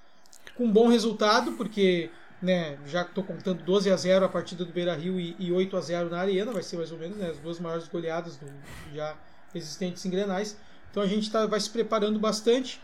com 0.55 0.65
um 0.65 0.71
bom 0.71 0.87
resultado, 0.87 1.53
porque 1.53 2.09
né, 2.41 2.77
já 2.85 3.01
estou 3.01 3.23
contando 3.23 3.63
12 3.63 3.91
a 3.91 3.97
0 3.97 4.25
a 4.25 4.29
partida 4.29 4.63
do 4.63 4.71
Beira 4.71 4.95
Rio 4.95 5.19
e, 5.19 5.35
e 5.39 5.51
8 5.51 5.75
a 5.75 5.81
0 5.81 6.09
na 6.09 6.19
Arena, 6.19 6.51
vai 6.51 6.63
ser 6.63 6.77
mais 6.77 6.91
ou 6.91 6.97
menos 6.97 7.17
né, 7.17 7.29
as 7.29 7.39
duas 7.39 7.59
maiores 7.59 7.87
goleadas 7.87 8.37
do, 8.37 8.45
já 8.93 9.15
existentes 9.53 10.05
em 10.05 10.09
Grenais. 10.09 10.57
Então 10.91 11.03
a 11.03 11.07
gente 11.07 11.29
tá, 11.29 11.45
vai 11.45 11.59
se 11.59 11.69
preparando 11.69 12.19
bastante. 12.19 12.79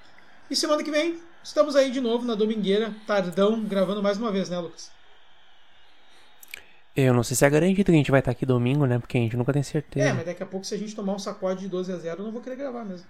E 0.52 0.56
semana 0.58 0.84
que 0.84 0.92
vem 0.92 1.18
estamos 1.42 1.78
aí 1.78 1.90
de 1.90 2.02
novo 2.02 2.26
na 2.28 2.36
Domingueira, 2.36 2.94
tardão, 3.08 3.64
gravando 3.64 4.04
mais 4.04 4.18
uma 4.18 4.34
vez, 4.34 4.50
né, 4.50 4.60
Lucas? 4.60 4.92
Eu 6.94 7.14
não 7.14 7.24
sei 7.24 7.38
se 7.38 7.46
é 7.46 7.50
garantido 7.50 7.86
que 7.86 7.92
a 7.92 7.96
gente 7.96 8.12
vai 8.12 8.20
estar 8.20 8.32
aqui 8.32 8.46
domingo, 8.46 8.86
né? 8.86 9.00
Porque 9.00 9.18
a 9.18 9.22
gente 9.22 9.38
nunca 9.38 9.54
tem 9.54 9.64
certeza. 9.64 10.10
É, 10.10 10.12
mas 10.12 10.26
daqui 10.26 10.44
a 10.44 10.46
pouco, 10.46 10.66
se 10.66 10.76
a 10.76 10.78
gente 10.78 10.94
tomar 10.94 11.14
um 11.14 11.20
sacode 11.20 11.62
de 11.62 11.70
12 11.70 11.94
a 11.94 11.96
0, 11.96 12.20
eu 12.20 12.26
não 12.26 12.34
vou 12.34 12.42
querer 12.42 12.58
gravar 12.58 12.84
mesmo. 12.84 13.08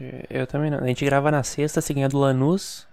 É, 0.00 0.24
eu 0.30 0.46
também 0.46 0.70
não. 0.70 0.78
A 0.78 0.86
gente 0.86 1.04
grava 1.04 1.30
na 1.30 1.42
sexta, 1.42 1.82
se 1.82 1.92
ganhar 1.92 2.08
do 2.08 2.16
Lanús. 2.16 2.86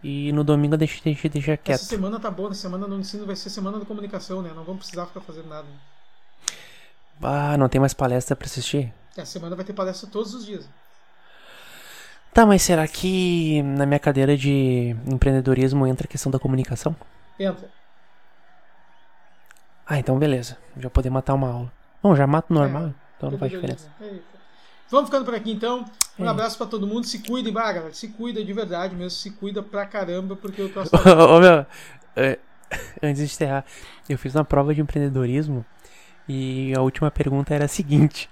E 0.00 0.30
no 0.30 0.44
domingo 0.44 0.76
a 0.76 0.78
gente, 0.78 1.02
a 1.04 1.08
gente 1.08 1.28
deixa 1.28 1.56
quieto. 1.56 1.74
Essa 1.74 1.86
semana 1.86 2.20
tá 2.20 2.30
boa, 2.30 2.50
na 2.50 2.54
semana 2.54 2.86
no 2.86 3.00
ensino 3.00 3.26
vai 3.26 3.34
ser 3.34 3.50
semana 3.50 3.80
da 3.80 3.84
comunicação, 3.84 4.42
né? 4.42 4.52
Não 4.54 4.62
vamos 4.62 4.82
precisar 4.82 5.06
ficar 5.06 5.22
fazendo 5.22 5.48
nada. 5.48 5.66
Ah, 7.20 7.58
não 7.58 7.68
tem 7.68 7.80
mais 7.80 7.94
palestra 7.94 8.36
pra 8.36 8.46
assistir? 8.46 8.94
Essa 9.16 9.26
semana 9.26 9.56
vai 9.56 9.64
ter 9.64 9.72
palestra 9.72 10.08
todos 10.08 10.34
os 10.34 10.46
dias. 10.46 10.68
Tá, 12.38 12.46
mas 12.46 12.62
será 12.62 12.86
que 12.86 13.60
na 13.64 13.84
minha 13.84 13.98
cadeira 13.98 14.36
de 14.36 14.94
empreendedorismo 15.08 15.84
entra 15.88 16.06
a 16.06 16.08
questão 16.08 16.30
da 16.30 16.38
comunicação? 16.38 16.94
Entra. 17.36 17.68
Ah, 19.84 19.98
então 19.98 20.16
beleza. 20.16 20.56
Já 20.76 20.88
poder 20.88 21.10
matar 21.10 21.34
uma 21.34 21.50
aula. 21.50 21.72
Bom, 22.00 22.14
já 22.14 22.28
mato 22.28 22.54
normal, 22.54 22.84
é, 22.84 22.94
então 23.16 23.32
não 23.32 23.38
faz 23.38 23.50
diferença. 23.50 23.90
Vamos 24.88 25.10
ficando 25.10 25.24
por 25.24 25.34
aqui 25.34 25.50
então. 25.50 25.84
Um 26.16 26.26
é. 26.26 26.28
abraço 26.28 26.56
para 26.56 26.68
todo 26.68 26.86
mundo. 26.86 27.08
Se 27.08 27.18
cuidem, 27.18 27.52
vai, 27.52 27.74
galera. 27.74 27.92
Se 27.92 28.06
cuida 28.06 28.44
de 28.44 28.52
verdade 28.52 28.94
mesmo. 28.94 29.10
Se 29.10 29.32
cuida 29.32 29.60
pra 29.60 29.84
caramba, 29.84 30.36
porque 30.36 30.62
eu 30.62 30.72
tô 30.72 30.82
Ô, 31.34 31.40
meu, 31.40 31.66
é, 32.14 32.38
antes 33.02 33.18
de 33.18 33.24
encerrar, 33.24 33.64
eu 34.08 34.16
fiz 34.16 34.32
uma 34.36 34.44
prova 34.44 34.72
de 34.72 34.80
empreendedorismo 34.80 35.66
e 36.28 36.72
a 36.76 36.82
última 36.82 37.10
pergunta 37.10 37.52
era 37.52 37.64
a 37.64 37.68
seguinte: 37.68 38.30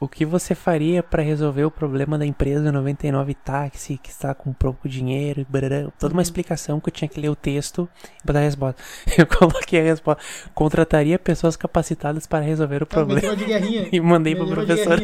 O 0.00 0.08
que 0.08 0.24
você 0.24 0.54
faria 0.54 1.02
para 1.02 1.22
resolver 1.22 1.64
o 1.64 1.70
problema 1.70 2.18
da 2.18 2.26
empresa 2.26 2.70
99 2.70 3.34
Táxi 3.34 3.98
que 4.02 4.10
está 4.10 4.34
com 4.34 4.52
pouco 4.52 4.88
dinheiro? 4.88 5.46
Barará, 5.48 5.90
toda 5.98 6.12
uma 6.12 6.18
uhum. 6.18 6.22
explicação 6.22 6.80
que 6.80 6.88
eu 6.88 6.92
tinha 6.92 7.08
que 7.08 7.20
ler 7.20 7.28
o 7.28 7.36
texto 7.36 7.88
e 8.22 8.26
botar 8.26 8.40
a 8.40 8.42
resposta. 8.42 8.82
Eu 9.18 9.26
coloquei 9.26 9.80
a 9.80 9.84
resposta: 9.84 10.22
Contrataria 10.54 11.18
pessoas 11.18 11.56
capacitadas 11.56 12.26
para 12.26 12.44
resolver 12.44 12.82
o 12.82 12.86
problema. 12.86 13.34
e 13.92 14.00
mandei 14.00 14.34
para 14.34 14.46
professor. 14.46 14.98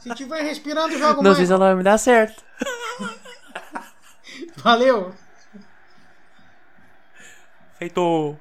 Se 0.00 0.14
tiver 0.14 0.42
respirando, 0.42 0.98
joga 0.98 1.16
Não 1.16 1.22
mais. 1.22 1.36
sei 1.36 1.46
se 1.46 1.52
ela 1.52 1.66
vai 1.66 1.74
me 1.76 1.82
dar 1.82 1.98
certo. 1.98 2.42
Valeu. 4.56 5.14
Feito. 7.78 8.36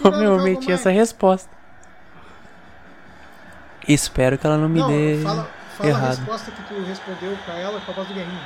Como 0.00 0.16
eu 0.16 0.42
meti 0.42 0.72
essa 0.72 0.90
resposta. 0.90 1.50
Espero 3.86 4.38
que 4.38 4.46
ela 4.46 4.56
não 4.56 4.68
me 4.68 4.80
não, 4.80 4.88
dê. 4.88 5.20
Fala, 5.22 5.50
fala 5.76 5.90
errado. 5.90 6.04
a 6.04 6.08
resposta 6.08 6.50
que 6.50 6.62
tu 6.62 6.82
respondeu 6.82 7.36
pra 7.44 7.54
ela 7.58 7.80
com 7.80 7.90
a 7.90 7.94
voz 7.94 8.08
do 8.08 8.14
Guerrinho. 8.14 8.40